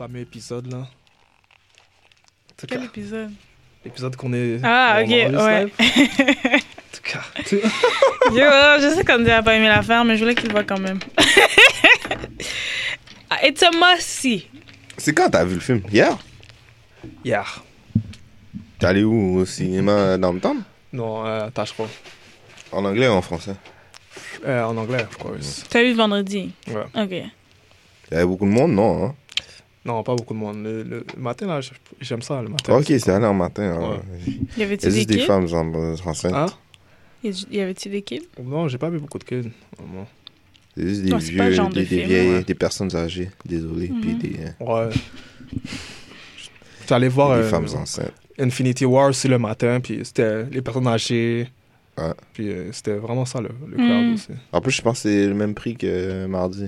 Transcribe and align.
fameux 0.00 0.20
épisode, 0.20 0.72
là. 0.72 0.86
Quel 2.66 2.84
épisode? 2.84 3.32
L'épisode 3.84 4.16
qu'on 4.16 4.32
est. 4.32 4.58
Ah, 4.62 5.00
on 5.00 5.02
ok, 5.02 5.10
ouais. 5.10 5.66
En 6.56 6.96
tout 6.96 7.02
cas, 7.02 7.20
Yo, 8.32 8.80
je 8.80 8.94
sais 8.96 9.04
qu'on 9.04 9.18
n'a 9.18 9.42
pas 9.42 9.56
aimé 9.56 9.68
l'affaire, 9.68 10.02
mais 10.06 10.16
je 10.16 10.22
voulais 10.22 10.34
qu'il 10.34 10.46
le 10.46 10.52
voit 10.52 10.64
quand 10.64 10.80
même. 10.80 11.00
Ah, 13.32 13.46
It's 13.46 13.62
a 13.62 13.70
must-see. 13.70 14.48
C'est 14.96 15.12
quand 15.14 15.28
t'as 15.28 15.44
vu 15.44 15.54
le 15.56 15.60
film? 15.60 15.82
Hier? 15.92 16.18
Hier. 17.24 17.62
T'es 18.78 18.86
allé 18.86 19.04
où 19.04 19.38
Au 19.38 19.44
cinéma 19.44 20.16
Downtown 20.18 20.62
Non, 20.94 21.24
euh, 21.26 21.48
tâche 21.50 21.74
pas. 21.74 21.86
En 22.72 22.84
anglais 22.86 23.06
ou 23.06 23.12
en 23.12 23.22
français? 23.22 23.54
Euh, 24.46 24.64
en 24.64 24.76
anglais, 24.78 25.02
of 25.04 25.16
course. 25.18 25.62
T'as 25.68 25.82
vu 25.82 25.92
vendredi? 25.92 26.52
Ouais. 26.68 26.86
Ok. 26.96 27.10
Il 27.12 28.14
y 28.14 28.16
avait 28.16 28.26
beaucoup 28.26 28.46
de 28.46 28.50
monde, 28.50 28.72
non 28.72 29.04
hein? 29.04 29.14
Non, 29.84 30.02
pas 30.02 30.14
beaucoup 30.14 30.34
de 30.34 30.38
monde. 30.38 30.62
Le, 30.62 30.82
le 30.82 31.04
matin, 31.16 31.46
là, 31.46 31.60
j'aime 32.00 32.20
ça, 32.22 32.42
le 32.42 32.48
matin. 32.48 32.76
Ok, 32.76 32.84
c'est 32.86 33.08
allé 33.08 33.24
en 33.26 33.32
matin. 33.34 33.62
alors. 33.72 33.90
Ouais. 33.92 34.32
Y 34.58 34.62
avait-tu 34.62 34.86
Il 34.86 34.88
y 34.88 34.88
a 34.88 34.90
des 34.90 34.96
juste 34.96 35.08
des 35.08 35.16
kids? 35.18 35.24
femmes 35.26 35.46
en- 35.52 36.08
enceintes? 36.10 36.34
Hein? 36.34 36.46
Y 37.24 37.46
y 37.50 37.60
avait-tu 37.60 37.88
des 37.88 38.02
kids? 38.02 38.28
Non, 38.42 38.68
j'ai 38.68 38.78
pas 38.78 38.90
vu 38.90 38.98
beaucoup 38.98 39.18
de 39.18 39.24
kids. 39.24 39.50
vraiment. 39.78 40.06
C'est 40.76 40.86
juste 40.88 41.02
des 41.02 41.10
Non, 41.10 41.16
vieux, 41.18 41.50
genre 41.52 41.68
de 41.68 41.74
des, 41.80 41.84
film, 41.86 42.06
vieilles, 42.08 42.28
ouais. 42.34 42.44
des 42.44 42.54
personnes 42.54 42.94
âgées, 42.94 43.30
désolé, 43.44 43.88
puis 43.88 44.12
Mhm. 44.12 44.18
des, 44.18 44.36
euh, 44.60 44.64
Ouais. 44.88 44.94
J'allais 46.88 47.08
voir 47.08 47.36
des 47.38 47.44
euh, 47.44 47.48
femmes 47.48 47.66
enceintes. 47.76 48.12
Infinity 48.38 48.84
War 48.84 49.08
aussi 49.10 49.28
le 49.28 49.38
matin, 49.38 49.80
puis 49.80 50.00
c'était 50.04 50.44
les 50.44 50.62
personnes 50.62 50.86
âgées. 50.88 51.48
Ouais. 51.98 52.12
Puis 52.32 52.48
euh, 52.48 52.72
c'était 52.72 52.94
vraiment 52.94 53.24
ça, 53.24 53.40
le, 53.40 53.48
le 53.66 53.76
crowd 53.76 54.06
Mm. 54.10 54.14
aussi. 54.14 54.28
En 54.52 54.60
plus, 54.60 54.72
je 54.72 54.82
pense 54.82 55.02
que 55.02 55.08
c'est 55.08 55.26
le 55.26 55.34
même 55.34 55.54
prix 55.54 55.76
que 55.76 56.26
mardi. 56.26 56.66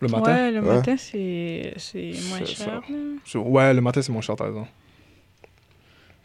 Le 0.00 0.08
matin? 0.08 0.34
Ouais, 0.34 0.50
le 0.50 0.60
Ouais. 0.60 0.74
matin, 0.76 0.96
c'est 0.96 1.74
c'est 1.76 2.12
moins 2.28 2.44
cher. 2.44 2.82
ça. 3.26 3.38
Ouais, 3.38 3.74
le 3.74 3.80
matin, 3.80 4.00
c'est 4.02 4.12
mon 4.12 4.20
cher, 4.20 4.34
t'as 4.36 4.44
raison. 4.46 4.66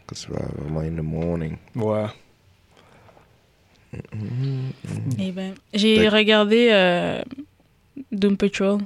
Parce 0.06 0.24
que 0.26 0.32
c'est 0.32 0.62
vraiment 0.62 0.80
in 0.80 0.90
the 0.96 1.02
morning. 1.04 1.56
Ouais. 1.74 2.06
Eh 5.18 5.32
ben, 5.32 5.54
j'ai 5.72 6.08
regardé 6.08 6.68
euh, 6.70 7.22
Doom 8.12 8.36
Patrol, 8.36 8.78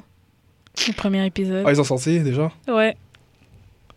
le 0.87 0.93
premier 0.93 1.25
épisode. 1.27 1.65
Ah, 1.67 1.73
ils 1.73 1.81
ont 1.81 1.85
sorti 1.85 2.21
déjà? 2.21 2.51
Ouais. 2.69 2.97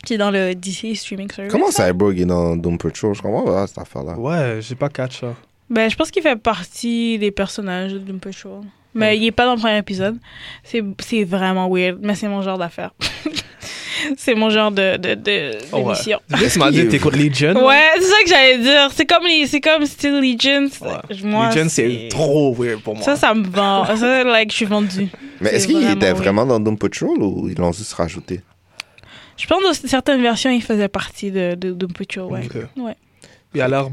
Qui 0.05 0.15
est 0.15 0.17
dans 0.17 0.31
le 0.31 0.53
DC 0.53 0.95
Streaming 0.95 1.31
Service. 1.31 1.51
Comment 1.51 1.71
Cyborg 1.71 2.19
est 2.19 2.25
dans 2.25 2.55
Doom 2.57 2.77
Patrol? 2.77 3.15
Je 3.15 3.21
comprends 3.21 3.43
pas 3.45 3.67
cette 3.67 3.77
affaire-là. 3.77 4.17
Ouais, 4.17 4.59
j'ai 4.61 4.75
pas 4.75 4.89
catch 4.89 5.21
ça. 5.21 5.33
Ben, 5.69 5.89
je 5.89 5.95
pense 5.95 6.11
qu'il 6.11 6.21
fait 6.23 6.35
partie 6.35 7.17
des 7.19 7.31
personnages 7.31 7.93
de 7.93 7.99
Doom 7.99 8.19
Patrol. 8.19 8.61
Mais 8.95 9.17
il 9.17 9.25
est 9.25 9.31
pas 9.31 9.45
dans 9.45 9.55
le 9.55 9.59
premier 9.59 9.77
épisode. 9.77 10.17
C'est 10.63 10.83
c'est 10.99 11.23
vraiment 11.23 11.69
weird, 11.69 11.97
mais 12.01 12.15
c'est 12.15 12.27
mon 12.27 12.41
genre 12.41 12.57
d'affaire. 12.57 12.91
c'est 14.17 14.35
mon 14.35 14.49
genre 14.49 14.71
de, 14.71 14.97
de, 14.97 15.15
de, 15.15 15.51
Oh, 15.71 15.77
ouais. 15.77 15.83
d'émission. 15.83 16.19
Tu 16.51 16.59
m'as 16.59 16.71
dit 16.71 16.85
que 16.85 16.91
t'écoutes 16.91 17.15
Legion? 17.15 17.53
Ouais, 17.65 17.79
c'est 17.97 18.03
ça 18.03 18.15
que 18.23 18.29
j'allais 18.29 18.57
dire. 18.59 18.89
C'est 18.93 19.05
comme, 19.05 19.23
c'est 19.47 19.61
comme 19.61 19.85
Steel 19.85 20.19
Legion. 20.21 20.67
Ouais. 20.81 21.17
Moi, 21.23 21.49
Legion, 21.49 21.67
c'est 21.69 22.07
trop 22.09 22.53
weird 22.53 22.81
pour 22.81 22.95
moi. 22.95 23.03
Ça, 23.03 23.15
ça 23.15 23.33
me 23.33 23.43
vend. 23.47 23.85
Ça, 23.95 24.23
like, 24.23 24.51
je 24.51 24.55
suis 24.57 24.65
vendue. 24.65 25.07
Mais 25.41 25.49
C'est 25.49 25.55
est-ce 25.55 25.67
qu'il 25.67 25.83
était 25.89 26.05
weird. 26.11 26.17
vraiment 26.17 26.45
dans 26.45 26.59
Doom 26.59 26.77
Patrol 26.77 27.17
ou 27.21 27.49
ils 27.49 27.57
l'ont 27.57 27.71
juste 27.71 27.93
rajouté? 27.93 28.41
Je 29.37 29.47
pense 29.47 29.59
que 29.59 29.67
dans 29.67 29.87
certaines 29.87 30.21
versions, 30.21 30.51
il 30.51 30.61
faisait 30.61 30.87
partie 30.87 31.31
de, 31.31 31.55
de 31.55 31.71
Doom 31.71 31.91
Patrol, 31.93 32.31
ouais. 32.31 32.41
Ok. 32.45 32.61
Ouais. 32.77 32.95
Il 33.55 33.61
a 33.61 33.67
l'air. 33.69 33.87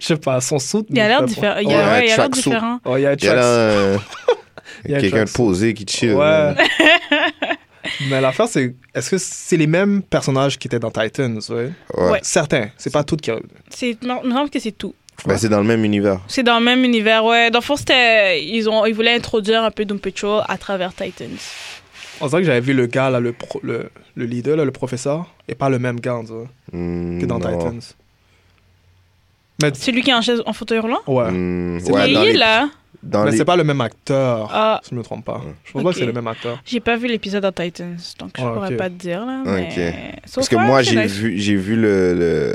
Je 0.00 0.06
sais 0.06 0.16
pas, 0.16 0.40
son 0.40 0.58
saut. 0.58 0.84
Il 0.90 0.98
a 1.00 1.08
l'air 1.08 1.22
différent. 1.24 1.58
Il, 1.60 1.72
a- 1.72 1.92
Ouais, 1.92 2.06
l'air 2.06 2.28
différent. 2.30 2.78
Oh, 2.84 2.96
il 2.96 3.02
y 3.02 3.06
a 3.06 3.10
un 3.10 3.14
Il 3.14 3.24
y 3.24 3.28
a 3.28 3.34
là, 3.34 3.42
tracks. 3.42 3.44
euh, 3.50 3.98
Il 4.86 4.90
y 4.90 4.94
a 4.94 4.96
un 4.96 5.00
quelqu'un 5.00 5.24
de 5.24 5.30
posé 5.30 5.74
qui 5.74 5.84
chill. 5.86 6.14
Ouais. 6.14 6.54
Mais 8.08 8.20
l'affaire, 8.20 8.46
c'est. 8.48 8.74
Est-ce 8.94 9.10
que 9.10 9.18
c'est 9.18 9.56
les 9.56 9.66
mêmes 9.66 10.02
personnages 10.02 10.58
qui 10.58 10.68
étaient 10.68 10.78
dans 10.78 10.90
Titans, 10.90 11.38
ouais? 11.50 11.72
Ouais. 11.96 12.18
Certains. 12.22 12.68
C'est 12.76 12.92
pas 12.92 13.04
tout 13.04 13.16
qui. 13.16 13.30
C'est, 13.70 13.96
il 14.02 14.08
me 14.08 14.30
semble 14.32 14.50
que 14.50 14.58
c'est 14.58 14.72
tout. 14.72 14.94
Ben, 15.26 15.36
c'est 15.36 15.48
dans 15.48 15.58
le 15.60 15.66
même 15.66 15.84
univers. 15.84 16.20
C'est 16.28 16.42
dans 16.42 16.58
le 16.58 16.64
même 16.64 16.84
univers, 16.84 17.24
ouais. 17.24 17.50
Dans 17.50 17.58
le 17.58 17.64
fond, 17.64 17.76
c'était. 17.76 18.42
Ils, 18.44 18.68
ont, 18.68 18.86
ils 18.86 18.94
voulaient 18.94 19.14
introduire 19.14 19.64
un 19.64 19.70
peu 19.70 19.84
Doom 19.84 19.98
Patrol 19.98 20.42
à 20.48 20.56
travers 20.58 20.94
Titans. 20.94 21.28
On 22.22 22.26
dirait 22.26 22.42
que 22.42 22.46
j'avais 22.46 22.60
vu 22.60 22.74
le 22.74 22.86
gars, 22.86 23.08
là, 23.10 23.18
le, 23.18 23.32
pro- 23.32 23.60
le, 23.62 23.90
le 24.14 24.24
leader, 24.26 24.56
là, 24.56 24.64
le 24.66 24.70
professeur, 24.72 25.34
et 25.48 25.54
pas 25.54 25.70
le 25.70 25.78
même 25.78 26.00
gars, 26.00 26.16
on 26.16 26.22
dirait, 26.22 26.46
Hmm, 26.72 27.18
que 27.20 27.24
dans 27.26 27.38
non. 27.38 27.58
Titans. 27.58 27.80
Mais. 29.62 29.70
C'est 29.74 29.92
lui 29.92 30.02
qui 30.02 30.10
est 30.10 30.14
en 30.14 30.22
chaise 30.22 30.42
en 30.46 30.52
fauteuil 30.52 30.78
roulant? 30.78 31.00
Ouais. 31.06 31.30
Hmm, 31.30 31.80
C'est 31.80 31.92
ouais, 31.92 32.06
les- 32.08 32.32
là. 32.34 32.68
dans 33.02 33.24
Mais 33.24 33.30
les- 33.30 33.36
c'est 33.38 33.44
pas 33.44 33.56
le 33.56 33.64
même 33.64 33.80
acteur. 33.80 34.50
Ah, 34.52 34.80
Si 34.82 34.90
je 34.90 34.94
me 34.94 35.02
trompe 35.02 35.24
pas. 35.24 35.40
Je 35.64 35.72
pense 35.72 35.82
pas 35.82 35.88
Ok. 35.88 35.94
que 35.94 36.00
c'est 36.00 36.06
le 36.06 36.12
même 36.12 36.26
acteur. 36.26 36.60
j'ai 36.64 36.80
pas 36.80 36.96
vu 36.96 37.06
l'épisode 37.08 37.42
dans 37.42 37.52
Titans, 37.52 37.96
donc 38.18 38.30
je 38.38 38.42
Ah, 38.44 38.50
pourrais 38.52 38.76
pas 38.76 38.88
te 38.90 38.94
dire, 38.94 39.24
là. 39.24 39.42
Ok. 39.44 39.48
Mais... 39.76 40.12
So 40.26 40.34
Parce 40.36 40.48
que 40.48 40.56
far, 40.56 40.66
moi, 40.66 40.82
j'ai 40.82 41.06
vu, 41.06 41.38
j'ai 41.38 41.56
vu 41.56 41.76
le, 41.76 42.14
le- 42.14 42.54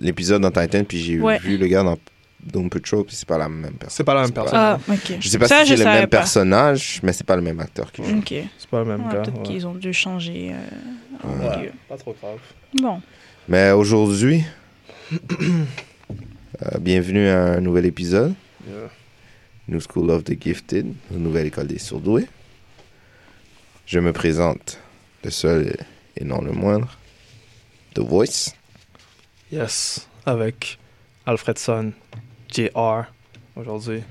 l'épisode 0.00 0.42
dans 0.42 0.50
Titan, 0.50 0.84
puis 0.84 0.98
j'ai 0.98 1.18
Ouais. 1.18 1.38
vu 1.38 1.56
le 1.58 1.66
gars 1.66 1.82
dans 1.82 1.98
Doom 2.42 2.70
Patrol, 2.70 3.04
puis 3.04 3.14
c'est 3.14 3.28
pas 3.28 3.36
la 3.36 3.48
même 3.48 3.72
personne. 3.74 3.96
C'est 3.96 4.04
pas 4.04 4.14
la 4.14 4.22
même 4.22 4.30
pas- 4.32 4.42
personne. 4.42 4.58
Ah, 4.60 4.78
ok. 4.88 5.16
Je 5.20 5.28
sais 5.28 5.38
pas 5.38 5.46
Ça, 5.48 5.64
si 5.64 5.76
c'est 5.76 5.76
le 5.76 5.84
même 5.84 6.00
pas. 6.08 6.18
personnage, 6.18 7.00
mais 7.02 7.12
c'est 7.12 7.26
pas 7.26 7.36
le 7.36 7.42
même 7.42 7.60
acteur 7.60 7.90
qui 7.92 8.02
joue. 8.02 8.22
C'est 8.26 8.70
pas 8.70 8.78
le 8.78 8.84
même 8.86 9.02
gars. 9.10 9.18
Peut-être 9.20 9.36
ouais. 9.38 9.42
qu'ils 9.42 9.66
ont 9.66 9.74
dû 9.74 9.92
changer. 9.92 10.52
euh, 10.54 11.28
en 11.28 11.56
milieu. 11.58 11.72
Pas 11.88 11.98
trop 11.98 12.16
grave. 12.18 12.38
Bon. 12.80 13.02
Mais 13.48 13.72
aujourd'hui, 13.72 14.42
euh, 16.62 16.78
bienvenue 16.78 17.28
à 17.28 17.54
un 17.54 17.60
nouvel 17.60 17.86
épisode. 17.86 18.34
Yeah. 18.66 18.90
New 19.68 19.80
School 19.80 20.10
of 20.10 20.24
the 20.24 20.40
Gifted, 20.40 20.94
une 21.10 21.22
nouvelle 21.22 21.46
école 21.46 21.68
des 21.68 21.78
surdoués. 21.78 22.26
Je 23.86 23.98
me 24.00 24.12
présente, 24.12 24.78
le 25.24 25.30
seul 25.30 25.76
et 26.16 26.24
non 26.24 26.40
le 26.42 26.52
moindre, 26.52 26.98
The 27.94 28.00
Voice. 28.00 28.54
Yes. 29.52 30.08
Avec 30.26 30.78
Alfredson, 31.26 31.92
JR, 32.52 33.04
aujourd'hui. 33.56 34.02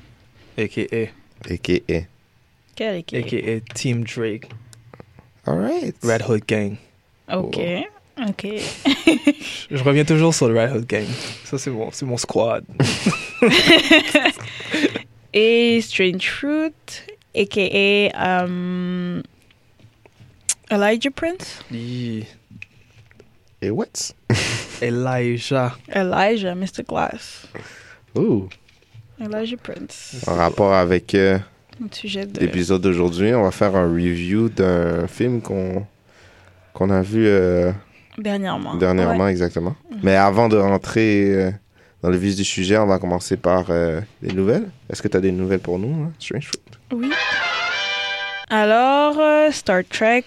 A.K.A. 0.58 1.10
A.K.A. 1.50 2.08
Équipe? 2.78 3.26
A.K.A. 3.26 3.74
Team 3.74 4.04
Drake. 4.04 4.50
Alright. 5.46 5.96
Red 6.04 6.24
Hood 6.28 6.46
Gang. 6.48 6.78
Ok. 7.32 7.60
Ok. 8.28 8.48
Je 9.72 9.84
reviens 9.84 10.04
toujours 10.04 10.34
sur 10.34 10.50
le 10.50 10.60
Red 10.60 10.76
Hood 10.76 10.86
Gang. 10.86 11.06
Ça, 11.46 11.58
c'est 11.58 11.70
mon, 11.70 11.92
c'est 11.92 12.06
mon 12.06 12.18
squad. 12.18 12.66
Et 15.34 15.80
Strange 15.82 16.28
Fruit, 16.28 16.74
a.k.a. 17.36 18.44
um, 18.44 19.22
Elijah 20.72 21.12
Prince? 21.12 21.64
Yeah. 21.72 22.26
Et 23.62 23.70
what? 23.70 24.14
Elijah. 24.82 25.78
Elijah, 25.94 26.56
Mr. 26.56 26.84
Glass. 26.88 27.48
Ooh. 28.18 28.50
Elijah 29.22 29.58
Prince. 29.58 30.24
En 30.28 30.36
rapport 30.36 30.74
avec 30.74 31.14
euh, 31.14 31.38
Au 31.82 31.94
sujet 31.94 32.26
de... 32.26 32.40
l'épisode 32.40 32.82
d'aujourd'hui, 32.82 33.34
on 33.34 33.44
va 33.44 33.52
faire 33.52 33.76
un 33.76 33.92
review 33.92 34.50
d'un 34.50 35.08
film 35.08 35.42
qu'on 35.42 35.86
qu'on 36.74 36.90
a 36.90 37.02
vu 37.02 37.28
euh, 37.28 37.72
Dernièrement. 38.20 38.76
dernièrement, 38.76 39.24
Ouais. 39.26 39.32
exactement. 39.32 39.76
Mais 40.04 40.16
avant 40.16 40.48
de 40.50 40.58
rentrer 40.58 41.34
euh, 41.34 41.52
dans 42.04 42.10
le 42.10 42.18
vif 42.18 42.36
du 42.36 42.44
sujet, 42.44 42.78
on 42.78 42.86
va 42.88 43.00
commencer 43.00 43.38
par 43.38 43.66
euh, 43.70 44.02
les 44.22 44.34
nouvelles. 44.34 44.70
Est-ce 44.90 45.02
que 45.02 45.08
tu 45.08 45.18
as 45.18 45.22
des 45.22 45.32
nouvelles 45.32 45.60
pour 45.60 45.80
nous, 45.80 46.06
hein, 46.06 46.12
Strange 46.20 46.48
Fruit? 46.48 46.62
Oui. 46.94 47.10
Alors, 48.52 49.16
euh, 49.20 49.52
Star 49.52 49.82
Trek, 49.88 50.24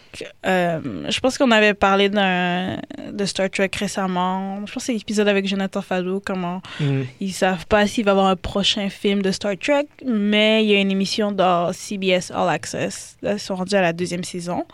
euh, 0.47 0.79
je 1.09 1.19
pense 1.19 1.37
qu'on 1.39 1.51
avait 1.51 1.75
parlé 1.75 2.09
de 2.09 3.25
Star 3.25 3.51
Trek 3.51 3.71
récemment. 3.77 4.59
Je 4.65 4.73
pense 4.73 4.83
que 4.85 4.87
c'est 4.87 4.93
l'épisode 4.93 5.27
avec 5.27 5.45
Jonathan 5.49 5.83
Fado, 5.83 6.23
comment 6.25 6.63
Mm. 6.79 7.01
ils 7.21 7.33
savent 7.33 7.67
pas 7.67 7.85
s'il 7.89 8.05
va 8.05 8.11
y 8.11 8.13
avoir 8.13 8.27
un 8.29 8.37
prochain 8.37 8.89
film 8.91 9.23
de 9.23 9.33
Star 9.33 9.55
Trek, 9.59 9.89
mais 10.07 10.63
il 10.65 10.71
y 10.71 10.77
a 10.77 10.79
une 10.79 10.93
émission 10.93 11.33
dans 11.33 11.73
CBS 11.73 12.31
All 12.33 12.49
Access. 12.49 13.17
Là, 13.23 13.33
ils 13.33 13.41
sont 13.41 13.57
rendus 13.57 13.75
à 13.75 13.81
la 13.83 13.93
deuxième 13.93 14.23
saison. 14.23 14.67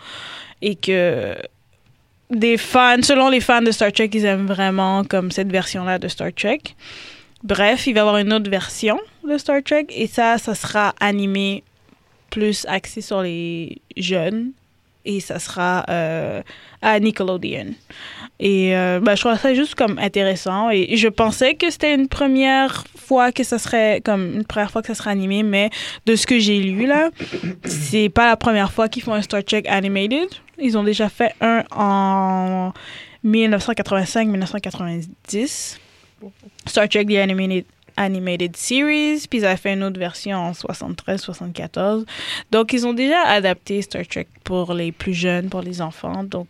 Et 0.61 0.75
que 0.75 1.35
des 2.31 2.57
fans, 2.57 3.03
selon 3.03 3.29
les 3.29 3.41
fans 3.41 3.63
de 3.63 3.71
Star 3.71 3.93
Trek, 3.93 4.11
ils 4.13 4.25
aiment 4.25 4.47
vraiment 4.47 5.05
comme 5.05 5.31
cette 5.31 5.51
version-là 5.51 5.99
de 5.99 6.09
Star 6.09 6.33
Trek. 6.33 6.61
Bref, 7.43 7.87
il 7.87 7.95
va 7.95 7.99
y 7.99 8.01
avoir 8.01 8.17
une 8.19 8.33
autre 8.33 8.51
version 8.51 8.99
de 9.27 9.39
Star 9.39 9.63
Trek 9.63 9.87
et 9.91 10.07
ça, 10.07 10.39
ça 10.39 10.55
sera 10.55 10.95
animé 11.01 11.63
plus 12.31 12.67
axé 12.69 13.01
sur 13.01 13.23
les 13.23 13.81
jeunes 13.97 14.53
et 15.09 15.19
ça 15.21 15.39
sera 15.39 15.87
euh, 15.89 16.43
à 16.83 17.01
Nickelodeon. 17.01 17.69
Et 18.39 18.77
euh, 18.77 19.01
ben, 19.01 19.15
je 19.17 19.23
trouve 19.23 19.39
ça 19.39 19.55
juste 19.55 19.75
comme 19.75 19.99
intéressant. 19.99 20.69
Et 20.71 20.99
je 20.99 21.09
pensais 21.09 21.55
que 21.55 21.71
c'était 21.71 21.95
une 21.95 22.09
première 22.09 22.85
fois 22.95 23.33
que 23.33 23.43
ça 23.43 23.59
serait 23.59 24.03
comme 24.05 24.35
une 24.35 24.45
première 24.45 24.71
fois 24.71 24.83
que 24.83 24.89
ça 24.89 24.95
serait 24.95 25.09
animé, 25.11 25.43
mais 25.43 25.71
de 26.05 26.15
ce 26.15 26.27
que 26.27 26.39
j'ai 26.39 26.61
lu 26.61 26.85
là, 26.87 27.09
c'est 27.65 28.11
pas 28.11 28.27
la 28.27 28.37
première 28.37 28.71
fois 28.71 28.89
qu'ils 28.89 29.03
font 29.03 29.15
un 29.15 29.23
Star 29.23 29.43
Trek 29.43 29.63
animated. 29.67 30.29
Ils 30.59 30.77
ont 30.77 30.85
déjà 30.85 31.09
fait 31.09 31.33
un 31.41 31.65
en 31.75 32.75
1985-1990. 33.25 35.79
Star 36.67 36.87
Trek 36.89 37.07
The 37.07 37.17
Animated, 37.17 37.65
Animated 37.99 38.57
Series, 38.57 39.27
puis 39.29 39.41
ils 39.41 39.45
avaient 39.45 39.57
fait 39.57 39.73
une 39.75 39.83
autre 39.83 39.99
version 39.99 40.39
en 40.39 40.53
73-74. 40.53 42.05
Donc, 42.53 42.73
ils 42.73 42.87
ont 42.87 42.93
déjà 42.95 43.21
adapté 43.27 43.83
Star 43.83 44.07
Trek 44.07 44.29
pour 44.45 44.73
les 44.73 44.93
plus 44.93 45.15
jeunes, 45.15 45.49
pour 45.49 45.61
les 45.63 45.83
enfants. 45.83 46.23
Donc, 46.25 46.49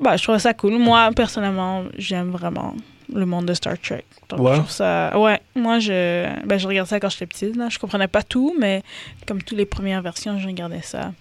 bah, 0.00 0.16
je 0.16 0.22
trouve 0.22 0.38
ça 0.38 0.54
cool. 0.54 0.78
Moi, 0.78 1.10
personnellement, 1.14 1.84
j'aime 1.98 2.30
vraiment 2.30 2.74
le 3.12 3.26
monde 3.26 3.46
de 3.46 3.54
Star 3.54 3.78
Trek. 3.78 4.04
Donc, 4.28 4.40
Ouais. 4.40 4.52
je 4.52 4.56
trouve 4.58 4.70
ça... 4.70 5.18
Ouais, 5.18 5.40
moi, 5.54 5.78
je, 5.80 6.26
ben, 6.46 6.58
je 6.58 6.66
regardais 6.66 6.88
ça 6.88 7.00
quand 7.00 7.10
j'étais 7.10 7.26
petite. 7.26 7.56
Là. 7.56 7.68
Je 7.68 7.78
comprenais 7.78 8.08
pas 8.08 8.22
tout, 8.22 8.54
mais 8.58 8.82
comme 9.26 9.42
toutes 9.42 9.58
les 9.58 9.66
premières 9.66 10.00
versions, 10.02 10.38
je 10.38 10.46
regardais 10.46 10.82
ça. 10.82 11.12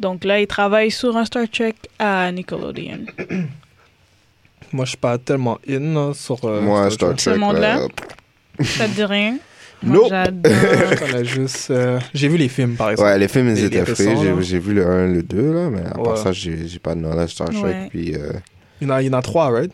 Donc 0.00 0.24
là, 0.24 0.40
ils 0.40 0.46
travaillent 0.48 0.90
sur 0.90 1.16
un 1.16 1.24
Star 1.24 1.48
Trek 1.48 1.76
à 2.00 2.30
Nickelodeon. 2.32 3.06
Moi, 4.72 4.84
je 4.86 4.88
suis 4.90 4.98
pas 4.98 5.18
tellement 5.18 5.58
in 5.68 5.94
là, 5.94 6.12
sur. 6.14 6.44
euh, 6.44 6.60
Moi, 6.60 6.90
Star 6.90 7.14
Trek. 7.14 7.36
Là, 7.38 7.86
Ça 8.62 8.86
te 8.86 8.90
dit 8.94 9.04
rien? 9.04 9.36
Nope. 9.82 10.06
j'adore. 10.08 10.52
Juste. 11.24 11.70
euh, 11.70 11.98
J'ai 12.14 12.28
vu 12.28 12.36
les 12.38 12.48
films, 12.48 12.74
par 12.76 12.90
exemple. 12.90 13.08
Ouais, 13.08 13.18
les 13.18 13.28
films, 13.28 13.50
ils 13.50 13.64
étaient 13.64 13.84
là. 13.84 14.40
J'ai 14.40 14.58
vu 14.58 14.72
le 14.74 14.86
1, 14.86 15.06
le 15.08 15.22
2, 15.22 15.52
là, 15.52 15.68
mais 15.70 15.80
à 15.84 15.98
Ouais. 15.98 16.04
part 16.04 16.16
ça, 16.18 16.32
j'ai 16.32 16.56
pas 16.82 16.94
de 16.94 17.00
knowledge 17.00 17.30
Star 17.32 17.48
Trek. 17.50 17.60
Ouais. 17.62 17.86
Puis, 17.90 18.14
euh, 18.14 18.32
Il 18.80 18.88
y 18.88 18.90
en 18.90 18.94
a, 18.94 19.02
il 19.02 19.06
y 19.06 19.10
en 19.10 19.18
a 19.18 19.22
trois, 19.22 19.50
right? 19.50 19.70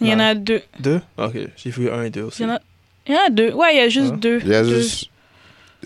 Il 0.00 0.08
y 0.08 0.14
en 0.14 0.20
a 0.20 0.34
deux. 0.34 0.60
Deux? 0.80 1.00
Ok, 1.18 1.34
j'ai 1.56 1.70
vu 1.70 1.90
un 1.90 2.02
et 2.04 2.10
deux 2.10 2.22
aussi. 2.22 2.42
Il 2.42 2.46
y 2.46 2.50
en 2.50 2.54
a, 2.54 2.60
il 3.06 3.14
y 3.14 3.16
en 3.16 3.20
a 3.26 3.30
deux. 3.30 3.52
Ouais, 3.52 3.74
il 3.74 3.76
y 3.78 3.80
a 3.80 3.88
juste 3.88 4.14
deux. 4.14 4.40
il 4.44 4.50
y 4.50 4.54
a 4.54 4.62
Deux. 4.62 4.76
juste. 4.80 5.08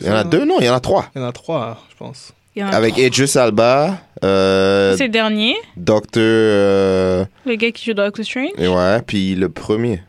Il 0.00 0.06
y 0.06 0.10
en 0.10 0.14
a 0.14 0.24
deux, 0.24 0.44
non, 0.44 0.56
il 0.60 0.66
y 0.66 0.68
en 0.68 0.74
a 0.74 0.80
trois. 0.80 1.10
Il 1.14 1.20
y 1.20 1.24
en 1.24 1.28
a 1.28 1.32
trois, 1.32 1.82
je 1.90 1.96
pense. 1.96 2.32
Avec. 2.60 2.98
Idris 2.98 3.32
Alba, 3.36 3.98
euh, 4.24 4.96
C'est 4.96 5.04
le 5.04 5.12
dernier, 5.12 5.54
Docteur. 5.76 6.22
euh, 6.24 7.24
le 7.46 7.54
gars 7.54 7.70
qui 7.70 7.84
joue 7.86 7.94
Doctor 7.94 8.24
Strange. 8.24 8.50
et 8.58 8.66
ouais, 8.68 9.00
puis 9.06 9.34
le 9.36 9.48
premier. 9.48 10.02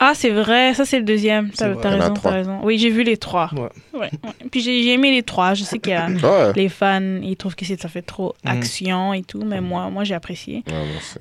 Ah, 0.00 0.12
c'est 0.14 0.30
vrai, 0.30 0.74
ça 0.74 0.84
c'est 0.84 0.98
le 0.98 1.04
deuxième. 1.04 1.50
T'as 1.50 1.68
raison, 1.88 2.14
t'as 2.14 2.30
raison. 2.30 2.60
Oui, 2.62 2.78
j'ai 2.78 2.90
vu 2.90 3.04
les 3.04 3.16
trois. 3.16 3.48
Ouais. 3.54 3.60
Ouais, 3.92 4.00
ouais. 4.24 4.32
Puis 4.50 4.60
j'ai 4.60 4.92
aimé 4.92 5.10
les 5.12 5.22
trois. 5.22 5.54
Je 5.54 5.64
sais 5.64 5.78
qu'il 5.78 5.92
y 5.92 5.96
a 5.96 6.08
Ouais. 6.08 6.52
les 6.56 6.68
fans, 6.68 7.00
ils 7.22 7.36
trouvent 7.36 7.54
que 7.54 7.64
ça 7.64 7.88
fait 7.88 8.02
trop 8.02 8.34
Mhm. 8.44 8.50
action 8.50 9.12
et 9.14 9.22
tout, 9.22 9.42
mais 9.44 9.60
moi, 9.60 9.88
moi 9.90 10.04
j'ai 10.04 10.14
apprécié. 10.14 10.62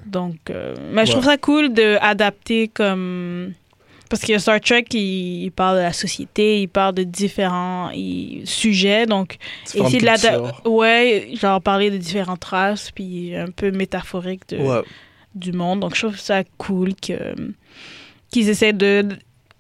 Donc, 0.06 0.36
euh, 0.50 0.76
mais 0.92 1.06
je 1.06 1.12
trouve 1.12 1.26
ça 1.26 1.38
cool 1.38 1.70
d'adapter 1.74 2.68
comme. 2.68 3.54
Parce 4.10 4.22
que 4.24 4.38
Star 4.38 4.60
Trek, 4.62 4.86
il, 4.92 5.44
il 5.46 5.52
parle 5.52 5.78
de 5.78 5.82
la 5.82 5.94
société, 5.94 6.62
il 6.62 6.68
parle 6.68 6.94
de 6.94 7.04
différents 7.04 7.90
il- 7.92 8.42
sujets. 8.46 9.08
Donc, 9.08 9.38
essayer 9.74 10.00
de 10.00 10.06
l'ada- 10.06 10.38
cultures. 10.38 10.72
Ouais, 10.72 11.30
genre 11.34 11.60
parler 11.62 11.90
de 11.90 11.98
différentes 11.98 12.44
races, 12.44 12.92
puis 12.92 13.36
un 13.36 13.50
peu 13.50 13.72
métaphorique 13.72 14.48
de, 14.50 14.84
du 15.34 15.52
monde. 15.52 15.80
Donc, 15.80 15.96
je 15.96 16.02
trouve 16.06 16.20
ça 16.20 16.44
cool 16.60 16.94
que 16.96 17.34
qu'ils 18.34 18.50
essaient 18.50 18.74
de. 18.74 19.08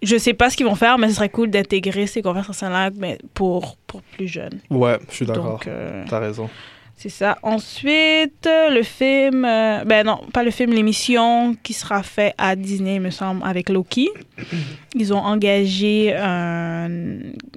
Je 0.01 0.17
sais 0.17 0.33
pas 0.33 0.49
ce 0.49 0.57
qu'ils 0.57 0.65
vont 0.65 0.75
faire, 0.75 0.97
mais 0.97 1.07
ce 1.07 1.15
serait 1.15 1.29
cool 1.29 1.49
d'intégrer 1.49 2.07
ces 2.07 2.21
conversations-là 2.21 2.89
pour, 3.33 3.77
pour 3.87 4.01
plus 4.01 4.27
jeunes. 4.27 4.59
Ouais, 4.69 4.99
je 5.09 5.15
suis 5.15 5.25
d'accord. 5.25 5.61
Euh, 5.65 6.03
T'as 6.09 6.19
raison. 6.19 6.49
c'est 6.97 7.07
ça. 7.07 7.37
Ensuite, 7.41 8.45
le 8.45 8.81
film, 8.83 9.45
euh, 9.45 9.85
ben 9.85 10.05
non, 10.05 10.19
pas 10.33 10.43
le 10.43 10.51
film, 10.51 10.73
l'émission 10.73 11.55
qui 11.63 11.71
sera 11.71 12.03
fait 12.03 12.33
à 12.37 12.57
Disney, 12.57 12.95
il 12.95 13.01
me 13.01 13.11
semble, 13.11 13.41
avec 13.45 13.69
Loki. 13.69 14.09
Ils 14.95 15.13
ont 15.13 15.19
engagé 15.19 16.13
un 16.13 16.89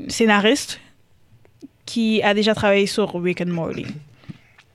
scénariste 0.06 0.80
qui 1.84 2.22
a 2.22 2.32
déjà 2.32 2.54
travaillé 2.54 2.86
sur 2.86 3.12
Rick 3.20 3.40
and 3.40 3.46
Morty. 3.46 3.86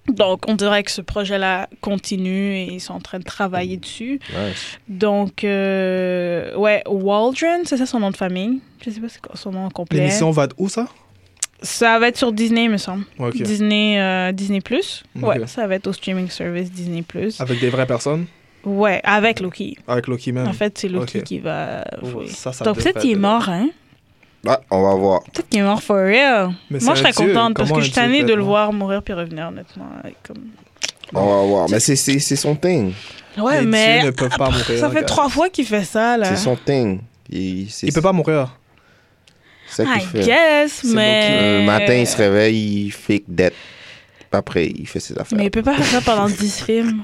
Donc, 0.07 0.43
on 0.47 0.55
dirait 0.55 0.83
que 0.83 0.91
ce 0.91 1.01
projet-là 1.01 1.69
continue 1.79 2.55
et 2.55 2.63
ils 2.73 2.79
sont 2.81 2.93
en 2.93 2.99
train 2.99 3.19
de 3.19 3.23
travailler 3.23 3.77
dessus. 3.77 4.19
Nice. 4.29 4.79
Donc, 4.87 5.43
euh, 5.43 6.55
ouais, 6.55 6.83
Waldron, 6.87 7.61
c'est 7.65 7.77
ça 7.77 7.85
son 7.85 7.99
nom 7.99 8.09
de 8.09 8.17
famille? 8.17 8.59
Je 8.83 8.89
sais 8.89 8.99
pas 8.99 9.09
c'est 9.09 9.21
quoi 9.21 9.35
son 9.35 9.51
nom 9.51 9.69
complet. 9.69 9.99
L'émission 9.99 10.31
va 10.31 10.45
être 10.45 10.55
où, 10.57 10.69
ça? 10.69 10.87
Ça 11.61 11.99
va 11.99 12.07
être 12.07 12.17
sur 12.17 12.31
Disney, 12.31 12.67
me 12.67 12.77
semble. 12.77 13.05
Disney, 13.35 13.99
euh, 14.01 14.31
Disney 14.31 14.61
Plus. 14.61 15.03
Ouais, 15.15 15.45
ça 15.45 15.67
va 15.67 15.75
être 15.75 15.85
au 15.87 15.93
streaming 15.93 16.27
service 16.29 16.71
Disney 16.71 17.03
Plus. 17.03 17.39
Avec 17.39 17.59
des 17.59 17.69
vraies 17.69 17.85
personnes? 17.85 18.25
Ouais, 18.63 18.99
avec 19.03 19.39
Loki. 19.39 19.77
Avec 19.87 20.07
Loki 20.07 20.31
Man? 20.31 20.47
En 20.47 20.53
fait, 20.53 20.77
c'est 20.77 20.87
Loki 20.87 21.19
Ok. 21.19 21.23
qui 21.23 21.39
va 21.39 21.83
jouer. 22.03 22.27
ça, 22.27 22.51
ça 22.51 22.65
Donc 22.65 22.77
peut-être 22.77 22.99
qu'il 23.01 23.11
est 23.11 23.15
mort, 23.15 23.47
hein? 23.49 23.69
Ah, 24.47 24.59
on 24.71 24.81
va 24.81 24.95
voir. 24.95 25.23
Peut-être 25.23 25.49
qu'il 25.49 25.59
est 25.59 25.63
mort 25.63 25.83
for 25.83 25.97
real. 25.97 26.51
Mais 26.71 26.79
Moi, 26.81 26.95
je 26.95 26.99
serais 27.01 27.13
contente 27.13 27.55
parce 27.55 27.71
que 27.71 27.79
je 27.79 27.85
suis 27.85 27.93
tannée 27.93 28.23
de 28.23 28.33
le 28.33 28.41
voir 28.41 28.73
mourir 28.73 29.03
puis 29.03 29.13
revenir, 29.13 29.47
honnêtement. 29.49 29.85
Comme... 30.23 30.37
On 31.13 31.19
va 31.41 31.45
voir. 31.47 31.69
Mais 31.69 31.79
c'est 31.79 31.95
c'est- 31.95 32.19
c'est 32.19 32.35
son 32.35 32.55
thing. 32.55 32.93
Ouais, 33.37 33.61
Les 33.61 33.67
mais 33.67 33.99
dieux 33.99 34.07
ne 34.07 34.11
peuvent 34.11 34.37
pas 34.37 34.49
mourir. 34.49 34.79
ça 34.79 34.89
fait 34.89 35.03
trois 35.03 35.29
fois 35.29 35.49
qu'il 35.49 35.65
fait 35.65 35.83
ça, 35.83 36.17
là. 36.17 36.25
C'est 36.35 36.41
son 36.41 36.55
thing. 36.55 37.01
Il, 37.29 37.67
Il 37.83 37.93
peut 37.93 38.01
pas 38.01 38.11
mourir. 38.13 38.57
C'est 39.67 39.85
ça 39.85 39.95
I 39.95 39.99
qu'il 39.99 40.07
fait. 40.09 40.25
guess, 40.25 40.83
mais... 40.85 41.59
Le 41.61 41.65
matin, 41.65 41.93
il 41.93 42.07
se 42.07 42.17
réveille, 42.17 42.85
il 42.87 42.91
fake 42.91 43.23
dead. 43.27 43.53
Après, 44.33 44.67
il 44.67 44.85
fait 44.87 44.99
ses 44.99 45.17
affaires. 45.17 45.37
Mais 45.37 45.45
il 45.45 45.51
peut 45.51 45.61
pas 45.61 45.75
faire 45.75 45.85
ça 45.85 46.01
pendant 46.01 46.27
10 46.27 46.63
films. 46.63 47.03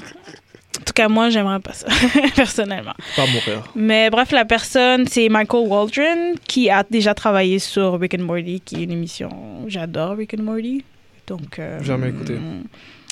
Cas, 0.98 1.08
moi, 1.10 1.30
j'aimerais 1.30 1.60
pas 1.60 1.74
ça, 1.74 1.86
personnellement. 2.36 2.96
Pas 3.16 3.26
mourir. 3.28 3.64
Mais 3.76 4.10
bref, 4.10 4.32
la 4.32 4.46
personne, 4.46 5.06
c'est 5.08 5.30
Michael 5.30 5.68
Waldron, 5.68 6.34
qui 6.48 6.72
a 6.72 6.84
déjà 6.90 7.14
travaillé 7.14 7.60
sur 7.60 8.00
Rick 8.00 8.16
and 8.16 8.24
Morty, 8.24 8.62
qui 8.66 8.78
est 8.82 8.84
une 8.86 8.92
émission. 8.92 9.30
J'adore 9.68 10.16
Rick 10.18 10.34
and 10.40 10.42
Morty. 10.42 10.84
Donc. 11.28 11.60
euh, 11.60 11.84
Jamais 11.84 12.10
écouté. 12.10 12.38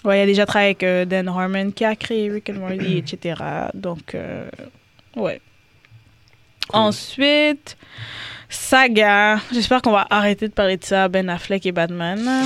Ouais, 0.04 0.20
il 0.20 0.22
a 0.24 0.26
déjà 0.26 0.46
travaillé 0.48 0.70
avec 0.70 0.82
euh, 0.84 1.06
Dan 1.06 1.28
Harmon, 1.28 1.70
qui 1.70 1.86
a 1.86 1.96
créé 1.96 2.30
Rick 2.32 2.50
and 2.50 2.60
Morty, 2.60 2.98
etc. 2.98 3.40
Donc, 3.76 4.16
euh, 4.16 4.48
ouais. 5.16 5.40
Ensuite, 6.74 7.78
saga. 8.50 9.40
J'espère 9.54 9.84
qu'on 9.84 9.92
va 9.92 10.08
arrêter 10.10 10.48
de 10.48 10.54
parler 10.54 10.78
de 10.78 10.84
ça, 10.84 11.08
Ben 11.08 11.30
Affleck 11.30 11.64
et 11.68 11.72
Batman. 11.72 12.20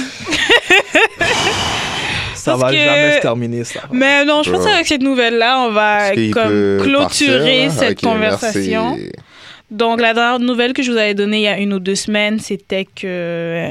Ça 2.44 2.56
va 2.56 2.72
que- 2.72 2.78
jamais 2.78 3.16
se 3.18 3.22
terminer, 3.22 3.64
ça. 3.64 3.82
Mais 3.92 4.26
non, 4.26 4.44
je 4.44 4.52
pense 4.52 4.66
qu'avec 4.66 4.88
cette 4.88 5.02
nouvelle-là, 5.02 5.62
on 5.68 5.72
va 5.72 6.12
comme 6.32 6.80
clôturer 6.82 6.98
partir, 6.98 7.38
là? 7.38 7.70
cette 7.70 8.02
conversation. 8.02 8.96
merci. 8.96 9.12
Donc, 9.72 10.02
la 10.02 10.14
dernière 10.14 10.40
nouvelle 10.40 10.74
que 10.74 10.82
je 10.82 10.92
vous 10.92 10.98
avais 10.98 11.14
donnée 11.14 11.38
il 11.40 11.44
y 11.44 11.48
a 11.48 11.60
une 11.60 11.74
ou 11.74 11.80
deux 11.80 11.94
semaines, 11.96 12.40
c'était 12.40 12.86
que 12.86 13.06
euh, 13.06 13.70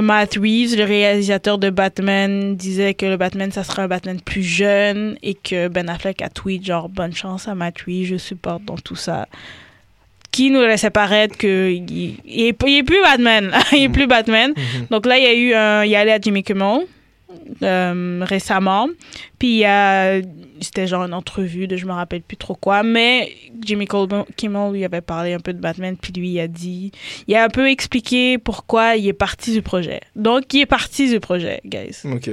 Matt 0.00 0.34
Reeves, 0.36 0.76
le 0.76 0.84
réalisateur 0.84 1.58
de 1.58 1.70
Batman, 1.70 2.54
disait 2.56 2.94
que 2.94 3.06
le 3.06 3.16
Batman, 3.16 3.50
ça 3.50 3.64
serait 3.64 3.82
un 3.82 3.88
Batman 3.88 4.20
plus 4.20 4.42
jeune 4.44 5.16
et 5.22 5.34
que 5.34 5.66
Ben 5.68 5.88
Affleck 5.88 6.22
a 6.22 6.28
tweet 6.28 6.64
genre 6.64 6.88
bonne 6.88 7.14
chance 7.14 7.48
à 7.48 7.54
Matt 7.56 7.80
Reeves, 7.86 8.06
je 8.06 8.16
supporte 8.16 8.64
dans 8.64 8.76
tout 8.76 8.96
ça. 8.96 9.26
Qui 10.30 10.50
nous 10.50 10.60
laissait 10.62 10.90
paraître 10.90 11.36
qu'il 11.38 11.84
il, 11.90 12.16
il 12.24 12.46
est, 12.48 12.56
il 12.66 12.78
est 12.78 12.82
plus 12.82 13.00
Batman. 13.02 13.52
il 13.72 13.84
est 13.84 13.88
plus 13.88 14.06
Batman. 14.08 14.52
Mhm. 14.56 14.86
Donc 14.90 15.06
là, 15.06 15.16
il 15.18 15.22
y 15.24 15.26
a 15.26 15.34
eu 15.34 15.54
un. 15.54 15.84
Il 15.84 15.92
est 15.92 15.96
allé 15.96 16.10
à 16.10 16.18
Jimmy 16.20 16.42
Kimmel 16.42 16.86
euh, 17.62 18.20
récemment. 18.22 18.88
Puis 19.38 19.48
il 19.48 19.58
y 19.58 19.64
a. 19.64 20.20
C'était 20.60 20.86
genre 20.86 21.04
une 21.04 21.14
entrevue 21.14 21.66
de 21.66 21.76
je 21.76 21.86
me 21.86 21.92
rappelle 21.92 22.22
plus 22.22 22.36
trop 22.36 22.54
quoi. 22.54 22.82
Mais 22.82 23.32
Jimmy 23.62 23.86
Kimmel 24.36 24.72
lui 24.72 24.84
avait 24.84 25.00
parlé 25.00 25.32
un 25.34 25.40
peu 25.40 25.52
de 25.52 25.60
Batman. 25.60 25.96
Puis 26.00 26.12
lui, 26.12 26.30
il 26.30 26.40
a 26.40 26.48
dit. 26.48 26.92
Il 27.26 27.34
a 27.34 27.44
un 27.44 27.48
peu 27.48 27.68
expliqué 27.68 28.38
pourquoi 28.38 28.96
il 28.96 29.06
est 29.08 29.12
parti 29.12 29.52
du 29.52 29.62
projet. 29.62 30.00
Donc, 30.16 30.52
il 30.54 30.60
est 30.60 30.66
parti 30.66 31.10
du 31.10 31.20
projet, 31.20 31.60
guys 31.64 31.96
Ok. 32.04 32.30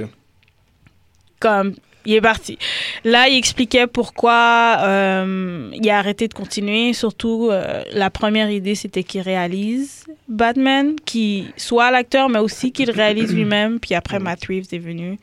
comme 1.40 1.74
il 2.04 2.14
est 2.14 2.20
parti. 2.20 2.58
Là, 3.04 3.28
il 3.28 3.36
expliquait 3.36 3.86
pourquoi 3.86 4.78
euh, 4.80 5.70
il 5.72 5.88
a 5.90 5.98
arrêté 5.98 6.28
de 6.28 6.34
continuer. 6.34 6.92
Surtout, 6.92 7.48
euh, 7.50 7.82
la 7.92 8.10
première 8.10 8.50
idée, 8.50 8.74
c'était 8.74 9.04
qu'il 9.04 9.20
réalise 9.20 10.04
Batman, 10.32 10.96
qui 11.04 11.46
soit 11.56 11.90
l'acteur, 11.90 12.28
mais 12.28 12.38
aussi 12.38 12.72
qu'il 12.72 12.90
réalise 12.90 13.34
lui-même. 13.34 13.78
Puis 13.80 13.94
après, 13.94 14.18
Matt 14.18 14.44
Reeves 14.46 14.66
est 14.72 14.78
venu, 14.78 15.18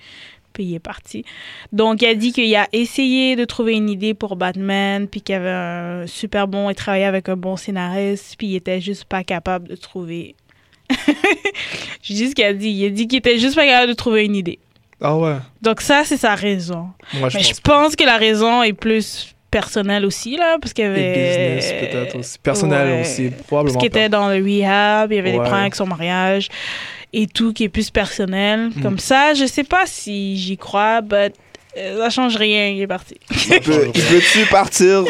puis 0.54 0.64
il 0.64 0.76
est 0.76 0.80
parti. 0.80 1.26
Donc, 1.72 2.02
il 2.02 2.08
a 2.08 2.16
dit 2.16 2.32
qu'il 2.32 2.54
a 2.56 2.68
essayé 2.74 3.36
de 3.36 3.46
trouver 3.46 3.74
une 3.74 3.90
idée 3.90 4.14
pour 4.14 4.36
Batman, 4.36 5.08
puis 5.08 5.22
qu'il 5.22 5.36
avait 5.36 5.50
un 5.50 6.08
super 6.08 6.48
bon, 6.48 6.70
il 6.70 6.76
travaillait 6.76 7.06
avec 7.06 7.30
un 7.30 7.38
bon 7.38 7.58
scénariste, 7.58 8.36
puis 8.38 8.48
il 8.48 8.56
était 8.56 8.82
juste 8.82 9.06
pas 9.06 9.24
capable 9.24 9.68
de 9.68 9.76
trouver. 9.76 10.36
Je 12.02 12.14
dis 12.14 12.30
ce 12.30 12.36
qu'il 12.36 12.46
a 12.46 12.54
dit. 12.54 12.70
Il 12.70 12.86
a 12.86 12.90
dit 12.90 13.08
qu'il 13.08 13.20
était 13.20 13.38
juste 13.38 13.56
pas 13.56 13.66
capable 13.66 13.90
de 13.90 13.94
trouver 13.96 14.26
une 14.26 14.36
idée. 14.36 14.60
Ah 15.02 15.18
ouais. 15.18 15.38
Donc 15.62 15.82
ça, 15.82 16.04
c'est 16.04 16.18
sa 16.18 16.36
raison. 16.36 16.90
Moi, 17.14 17.30
je 17.30 17.38
Mais 17.38 17.44
pense 17.44 17.56
je 17.56 17.62
pense 17.62 17.96
que 17.96 18.04
la 18.04 18.18
raison 18.18 18.64
est 18.64 18.74
plus 18.74 19.34
personnelle 19.52 20.06
aussi, 20.06 20.38
là, 20.38 20.58
parce 20.62 20.74
qu'il 20.74 20.86
y 20.86 20.88
Et 20.88 20.92
avait... 20.92 21.58
business, 21.60 21.74
peut-être 21.80 22.16
aussi. 22.18 22.38
Personnel 22.40 22.88
Ouais. 22.96 23.02
aussi, 23.02 23.30
Parce 23.30 23.44
probablement. 23.48 23.80
qu'il 23.80 23.88
était 23.88 24.10
dans 24.10 24.30
le 24.30 24.36
rehab, 24.44 25.12
il 25.12 25.16
y 25.16 25.20
avait 25.20 25.32
des 25.32 25.38
problèmes 25.38 25.62
avec 25.62 25.76
son 25.76 25.86
mariage. 25.88 26.50
et 27.12 27.26
tout 27.26 27.54
qui 27.54 27.64
est 27.64 27.70
plus 27.70 27.90
personnel. 27.90 28.70
Mm. 28.76 28.82
Comme 28.84 29.00
ça, 29.00 29.34
je 29.34 29.46
sais 29.46 29.64
pas 29.64 29.86
si 29.88 30.38
j'y 30.38 30.58
crois, 30.58 31.02
but 31.02 31.34
euh, 31.78 31.98
ça 32.04 32.10
change 32.12 32.36
rien, 32.36 32.68
il 32.68 32.82
est 32.82 32.88
parti. 32.88 33.16
Il 33.50 33.60
peut- 33.62 33.88
il 33.96 34.02
peut-tu 34.04 34.46
partir 34.46 35.04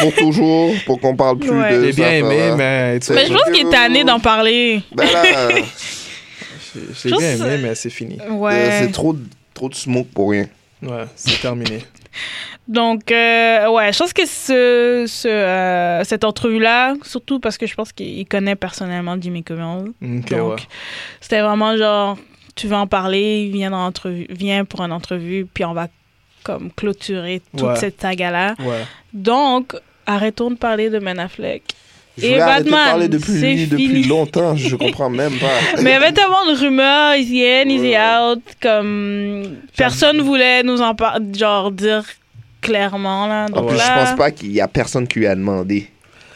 pour 0.00 0.14
toujours, 0.14 0.72
pour 0.86 1.00
qu'on 1.00 1.14
parle 1.14 1.38
plus 1.38 1.50
Ouais. 1.50 1.76
de 1.78 1.84
J'ai 1.86 1.92
bien 1.92 2.06
ça, 2.06 2.14
aimé, 2.16 2.52
mais 2.56 2.98
tu 3.00 3.12
Mais 3.12 3.26
je 3.26 3.32
pense 3.32 3.50
qu'il 3.52 3.66
est 3.66 3.70
tanné 3.70 4.02
d'en 4.04 4.18
parler. 4.20 4.80
Ben 4.92 5.04
là, 5.04 5.48
j'ai 7.04 7.10
bien 7.10 7.30
aimé, 7.36 7.58
mais 7.62 7.74
c'est 7.74 7.90
fini. 7.90 8.18
Ouais. 8.30 8.52
euh, 8.52 8.80
c'est 8.82 8.92
trop, 8.92 9.12
de- 9.12 9.24
trop 9.52 9.68
de 9.68 9.74
smoke 9.74 10.08
pour 10.14 10.30
rien. 10.30 10.46
Ouais, 10.82 11.04
c'est 11.14 11.40
terminé. 11.40 11.78
Donc, 12.68 13.10
euh, 13.12 13.68
ouais, 13.70 13.92
je 13.92 13.98
pense 13.98 14.12
que 14.12 14.24
ce, 14.26 15.04
ce, 15.06 15.28
euh, 15.28 16.04
cette 16.04 16.24
entrevue-là, 16.24 16.94
surtout 17.02 17.40
parce 17.40 17.58
que 17.58 17.66
je 17.66 17.74
pense 17.74 17.92
qu'il 17.92 18.26
connaît 18.26 18.56
personnellement 18.56 19.16
Jimmy 19.20 19.42
Kimmel. 19.42 19.92
Donc, 20.00 20.30
ouais. 20.30 20.56
c'était 21.20 21.40
vraiment 21.42 21.76
genre, 21.76 22.16
tu 22.54 22.66
veux 22.66 22.76
en 22.76 22.86
parler, 22.86 23.50
viens, 23.52 23.70
dans 23.70 23.92
viens 24.30 24.64
pour 24.64 24.80
une 24.82 24.92
entrevue, 24.92 25.46
puis 25.52 25.64
on 25.64 25.74
va 25.74 25.88
comme 26.42 26.70
clôturer 26.72 27.42
toute 27.56 27.62
Ouais. 27.68 27.76
cette 27.76 28.00
saga-là. 28.00 28.54
Ouais. 28.60 28.84
Donc, 29.12 29.74
arrêtons 30.06 30.50
de 30.50 30.56
parler 30.56 30.90
de 30.90 30.98
Ben 30.98 31.18
Affleck. 31.18 31.62
Je 32.16 32.26
Et 32.26 32.34
de 32.34 32.38
Batman, 32.38 32.84
parler 32.90 33.08
depuis 33.08 33.40
c'est 33.40 33.66
depuis 33.66 33.88
fini. 33.88 34.02
longtemps, 34.04 34.54
je 34.54 34.76
comprends 34.76 35.10
même 35.10 35.32
pas. 35.32 35.46
Mais 35.82 35.90
il 35.90 35.94
y 35.94 35.96
avait 35.96 36.12
tellement 36.12 36.46
de 36.48 36.56
rumeurs, 36.56 37.14
easy 37.16 37.44
in, 37.44 37.68
easy 37.68 37.88
Ouais. 37.88 37.98
out, 38.32 38.40
comme 38.62 39.56
personne 39.76 40.20
voulait 40.20 40.62
nous 40.62 40.80
en 40.80 40.94
parler, 40.94 41.24
genre 41.36 41.72
dire 41.72 42.04
clairement 42.60 43.26
là. 43.26 43.46
En 43.46 43.56
Donc 43.56 43.68
plus, 43.68 43.78
je 43.78 43.82
là, 43.82 44.04
pense 44.06 44.16
pas 44.16 44.30
qu'il 44.30 44.52
y 44.52 44.60
a 44.60 44.68
personne 44.68 45.08
qui 45.08 45.18
lui 45.18 45.26
a 45.26 45.34
demandé 45.34 45.88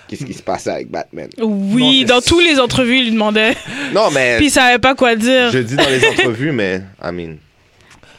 qu'est-ce 0.08 0.24
qui 0.24 0.34
se 0.34 0.42
passait 0.42 0.70
avec 0.70 0.90
Batman. 0.90 1.28
Oui, 1.40 2.00
Non, 2.08 2.16
dans 2.16 2.20
tous 2.22 2.40
les 2.40 2.58
entrevues, 2.58 2.98
il 2.98 3.04
lui 3.04 3.10
demandait. 3.12 3.54
Non, 3.94 4.10
mais 4.12 4.34
Puis 4.38 4.46
il 4.46 4.50
savait 4.50 4.78
pas 4.78 4.94
quoi 4.96 5.14
dire. 5.14 5.50
je 5.52 5.58
dis 5.60 5.76
dans 5.76 5.88
les 5.88 6.04
entrevues, 6.08 6.50
mais 6.52 6.82
I 7.02 7.12
mean, 7.12 7.36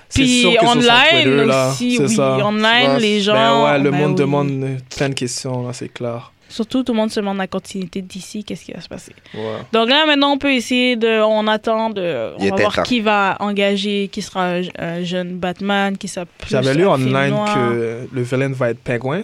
C'est 0.07 0.21
Puis 0.21 0.41
sûr 0.41 0.53
que 0.53 0.59
sur 0.59 0.67
son 0.71 0.77
online 0.79 1.23
Twitter, 1.23 1.45
là, 1.45 1.69
aussi, 1.71 1.95
c'est 1.97 2.03
oui. 2.03 2.15
ça. 2.15 2.37
Online, 2.45 2.91
Ouais, 2.93 2.99
les 2.99 3.19
gens. 3.21 3.33
Ben 3.33 3.63
ouais, 3.65 3.79
le 3.79 3.91
ben 3.91 3.97
monde 3.99 4.11
oui. 4.11 4.15
demande 4.15 4.77
plein 4.95 5.09
de 5.09 5.13
questions, 5.13 5.67
là, 5.67 5.73
c'est 5.73 5.89
clair. 5.93 6.31
Surtout, 6.49 6.83
tout 6.83 6.91
le 6.93 6.97
monde 6.97 7.11
se 7.11 7.19
demande 7.19 7.37
la 7.37 7.47
continuité 7.47 8.01
d'ici, 8.01 8.43
qu'est-ce 8.43 8.65
qui 8.65 8.71
va 8.73 8.81
se 8.81 8.89
passer. 8.89 9.13
Ouais. 9.35 9.57
Donc 9.71 9.87
là, 9.87 10.05
maintenant, 10.05 10.31
on 10.33 10.37
peut 10.37 10.51
essayer 10.53 10.95
de. 10.95 11.21
On 11.21 11.47
attend 11.47 11.91
de. 11.91 12.33
Il 12.39 12.51
On 12.51 12.55
va 12.55 12.61
voir 12.63 12.75
temps. 12.75 12.83
qui 12.83 12.99
va 13.01 13.37
engager, 13.39 14.09
qui 14.11 14.21
sera 14.21 14.55
un, 14.55 14.61
un 14.77 15.03
jeune 15.03 15.37
Batman, 15.37 15.95
qui 15.97 16.07
sera 16.07 16.25
plus. 16.25 16.49
J'avais 16.49 16.73
lu 16.73 16.85
en 16.87 16.97
film 16.97 17.09
online 17.09 17.29
noir. 17.29 17.53
que 17.55 18.07
le 18.11 18.21
villain 18.23 18.49
va 18.51 18.71
être 18.71 18.79
pingouin. 18.79 19.21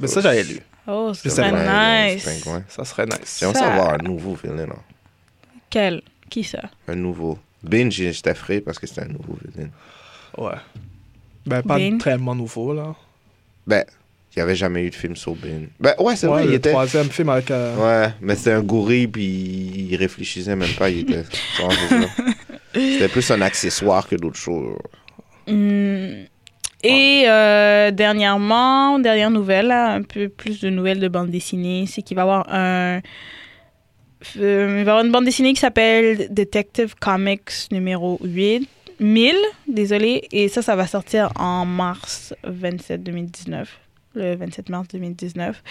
Mais 0.00 0.08
ça, 0.08 0.20
j'avais 0.20 0.42
lu. 0.44 0.60
Oh, 0.88 1.12
très 1.14 1.50
pas. 1.50 2.08
nice. 2.12 2.24
pingouin. 2.24 2.62
Ça 2.68 2.84
serait 2.84 3.06
nice. 3.06 3.38
J'aimerais 3.40 3.54
Ça- 3.58 3.66
savoir 3.66 3.94
un 3.94 3.98
nouveau 3.98 4.34
villain, 4.34 4.66
là. 4.66 4.76
Quel? 5.70 6.02
Qui 6.30 6.44
ça? 6.44 6.62
Un 6.88 6.94
nouveau. 6.96 7.38
Binge, 7.62 7.92
j'étais 7.92 8.34
frais 8.34 8.60
parce 8.60 8.78
que 8.78 8.86
c'était 8.86 9.02
un 9.02 9.08
nouveau 9.08 9.36
villain. 9.44 9.68
Ouais. 10.36 10.54
Ben, 11.46 11.62
pas 11.62 11.76
Bane. 11.78 11.98
tellement 11.98 12.34
nouveau, 12.34 12.72
là. 12.74 12.94
Ben, 13.66 13.84
il 14.38 14.42
n'y 14.42 14.44
avait 14.44 14.54
jamais 14.54 14.84
eu 14.84 14.90
de 14.90 14.94
film 14.94 15.16
sur 15.16 15.34
Binge. 15.34 15.68
Ben, 15.80 15.94
ouais, 15.98 16.14
c'est 16.14 16.28
Ouais, 16.28 16.32
vrai, 16.34 16.44
il 16.44 16.50
le 16.50 16.54
était. 16.54 16.70
troisième 16.70 17.08
film 17.10 17.28
avec... 17.30 17.50
euh, 17.50 18.04
Ouais, 18.06 18.12
mais 18.20 18.36
c'était 18.36 18.52
un 18.52 18.62
gorille, 18.62 19.08
puis 19.08 19.24
il 19.90 19.96
réfléchissait 19.96 20.54
même 20.54 20.72
pas, 20.78 20.88
il 20.90 21.00
était. 21.00 21.24
C'était 22.72 23.08
plus 23.08 23.28
un 23.32 23.40
accessoire 23.40 24.06
que 24.08 24.14
d'autres 24.14 24.36
choses. 24.38 24.76
Hmm. 25.48 26.24
Et 26.84 27.24
euh, 27.26 27.90
dernièrement, 27.90 28.98
dernière 29.00 29.30
nouvelle, 29.30 29.66
là, 29.66 29.92
un 29.94 30.02
peu 30.02 30.28
plus 30.28 30.60
de 30.60 30.70
nouvelles 30.70 31.00
de 31.00 31.08
bande 31.08 31.30
dessinée, 31.30 31.86
c'est 31.88 32.02
qu'il 32.02 32.14
va 32.14 32.22
y 32.22 32.24
avoir 32.24 32.46
un. 32.54 33.00
euh, 34.36 34.66
il 34.68 34.74
va 34.74 34.78
y 34.78 34.80
avoir 34.82 35.04
une 35.04 35.10
bande 35.10 35.24
dessinée 35.24 35.52
qui 35.54 35.60
s'appelle 35.60 36.28
Detective 36.30 36.94
Comics 37.00 37.50
numéro 37.72 38.18
8, 38.22 38.68
1000, 39.00 39.34
désolé, 39.66 40.28
et 40.30 40.48
ça, 40.48 40.62
ça 40.62 40.76
va 40.76 40.86
sortir 40.86 41.30
en 41.36 41.64
mars 41.64 42.32
27 42.44 43.02
2019, 43.02 43.68
le 44.18 44.36
27 44.36 44.68
mars 44.68 44.88
2019. 44.92 45.62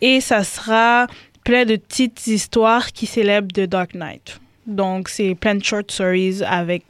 Et 0.00 0.20
ça 0.20 0.44
sera 0.44 1.06
plein 1.44 1.64
de 1.64 1.76
petites 1.76 2.26
histoires 2.26 2.92
qui 2.92 3.06
célèbrent 3.06 3.52
The 3.52 3.60
Dark 3.68 3.94
Knight. 3.94 4.40
Donc, 4.66 5.08
c'est 5.08 5.34
plein 5.34 5.54
de 5.54 5.62
short 5.64 5.90
stories 5.90 6.42
avec 6.44 6.82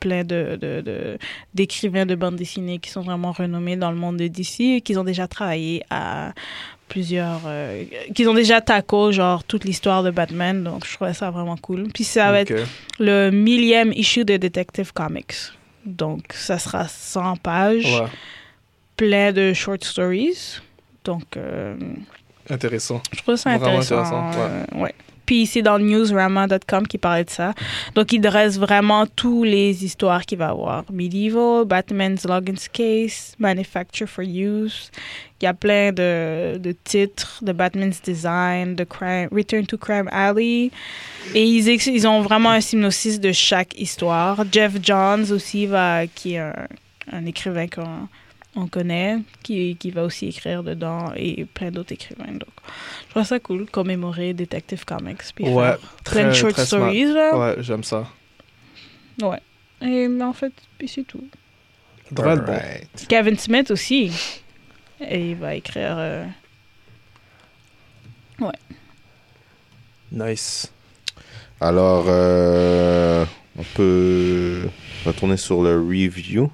plein 0.00 0.22
de, 0.22 0.56
de, 0.60 0.80
de- 0.80 1.18
d'écrivains 1.54 2.06
de 2.06 2.14
bande 2.14 2.36
dessinée 2.36 2.78
qui 2.78 2.88
sont 2.88 3.02
vraiment 3.02 3.32
renommés 3.32 3.76
dans 3.76 3.90
le 3.90 3.96
monde 3.96 4.16
de 4.16 4.28
DC 4.28 4.60
et 4.60 4.80
qui 4.80 4.96
ont 4.96 5.04
déjà 5.04 5.26
travaillé 5.26 5.82
à 5.90 6.32
plusieurs... 6.88 7.40
euh, 7.46 7.84
qui 8.14 8.26
ont 8.26 8.32
déjà 8.32 8.60
taco, 8.60 9.12
genre, 9.12 9.44
toute 9.44 9.64
l'histoire 9.64 10.02
de 10.02 10.10
Batman. 10.10 10.62
Donc, 10.64 10.86
je 10.86 10.94
trouvais 10.94 11.12
ça 11.14 11.30
vraiment 11.30 11.56
cool. 11.56 11.88
Puis 11.92 12.04
ça 12.04 12.30
va 12.30 12.40
être 12.40 12.54
le 12.98 13.30
millième 13.30 13.92
issue 13.92 14.24
de 14.24 14.36
Detective 14.38 14.92
Comics. 14.94 15.34
Donc, 15.84 16.32
ça 16.32 16.58
sera 16.58 16.86
100 16.88 17.36
pages, 17.36 18.00
Ouais, 18.00 18.06
plein 18.98 19.32
de 19.32 19.54
short 19.54 19.82
stories. 19.82 20.60
Donc, 21.04 21.24
euh, 21.38 21.74
intéressant. 22.50 23.00
je 23.16 23.22
trouve 23.22 23.36
ça 23.36 23.50
intéressant. 23.50 24.00
intéressant, 24.00 24.30
ouais. 24.32 24.36
euh, 24.76 24.82
ouais. 24.82 24.94
Puis 25.24 25.44
c'est 25.44 25.60
dans 25.60 25.78
newsrama.com 25.78 26.86
qui 26.86 26.96
parlait 26.96 27.24
de 27.24 27.28
ça. 27.30 27.52
Donc 27.94 28.14
il 28.14 28.20
dresse 28.20 28.58
vraiment 28.58 29.04
tous 29.06 29.44
les 29.44 29.84
histoires 29.84 30.24
qu'il 30.24 30.38
va 30.38 30.48
avoir. 30.48 30.84
Medieval, 30.90 31.66
Batman's 31.66 32.24
Logan's 32.26 32.66
Case, 32.66 33.34
Manufacture 33.38 34.08
for 34.08 34.24
Use. 34.24 34.90
Il 35.38 35.44
y 35.44 35.46
a 35.46 35.52
plein 35.52 35.92
de, 35.92 36.56
de 36.56 36.72
titres 36.82 37.40
de 37.42 37.52
Batman's 37.52 38.00
Design, 38.00 38.74
de 38.74 38.84
Crime, 38.84 39.28
Return 39.30 39.66
to 39.66 39.76
Crime 39.76 40.08
Alley. 40.10 40.70
Et 41.34 41.44
ils, 41.44 41.68
ils 41.68 42.08
ont 42.08 42.22
vraiment 42.22 42.52
un 42.52 42.62
synopsis 42.62 43.20
de 43.20 43.30
chaque 43.30 43.78
histoire. 43.78 44.44
Jeff 44.50 44.72
Johns 44.82 45.30
aussi, 45.30 45.66
va, 45.66 46.06
qui 46.06 46.36
est 46.36 46.38
un, 46.38 46.54
un 47.12 47.26
écrivain 47.26 47.66
qu'on 47.68 48.08
on 48.60 48.66
connaît, 48.66 49.18
qui, 49.42 49.76
qui 49.76 49.90
va 49.90 50.04
aussi 50.04 50.26
écrire 50.28 50.62
dedans, 50.62 51.12
et 51.16 51.44
plein 51.44 51.70
d'autres 51.70 51.92
écrivains. 51.92 52.32
Donc, 52.32 52.48
je 53.06 53.10
trouve 53.10 53.22
ça 53.24 53.38
cool, 53.38 53.66
commémorer 53.70 54.34
Detective 54.34 54.84
Comics. 54.84 55.22
Puis 55.34 55.44
Ouais, 55.48 55.68
faire 55.72 55.78
plein 56.04 56.24
de 56.24 56.30
très, 56.30 56.34
short 56.34 56.52
très 56.54 56.66
smart. 56.66 56.80
stories. 56.90 57.12
Là. 57.12 57.38
Ouais, 57.38 57.54
j'aime 57.62 57.84
ça. 57.84 58.06
Ouais. 59.22 59.40
Et 59.80 60.08
mais 60.08 60.24
en 60.24 60.32
fait, 60.32 60.52
puis 60.76 60.88
c'est 60.88 61.04
tout. 61.04 61.24
Bon. 62.10 62.24
Kevin 63.08 63.38
Smith 63.38 63.70
aussi. 63.70 64.12
Et 65.00 65.30
il 65.30 65.36
va 65.36 65.54
écrire. 65.54 65.94
euh, 65.98 66.24
Nice. 70.10 70.72
Alors, 71.60 72.06
euh, 72.08 73.24
on 73.58 73.62
peut 73.74 74.68
retourner 75.04 75.36
sur 75.36 75.62
le 75.62 75.76
review, 75.78 76.50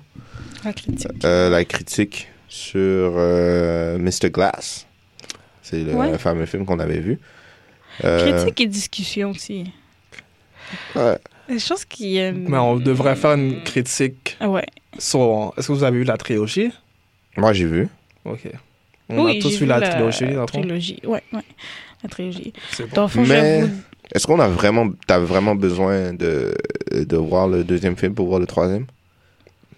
la 0.64 0.72
critique. 0.72 1.24
euh, 1.24 1.50
la 1.50 1.64
critique 1.64 2.28
sur 2.48 2.74
euh, 3.16 3.98
Mr. 3.98 4.30
Glass. 4.30 4.86
C'est 5.62 5.82
le 5.82 5.94
Ouais. 5.94 6.18
fameux 6.18 6.46
film 6.46 6.64
qu'on 6.66 6.78
avait 6.78 7.00
vu. 7.00 7.18
Euh, 8.04 8.18
Critique 8.42 8.60
et 8.60 8.66
discussion 8.66 9.30
aussi. 9.30 9.70
ouais. 10.96 11.18
Je 11.48 11.68
pense 11.68 11.84
qu'il 11.84 12.08
y 12.08 12.20
a. 12.20 12.28
une- 12.30 12.48
Mais 12.48 12.58
on 12.58 12.76
devrait 12.76 13.16
faire 13.16 13.32
une 13.34 13.62
critique 13.64 14.36
Ouais. 14.40 14.64
sur... 14.98 15.52
Est-ce 15.56 15.68
que 15.68 15.72
vous 15.72 15.84
avez 15.84 15.98
vu 15.98 16.04
la 16.04 16.16
trilogie? 16.16 16.70
Moi, 17.36 17.52
j'ai 17.52 17.66
vu. 17.66 17.88
Ok. 18.24 18.48
On 19.10 19.26
oui, 19.26 19.38
a 19.38 19.42
tous 19.42 19.58
vu 19.58 19.66
la 19.66 19.80
trilogie, 19.80 20.24
dans 20.24 20.30
le 20.42 20.46
fond? 20.46 20.60
trilogie. 20.60 21.00
Ouais, 21.04 21.22
ouais. 21.32 21.42
La 22.02 22.08
trilogie. 22.08 22.52
Bon. 22.94 23.08
Fond, 23.08 23.24
Mais- 23.26 23.64
Est-ce 24.14 24.26
qu'on 24.26 24.40
a 24.40 24.48
vraiment, 24.48 24.88
t'as 25.06 25.18
vraiment 25.18 25.54
besoin 25.54 26.12
de, 26.14 26.54
de 26.92 27.16
voir 27.16 27.48
le 27.48 27.64
deuxième 27.64 27.96
film 27.96 28.14
pour 28.14 28.26
voir 28.28 28.40
le 28.40 28.46
troisième? 28.46 28.86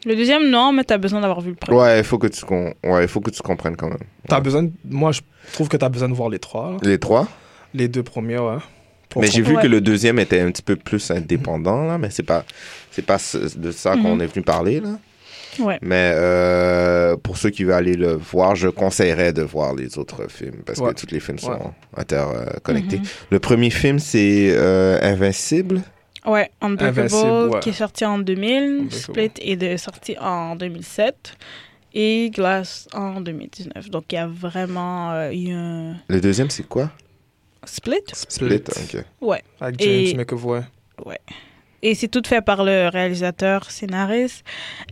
Le 0.07 0.15
deuxième, 0.17 0.49
non, 0.49 0.73
mais 0.73 0.85
t'as 0.85 0.99
besoin 0.99 1.21
d'avoir 1.21 1.41
vu 1.41 1.51
le 1.51 1.57
premier. 1.57 1.79
Ouais, 1.79 1.99
il 1.99 2.05
faut 2.05 2.17
que 2.19 2.29
tu, 2.29 2.45
ouais, 2.47 3.03
il 3.03 3.09
faut 3.09 3.21
que 3.21 3.31
tu 3.31 3.43
comprennes 3.43 3.77
quand 3.77 3.89
même. 3.89 3.99
T'as 4.29 4.41
besoin... 4.41 4.63
de- 4.63 4.71
Moi, 4.89 5.11
je 5.13 5.21
trouve 5.53 5.69
que 5.69 5.77
t'as 5.77 5.89
besoin 5.89 6.09
de 6.09 6.15
voir 6.15 6.29
les 6.29 6.39
trois. 6.39 6.71
là. 6.73 6.77
Les 6.83 6.99
trois? 6.99 7.27
Les 7.75 7.89
deux 7.89 8.05
premiers, 8.05 8.39
ouais. 8.39 8.59
Pour 9.09 9.21
Mais 9.23 9.29
j'ai 9.29 9.43
vu 9.43 9.57
Ouais. 9.57 9.63
que 9.63 9.67
le 9.67 9.81
deuxième 9.81 10.19
était 10.19 10.41
un 10.41 10.51
petit 10.53 10.63
peu 10.63 10.77
plus 10.77 11.11
indépendant, 11.11 11.85
là, 11.87 11.99
mais 11.99 12.11
c'est 12.11 12.23
pas, 12.23 12.45
c'est 12.93 13.05
pas 13.05 13.19
ce- 13.19 13.59
de 13.59 13.71
ça 13.73 13.95
qu'on 13.97 14.15
Mhm. 14.15 14.23
est 14.23 14.27
venu 14.33 14.45
parler, 14.45 14.81
là. 14.81 14.91
Ouais. 15.59 15.79
Mais 15.83 16.13
euh, 16.15 17.17
pour 17.17 17.39
ceux 17.39 17.51
qui 17.51 17.65
veulent 17.65 17.75
aller 17.75 17.95
le 17.95 18.13
voir, 18.13 18.55
je 18.57 18.69
conseillerais 18.69 19.33
de 19.33 19.43
voir 19.43 19.75
les 19.75 19.97
autres 19.99 20.31
films 20.31 20.63
parce 20.67 20.79
Ouais. 20.81 20.93
que 20.93 21.01
tous 21.01 21.11
les 21.13 21.19
films 21.21 21.39
sont 21.39 21.51
Ouais. 21.53 21.59
interconnectés. 21.97 22.99
Mhm. 22.99 23.05
Le 23.31 23.39
premier 23.41 23.71
film, 23.71 23.99
c'est 23.99 24.51
euh, 24.55 24.99
Invincible. 25.03 25.81
Ouais, 26.27 26.51
Unbreakable, 26.61 27.01
Invincible, 27.01 27.55
ouais. 27.55 27.61
qui 27.61 27.69
est 27.71 27.73
sorti 27.73 28.05
en 28.05 28.19
2000. 28.19 28.63
Unbreakable. 28.63 28.93
Split 28.93 29.31
est 29.41 29.57
de, 29.57 29.77
sorti 29.77 30.17
en 30.19 30.57
2007. 30.57 31.37
Et 31.95 32.31
Glass 32.31 32.89
en 32.93 33.21
2019. 33.23 33.89
Donc, 33.91 34.05
il 34.13 34.17
y 34.17 34.19
a 34.19 34.27
vraiment 34.27 35.13
euh, 35.13 35.31
eu 35.33 35.51
un 35.53 35.95
Le 36.09 36.21
deuxième, 36.21 36.51
c'est 36.51 36.69
quoi? 36.69 36.91
Split? 37.65 38.01
Split. 38.13 38.57
ok. 38.69 39.05
Ouais. 39.23 39.43
Avec 39.61 39.81
James 39.81 39.91
Et- 39.91 40.15
McAvoy. 40.15 40.61
Et 41.83 41.95
c'est 41.95 42.09
tout 42.09 42.23
fait 42.27 42.43
par 42.43 42.65
le 42.65 42.89
réalisateur 42.89 43.71
scénariste 43.71 44.45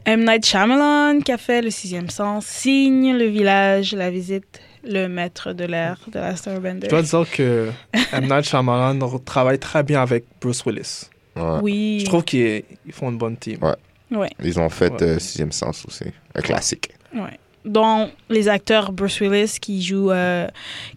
M. 0.05 0.25
Night 0.25 0.45
Shyamalan, 0.47 1.21
qui 1.21 1.33
a 1.33 1.39
fait 1.39 1.61
Le 1.63 1.71
Sixième 1.71 2.09
Sens, 2.11 2.47
Signe, 2.47 3.17
Le 3.17 3.25
Village, 3.27 3.95
La 3.95 4.11
Visite, 4.11 4.61
Le 4.85 5.09
Maître 5.09 5.53
de 5.53 5.65
l'air 5.65 5.99
de 6.13 6.19
la 6.19 6.37
Starbender. 6.37 6.87
Je 6.87 6.91
dois 6.91 7.03
dire 7.03 7.31
que 7.31 7.71
M. 8.13 8.25
Night 8.29 8.45
Shyamalan 8.45 8.99
travaille 9.25 9.59
très 9.59 9.83
bien 9.83 10.03
avec 10.03 10.25
Bruce 10.41 10.65
Willis. 10.67 11.09
Ouais. 11.37 11.59
Oui. 11.63 12.01
Je 12.01 12.05
trouve 12.07 12.25
qu'ils 12.25 12.63
ils 12.87 12.93
font 12.93 13.11
une 13.11 13.19
bonne 13.19 13.37
team. 13.37 13.59
Ouais. 13.63 13.75
Ouais. 14.17 14.31
Ils 14.43 14.59
ont 14.61 14.69
fait 14.69 14.93
Ouais. 14.93 15.03
euh, 15.03 15.19
Sixième 15.19 15.53
Sens 15.53 15.85
aussi. 15.87 16.05
Un 16.35 16.41
classique. 16.41 16.91
Ouais. 17.15 17.39
Dont 17.65 18.11
les 18.29 18.49
acteurs 18.49 18.93
Bruce 18.93 19.21
Willis 19.21 19.57
qui 19.61 19.83
joue 19.83 20.11
euh, 20.11 20.47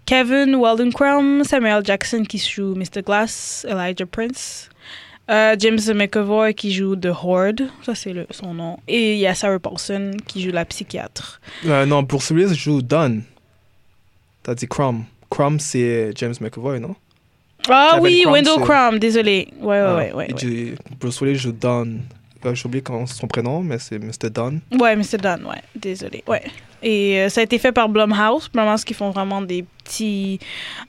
Kevin 0.05 0.55
Waldencrum, 0.55 1.43
Samuel 1.45 1.83
Jackson 1.85 2.23
qui 2.27 2.37
joue 2.37 2.75
Mr. 2.75 3.01
Glass, 3.05 3.65
Elijah 3.69 4.05
Prince, 4.05 4.69
euh, 5.29 5.55
James 5.57 5.79
McAvoy 5.95 6.53
qui 6.53 6.73
joue 6.73 6.95
The 6.97 7.07
Horde, 7.23 7.69
ça 7.83 7.95
c'est 7.95 8.13
son 8.31 8.53
nom, 8.53 8.77
et 8.87 9.13
il 9.13 9.19
y 9.19 9.27
a 9.27 9.33
Sarah 9.33 9.59
Paulson 9.59 10.11
qui 10.27 10.41
joue 10.41 10.51
la 10.51 10.65
psychiatre. 10.65 11.39
Euh, 11.65 11.85
non, 11.85 12.03
Bruce 12.03 12.31
Willis 12.31 12.53
joue 12.55 12.81
Don. 12.81 13.21
T'as 14.43 14.53
dit 14.55 14.67
Crumb. 14.67 15.03
Crumb, 15.29 15.59
c'est 15.59 16.11
James 16.15 16.35
McAvoy, 16.41 16.79
non? 16.81 16.95
Ah 17.69 17.99
oui, 18.01 18.23
Wendell 18.25 18.61
Crumb, 18.61 18.97
désolé. 18.99 19.49
Ouais, 19.59 19.67
ouais, 19.67 19.77
Ah, 19.77 19.95
ouais. 19.95 20.13
ouais, 20.13 20.33
ouais. 20.33 20.75
Bruce 20.99 21.19
Willis 21.21 21.35
joue 21.37 21.51
Don. 21.51 21.97
Euh, 22.45 22.53
J'ai 22.55 22.65
oublié 22.67 22.83
son 23.07 23.27
prénom, 23.27 23.61
mais 23.61 23.79
c'est 23.79 23.97
Mr. 23.99 24.29
Don. 24.31 24.59
Ouais, 24.79 24.95
Mr. 24.95 25.17
Dunn, 25.21 25.43
ouais. 25.45 25.61
Désolé. 25.75 26.23
Ouais. 26.27 26.43
Et 26.83 27.19
euh, 27.19 27.29
ça 27.29 27.41
a 27.41 27.43
été 27.43 27.57
fait 27.57 27.71
par 27.71 27.89
Blumhouse. 27.89 28.47
Blumhouse 28.53 28.85
qui 28.85 28.93
font 28.93 29.09
vraiment 29.09 29.41
des 29.41 29.65
petits, 29.83 30.39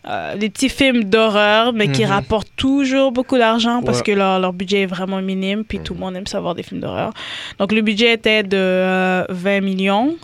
euh, 0.06 0.36
des 0.36 0.50
petits 0.50 0.68
films 0.68 1.04
d'horreur, 1.04 1.72
mais 1.72 1.88
qui 1.90 2.04
Mhm. 2.04 2.10
rapportent 2.10 2.52
toujours 2.56 3.10
beaucoup 3.10 3.38
d'argent 3.38 3.82
parce 3.82 3.98
Ouais. 3.98 4.04
que 4.04 4.12
leur, 4.12 4.38
leur 4.38 4.52
budget 4.52 4.82
est 4.82 4.86
vraiment 4.86 5.22
minime, 5.22 5.64
puis 5.64 5.80
tout 5.80 5.94
le 5.94 6.00
monde 6.00 6.14
aime 6.16 6.26
savoir 6.26 6.54
des 6.54 6.62
films 6.62 6.80
d'horreur. 6.82 7.12
Donc 7.58 7.72
le 7.72 7.80
budget 7.80 8.12
était 8.12 8.42
de 8.42 8.56
euh, 8.58 9.24
20 9.30 9.62
millions. 9.62 10.16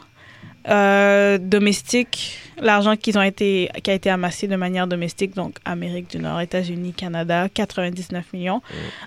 Euh, 0.69 1.37
domestique, 1.39 2.39
l'argent 2.59 2.97
qui 2.97 3.13
a 3.17 3.27
été 3.27 4.11
amassé 4.11 4.49
de 4.49 4.57
manière 4.57 4.87
domestique, 4.87 5.35
donc 5.35 5.57
Amérique 5.65 6.11
du 6.11 6.19
Nord, 6.19 6.41
États-Unis, 6.41 6.93
Canada, 6.95 7.49
99 7.53 8.33
millions. 8.33 8.63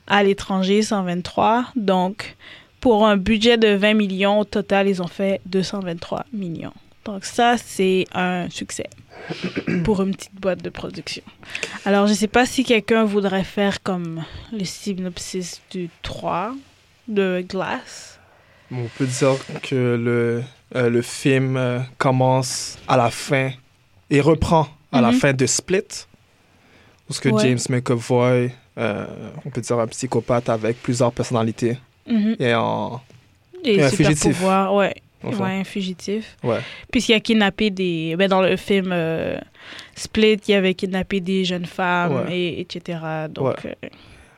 À 0.06 0.24
l'étranger, 0.24 0.82
123. 0.84 1.66
Donc, 1.76 2.36
pour 2.80 3.08
un 3.08 3.18
budget 3.18 3.58
de 3.58 3.70
20 3.70 3.96
millions, 3.96 4.40
au 4.40 4.46
total, 4.46 4.88
ils 4.88 5.02
ont 5.02 5.08
fait 5.08 5.42
223 5.46 6.26
millions. 6.32 6.74
Donc 7.06 7.26
ça, 7.26 7.56
c'est 7.58 8.06
un 8.14 8.50
succès 8.50 8.90
pour 9.84 10.02
une 10.02 10.14
petite 10.14 10.36
boîte 10.40 10.62
de 10.62 10.70
production. 10.70 11.24
Alors, 11.86 12.06
je 12.06 12.12
ne 12.12 12.18
sais 12.18 12.28
pas 12.28 12.46
si 12.46 12.64
quelqu'un 12.64 13.04
voudrait 13.06 13.46
faire 13.46 13.82
comme 13.82 14.24
le 14.52 14.66
synopsis 14.66 15.62
du 15.72 15.90
3 16.04 16.54
de 17.08 17.44
Glass. 17.48 18.20
On 18.72 18.88
peut 18.98 19.06
dire 19.06 19.38
que 19.64 19.96
le, 19.96 20.44
euh, 20.76 20.90
le 20.90 21.02
film 21.02 21.56
euh, 21.58 21.80
commence 21.98 22.78
à 22.88 22.98
la 22.98 23.10
fin 23.10 23.52
et 24.10 24.22
reprend 24.22 24.68
à 24.92 25.02
la 25.02 25.12
Mhm. 25.12 25.18
fin 25.20 25.34
de 25.34 25.46
Split, 25.46 26.06
où 27.10 27.14
ce 27.14 27.20
que 27.22 27.30
Ouais. 27.30 27.44
James 27.44 27.60
McAvoy, 27.70 28.52
euh, 28.78 29.06
on 29.46 29.50
peut 29.50 29.62
dire 29.62 29.80
un 29.80 29.88
psychopathe 29.88 30.50
avec 30.50 30.82
plusieurs 30.82 31.12
personnalités, 31.12 31.78
Mhm. 32.08 32.36
et 32.40 32.54
en... 32.56 33.02
Et 33.64 33.76
Et 33.78 33.84
un 33.84 33.90
fugitif. 33.90 34.38
pouvoir, 34.38 34.74
ouais. 34.76 34.94
Enfin. 35.24 35.46
Ouais, 35.46 35.60
un 35.60 35.64
fugitif. 35.64 36.38
Ouais. 36.44 36.60
Puisqu'il 36.92 37.14
a 37.16 37.20
kidnappé 37.20 37.72
des. 37.72 38.16
Ben, 38.18 38.30
dans 38.30 38.42
le 38.44 38.56
film 38.56 38.92
euh, 38.92 39.38
Split, 39.96 40.38
il 40.48 40.54
avait 40.54 40.76
kidnappé 40.76 41.20
des 41.22 41.44
jeunes 41.44 41.66
femmes, 41.66 42.26
Ouais. 42.28 42.38
et, 42.38 42.62
etc. 42.62 43.00
Donc, 43.30 43.56
euh, 43.66 43.74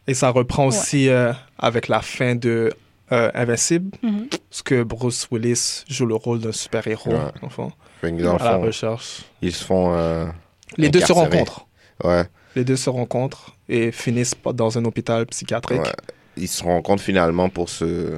Et 0.07 0.13
ça 0.13 0.29
reprend 0.29 0.67
aussi 0.67 1.09
euh, 1.09 1.33
avec 1.59 1.89
la 1.89 2.01
fin 2.01 2.33
de 2.33 2.71
euh, 3.11 3.31
Invincible, 3.33 3.97
mhm. 4.03 4.27
parce 4.49 4.61
que 4.61 4.83
Bruce 4.83 5.27
Willis 5.31 5.83
joue 5.87 6.05
le 6.05 6.15
rôle 6.15 6.39
d'un 6.39 6.51
super-héros, 6.51 7.11
Ouais. 7.11 8.11
dans 8.21 8.37
à 8.37 8.43
la 8.43 8.55
recherche. 8.57 9.23
ils 9.41 9.53
se 9.53 9.63
font. 9.63 9.93
euh, 9.93 10.25
Les 10.77 10.89
deux 10.89 11.01
se 11.01 11.11
rencontrent. 11.11 11.67
Ouais. 12.03 12.23
Les 12.55 12.63
deux 12.63 12.75
se 12.77 12.89
rencontrent 12.89 13.55
et 13.67 13.91
finissent 13.91 14.35
dans 14.53 14.77
un 14.77 14.85
hôpital 14.85 15.25
psychiatrique. 15.27 15.81
Ouais. 15.81 15.93
Ils 16.37 16.47
se 16.47 16.63
rencontrent 16.63 17.03
finalement 17.03 17.49
pour 17.49 17.69
ce 17.69 18.17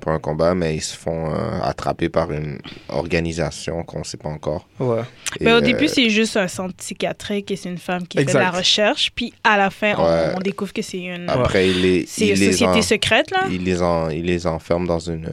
pour 0.00 0.12
un 0.12 0.18
combat, 0.18 0.54
mais 0.54 0.76
ils 0.76 0.80
se 0.82 0.96
font 0.96 1.32
euh, 1.34 1.60
attraper 1.62 2.08
par 2.08 2.30
une 2.32 2.58
organisation 2.88 3.82
qu'on 3.82 4.00
ne 4.00 4.04
sait 4.04 4.16
pas 4.18 4.28
encore. 4.28 4.68
Ouais. 4.78 5.00
Et, 5.40 5.44
Ben, 5.44 5.54
au 5.54 5.56
euh, 5.56 5.60
début, 5.60 5.88
c'est 5.88 6.10
juste 6.10 6.36
un 6.36 6.48
centre 6.48 6.74
psychiatrique 6.76 7.50
et 7.50 7.56
c'est 7.56 7.68
une 7.70 7.78
femme 7.78 8.06
qui 8.06 8.18
fait 8.18 8.24
de 8.26 8.32
la 8.38 8.50
recherche. 8.50 9.10
Puis 9.14 9.32
à 9.42 9.56
la 9.56 9.70
fin, 9.70 9.94
on- 9.98 10.04
Ouais. 10.04 10.32
on, 10.36 10.40
découvre 10.40 10.72
que 10.72 10.82
c'est 10.82 10.98
une, 11.02 11.28
après, 11.28 11.68
il 11.70 11.80
les, 11.82 12.06
c'est 12.06 12.26
il 12.26 12.30
une 12.32 12.38
les, 12.40 12.52
société 12.52 12.78
en- 12.78 12.82
secrète, 12.82 13.30
là. 13.30 13.44
il 13.50 13.64
les, 13.64 13.82
en- 13.82 14.10
il 14.10 14.24
les 14.26 14.46
enferme 14.46 14.86
dans 14.86 14.98
une 15.00 15.26
euh, 15.26 15.30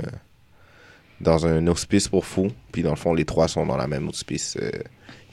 dans 1.21 1.45
un 1.45 1.67
hospice 1.67 2.07
pour 2.07 2.25
fous. 2.25 2.51
Puis 2.71 2.83
dans 2.83 2.89
le 2.91 2.95
fond, 2.97 3.13
les 3.13 3.25
trois 3.25 3.47
sont 3.47 3.65
dans 3.65 3.77
la 3.77 3.87
même 3.87 4.07
hospice. 4.09 4.57
euh, 4.61 4.69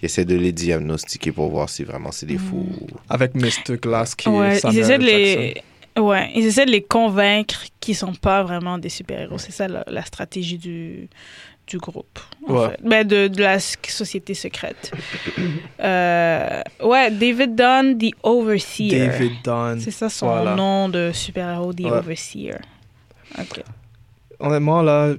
il 0.03 0.07
essaie 0.07 0.25
de 0.25 0.35
les 0.37 0.53
diagnostiquer 0.53 1.31
pour 1.31 1.51
voir 1.51 1.69
si 1.69 1.85
vraiment 1.85 2.11
c'est 2.11 2.25
des 2.27 2.39
fous. 2.39 2.67
Avec 3.11 3.35
Mr. 3.35 3.77
Glass 3.83 4.15
qui 4.15 4.29
Ouais, 4.31 4.53
est 4.53 4.57
ils 4.57 4.61
Samuel 4.61 4.81
essaient 4.81 4.99
de 4.99 5.45
Jackson. 5.55 5.61
Ouais, 6.01 6.31
ils 6.35 6.47
essaient 6.47 6.67
de 6.67 6.71
les 6.71 6.83
convaincre 6.83 7.65
qu'ils 7.81 7.97
sont 7.97 8.15
pas 8.15 8.43
vraiment 8.43 8.79
des 8.79 8.89
super-héros. 8.89 9.39
C'est 9.39 9.53
ça 9.53 9.69
la, 9.69 9.85
la 9.87 10.05
stratégie 10.05 10.59
du, 10.59 11.09
du 11.67 11.79
groupe. 11.79 12.19
en 12.49 12.53
Ouais. 12.55 12.69
fait. 12.71 12.79
Ben, 12.83 13.07
de, 13.07 13.29
de 13.29 13.43
la 13.43 13.59
société 13.61 14.35
secrète. 14.35 14.93
Euh, 15.83 16.61
ouais, 16.83 17.11
David 17.11 17.55
Dunn, 17.55 17.97
The 17.99 18.11
Overseer. 18.23 18.91
David 19.09 19.33
Dunn. 19.43 19.81
C'est 19.81 19.91
ça 19.91 20.09
son 20.11 20.27
Voilà. 20.27 20.55
nom 20.55 20.89
de 20.89 21.11
super-héros, 21.13 21.73
The 21.73 21.81
Ouais. 21.81 21.91
Overseer. 21.93 22.59
Ok. 23.39 23.63
Honnêtement, 24.39 24.83
là, 24.83 25.15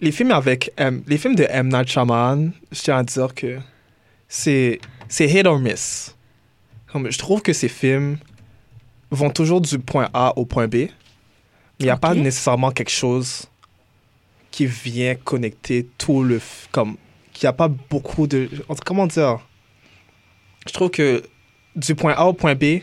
les 0.00 0.12
films 0.12 0.30
avec 0.32 0.72
M, 0.76 1.02
les 1.06 1.18
films 1.18 1.34
de 1.36 1.46
M. 1.48 1.68
Night 1.68 1.88
Shyamalan, 1.88 2.50
je 2.72 2.80
tiens 2.80 2.98
à 2.98 3.02
dire 3.02 3.34
que 3.34 3.58
c'est 4.28 4.80
c'est 5.08 5.26
hit 5.28 5.46
or 5.46 5.58
miss. 5.58 6.16
Comme, 6.90 7.10
je 7.10 7.18
trouve 7.18 7.42
que 7.42 7.52
ces 7.52 7.68
films 7.68 8.16
vont 9.10 9.30
toujours 9.30 9.60
du 9.60 9.78
point 9.78 10.08
A 10.14 10.32
au 10.36 10.44
point 10.44 10.66
B, 10.68 10.74
il 11.78 11.84
n'y 11.86 11.90
a 11.90 11.96
pas 11.96 12.14
nécessairement 12.14 12.70
quelque 12.70 12.90
chose 12.90 13.46
qui 14.50 14.66
vient 14.66 15.14
connecter 15.16 15.88
tout 15.98 16.22
le... 16.22 16.40
Comme, 16.70 16.96
qu'il 17.32 17.46
n'y 17.46 17.50
a 17.50 17.52
pas 17.52 17.68
beaucoup 17.68 18.26
de... 18.26 18.48
Comment 18.84 19.06
dire? 19.06 19.38
Je 20.66 20.72
trouve 20.72 20.90
que 20.90 21.22
du 21.76 21.94
point 21.94 22.14
A 22.16 22.24
au 22.26 22.32
point 22.32 22.54
B, 22.54 22.62
il 22.64 22.82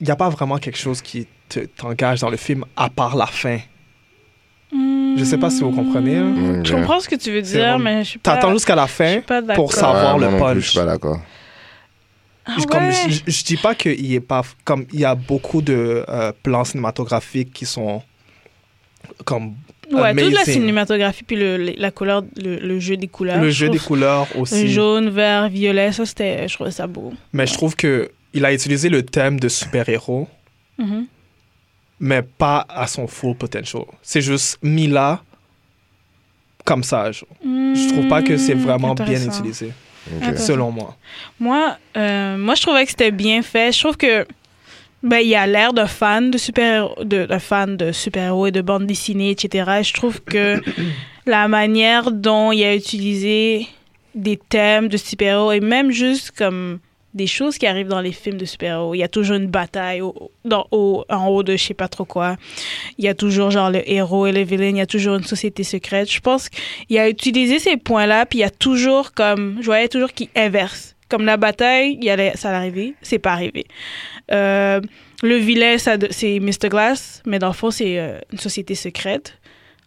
n'y 0.00 0.10
a 0.10 0.16
pas 0.16 0.28
vraiment 0.28 0.58
quelque 0.58 0.78
chose 0.78 1.02
qui 1.02 1.26
te- 1.48 1.60
t'engage 1.60 2.20
dans 2.20 2.30
le 2.30 2.36
film 2.36 2.64
à 2.76 2.88
part 2.88 3.16
la 3.16 3.26
fin. 3.26 3.58
Je 4.70 5.24
sais 5.24 5.38
pas 5.38 5.50
si 5.50 5.62
vous 5.62 5.72
comprenez, 5.72 6.16
hein. 6.16 6.24
Mm, 6.26 6.64
Je 6.66 6.74
comprends 6.74 7.00
ce 7.00 7.08
que 7.08 7.16
tu 7.16 7.32
veux 7.32 7.42
dire, 7.42 7.60
vraiment- 7.60 7.78
mais 7.84 8.04
je 8.04 8.10
suis 8.10 8.18
pas. 8.20 8.34
T'attends 8.34 8.52
jusqu'à 8.52 8.76
la 8.76 8.86
fin 8.86 9.20
pour 9.56 9.72
savoir 9.72 10.14
Ouais, 10.16 10.20
le 10.26 10.26
non 10.30 10.32
plus, 10.36 10.40
punch. 10.40 10.56
je 10.58 10.68
suis 10.70 10.78
pas 10.78 10.84
d'accord. 10.84 11.20
Ah 12.50 12.54
Je- 12.58 12.64
comme, 12.66 12.90
je, 12.90 13.30
je 13.30 13.44
dis 13.44 13.56
pas 13.58 13.74
qu'il 13.74 14.04
y 14.06 14.14
ait 14.14 14.20
pas 14.20 14.42
comme 14.64 14.86
il 14.92 15.00
y 15.00 15.04
a 15.04 15.14
beaucoup 15.14 15.60
de 15.62 16.04
euh, 16.08 16.32
plans 16.42 16.64
cinématographiques 16.64 17.52
qui 17.52 17.66
sont 17.66 18.02
comme 19.24 19.54
Ouais, 19.90 20.10
toute 20.14 20.20
la 20.32 20.40
amazing. 20.40 20.54
cinématographie, 20.54 21.24
puis 21.24 21.36
le, 21.36 21.56
le- 21.56 21.74
la 21.78 21.90
couleur, 21.90 22.22
le, 22.36 22.56
le 22.58 22.78
jeu 22.78 22.96
des 22.98 23.08
couleurs. 23.08 23.40
le 23.40 23.48
je 23.50 23.64
jeu 23.66 23.68
des 23.70 23.78
couleurs 23.78 24.26
Le 24.34 24.40
aussi 24.40 24.68
jaune, 24.70 25.08
vert, 25.08 25.48
violet, 25.48 25.92
ça, 25.92 26.04
c'était, 26.04 26.46
je 26.46 26.54
trouvais 26.54 26.70
ça 26.70 26.86
beau. 26.86 27.12
mais 27.32 27.46
je 27.46 27.54
trouve 27.54 27.74
que 27.74 28.10
il 28.34 28.44
a 28.44 28.52
utilisé 28.52 28.88
le 28.90 29.02
thème 29.02 29.40
de 29.40 29.48
super-héros 29.48 30.28
Mhm. 30.78 31.06
mais 32.00 32.22
pas 32.22 32.66
à 32.68 32.86
son 32.86 33.06
full 33.08 33.34
potential 33.34 33.82
c'est 34.02 34.20
juste 34.20 34.58
mis 34.62 34.86
là 34.86 35.22
comme 36.64 36.84
ça 36.84 37.10
genre. 37.10 37.26
je 37.42 37.88
trouve 37.92 38.08
pas 38.08 38.22
que 38.22 38.36
c'est 38.36 38.54
Hmm, 38.54 38.58
vraiment 38.60 38.94
bien 38.94 39.20
utilisé 39.24 39.72
Selon 40.36 40.70
moi 40.70 40.96
Moi, 41.38 41.76
euh, 41.96 42.36
moi, 42.36 42.54
je 42.54 42.62
trouvais 42.62 42.84
que 42.84 42.90
c'était 42.90 43.10
bien 43.10 43.42
fait. 43.42 43.72
Je 43.72 43.80
trouve 43.80 43.96
que 43.96 44.26
ben, 45.02 45.18
il 45.18 45.34
a 45.34 45.46
l'air 45.46 45.72
de 45.72 45.84
fan 45.84 46.30
de 46.30 46.38
super 46.38 46.94
de, 47.04 47.26
de 47.26 47.38
fan 47.38 47.76
de 47.76 47.92
super-héros 47.92 48.46
et 48.46 48.50
de 48.50 48.60
bande 48.60 48.86
dessinée, 48.86 49.30
etc. 49.30 49.78
Et 49.80 49.84
je 49.84 49.92
trouve 49.92 50.20
que 50.22 50.60
la 51.26 51.46
manière 51.48 52.10
dont 52.10 52.52
il 52.52 52.64
a 52.64 52.74
utilisé 52.74 53.68
des 54.14 54.36
thèmes 54.36 54.88
de 54.88 54.96
super-héros 54.96 55.52
et 55.52 55.60
même 55.60 55.90
juste 55.90 56.32
comme 56.36 56.80
des 57.14 57.26
choses 57.26 57.58
qui 57.58 57.66
arrivent 57.66 57.88
dans 57.88 58.00
les 58.00 58.12
films 58.12 58.36
de 58.36 58.44
super-héros. 58.44 58.94
Il 58.94 58.98
y 58.98 59.02
a 59.02 59.08
toujours 59.08 59.36
une 59.36 59.46
bataille 59.46 60.02
en 60.02 60.12
haut 60.70 61.42
de 61.42 61.56
je 61.56 61.62
sais 61.62 61.74
pas 61.74 61.88
trop 61.88 62.04
quoi. 62.04 62.36
Il 62.98 63.04
y 63.04 63.08
a 63.08 63.14
toujours 63.14 63.50
genre 63.50 63.70
le 63.70 63.88
héros 63.90 64.26
et 64.26 64.32
le 64.32 64.42
vilain. 64.42 64.68
Il 64.68 64.76
y 64.76 64.80
a 64.80 64.86
toujours 64.86 65.16
une 65.16 65.24
société 65.24 65.64
secrète. 65.64 66.10
Je 66.10 66.20
pense 66.20 66.48
qu'il 66.48 66.98
a 66.98 67.08
utilisé 67.08 67.58
ces 67.58 67.76
points-là, 67.76 68.26
puis 68.26 68.40
il 68.40 68.42
y 68.42 68.44
a 68.44 68.50
toujours 68.50 69.12
comme... 69.12 69.58
Je 69.60 69.66
voyais 69.66 69.88
toujours 69.88 70.12
qu'il 70.12 70.28
inverse. 70.36 70.96
Comme 71.08 71.24
la 71.24 71.38
bataille, 71.38 71.98
il 72.00 72.10
allait, 72.10 72.32
ça 72.36 72.50
allait 72.50 72.58
arriver, 72.58 72.94
c'est 73.00 73.18
pas 73.18 73.32
arrivé. 73.32 73.64
Euh, 74.30 74.80
le 75.22 75.36
vilain, 75.36 75.76
c'est 75.78 76.38
Mr. 76.38 76.68
Glass, 76.68 77.22
mais 77.24 77.38
dans 77.38 77.46
le 77.46 77.54
fond, 77.54 77.70
c'est 77.70 77.98
euh, 77.98 78.18
une 78.30 78.38
société 78.38 78.74
secrète. 78.74 79.38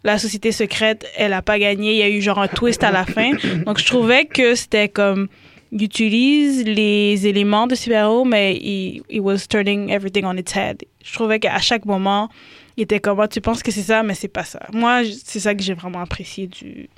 La 0.03 0.17
société 0.17 0.51
secrète, 0.51 1.05
elle 1.15 1.33
a 1.33 1.43
pas 1.43 1.59
gagné. 1.59 1.91
Il 1.91 1.97
y 1.97 2.01
a 2.01 2.09
eu 2.09 2.21
genre 2.21 2.39
un 2.39 2.47
twist 2.47 2.83
à 2.83 2.91
la 2.91 3.05
fin. 3.05 3.33
Donc, 3.65 3.77
je 3.77 3.85
trouvais 3.85 4.25
que 4.25 4.55
c'était 4.55 4.89
comme... 4.89 5.27
Il 5.71 5.83
utilise 5.83 6.65
les 6.65 7.25
éléments 7.27 7.65
de 7.65 7.75
super-héros, 7.75 8.25
mais 8.25 8.55
il, 8.57 9.03
il 9.09 9.21
was 9.21 9.47
turning 9.49 9.89
everything 9.89 10.25
on 10.25 10.35
its 10.35 10.53
head. 10.55 10.83
Je 11.03 11.13
trouvais 11.13 11.39
qu'à 11.39 11.57
chaque 11.59 11.85
moment, 11.85 12.29
il 12.75 12.83
était 12.83 12.99
comme, 12.99 13.19
Ah, 13.21 13.27
tu 13.27 13.39
penses 13.41 13.63
que 13.63 13.71
c'est 13.71 13.81
ça, 13.83 14.03
mais 14.03 14.13
c'est 14.13 14.27
pas 14.27 14.43
ça. 14.43 14.59
Moi, 14.73 15.01
c'est 15.23 15.39
ça 15.39 15.55
que 15.55 15.63
j'ai 15.63 15.73
vraiment 15.73 15.99
apprécié 16.01 16.47
du, 16.47 16.89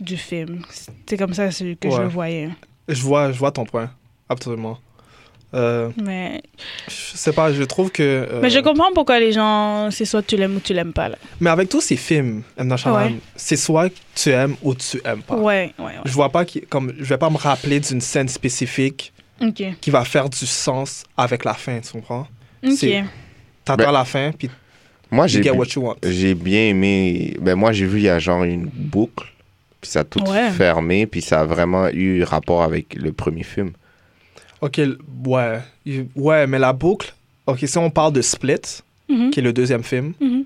du 0.00 0.16
film. 0.16 0.62
C'est 1.06 1.16
comme 1.16 1.34
ça 1.34 1.48
que 1.48 1.54
je 1.54 1.64
le 2.02 2.08
voyais. 2.08 2.48
je 2.88 3.02
vois 3.02 3.32
je 3.32 3.38
vois 3.38 3.50
ton 3.52 3.64
point 3.64 3.90
absolument 4.28 4.78
Euh, 5.56 5.88
Mais, 6.04 6.42
je 6.88 7.16
sais 7.16 7.32
pas, 7.32 7.52
je 7.52 7.62
trouve 7.62 7.90
que. 7.90 8.02
euh, 8.02 8.40
mais 8.42 8.50
je 8.50 8.58
comprends 8.60 8.92
pourquoi 8.94 9.18
les 9.18 9.32
gens, 9.32 9.90
c'est 9.90 10.04
soit 10.04 10.22
tu 10.22 10.36
l'aimes 10.36 10.56
ou 10.56 10.60
tu 10.60 10.74
l'aimes 10.74 10.92
pas. 10.92 11.08
Là. 11.08 11.16
mais 11.40 11.50
avec 11.50 11.68
tous 11.68 11.80
ces 11.80 11.96
films, 11.96 12.42
M. 12.58 12.70
Ouais. 12.86 13.14
c'est 13.34 13.56
soit 13.56 13.90
tu 14.14 14.30
aimes 14.30 14.56
ou 14.62 14.74
tu 14.74 15.00
aimes 15.04 15.22
pas. 15.22 15.36
Ouais, 15.36 15.72
ouais, 15.78 15.84
ouais. 15.84 15.92
Je 16.04 16.12
vois 16.12 16.28
pas 16.30 16.44
qui, 16.44 16.60
comme 16.62 16.92
je 16.98 17.04
vais 17.04 17.18
pas 17.18 17.30
me 17.30 17.36
rappeler 17.38 17.80
d'une 17.80 18.00
scène 18.00 18.28
spécifique 18.28 19.12
Ok. 19.40 19.62
qui 19.80 19.90
va 19.90 20.04
faire 20.04 20.28
du 20.28 20.46
sens 20.46 21.04
avec 21.16 21.44
la 21.44 21.54
fin, 21.54 21.80
tu 21.80 21.92
comprends? 21.92 22.26
Ok. 22.66 22.86
T'attends 23.64 23.84
Ben, 23.84 23.92
la 23.92 24.04
fin, 24.04 24.30
puis 24.36 24.48
Moi, 25.10 25.24
you 25.26 25.28
j'ai 25.30 25.42
get 25.42 25.50
what 25.50 25.66
you 25.74 25.82
want. 25.82 25.96
j'ai 26.04 26.34
bien 26.34 26.68
aimé. 26.68 27.34
Ben, 27.40 27.54
moi, 27.54 27.72
j'ai 27.72 27.86
vu, 27.86 27.98
il 27.98 28.04
y 28.04 28.08
a 28.08 28.18
genre 28.18 28.44
une 28.44 28.66
boucle. 28.66 29.24
Puis 29.80 29.90
ça 29.90 30.00
a 30.00 30.04
tout 30.04 30.20
Ouais. 30.28 30.50
fermé. 30.50 31.06
Puis 31.06 31.20
ça 31.22 31.40
a 31.40 31.44
vraiment 31.44 31.88
eu 31.88 32.22
rapport 32.24 32.62
avec 32.62 32.94
le 32.94 33.12
premier 33.12 33.42
film. 33.42 33.72
Ok, 34.60 34.80
ouais. 35.26 35.60
Ouais, 36.16 36.46
mais 36.46 36.58
la 36.58 36.72
boucle. 36.72 37.12
Ok, 37.46 37.60
si 37.66 37.78
on 37.78 37.90
parle 37.90 38.12
de 38.12 38.22
Split, 38.22 38.82
Mhm. 39.08 39.30
qui 39.30 39.40
est 39.40 39.42
le 39.42 39.52
deuxième 39.52 39.82
film, 39.84 40.14
Mhm. 40.20 40.44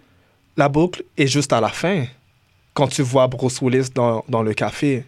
la 0.56 0.68
boucle 0.68 1.02
est 1.16 1.26
juste 1.26 1.52
à 1.52 1.60
la 1.60 1.68
fin. 1.68 2.04
Quand 2.74 2.88
tu 2.88 3.02
vois 3.02 3.26
Bruce 3.26 3.60
Willis 3.62 3.88
dans, 3.94 4.24
dans 4.28 4.42
le 4.42 4.52
café. 4.54 5.04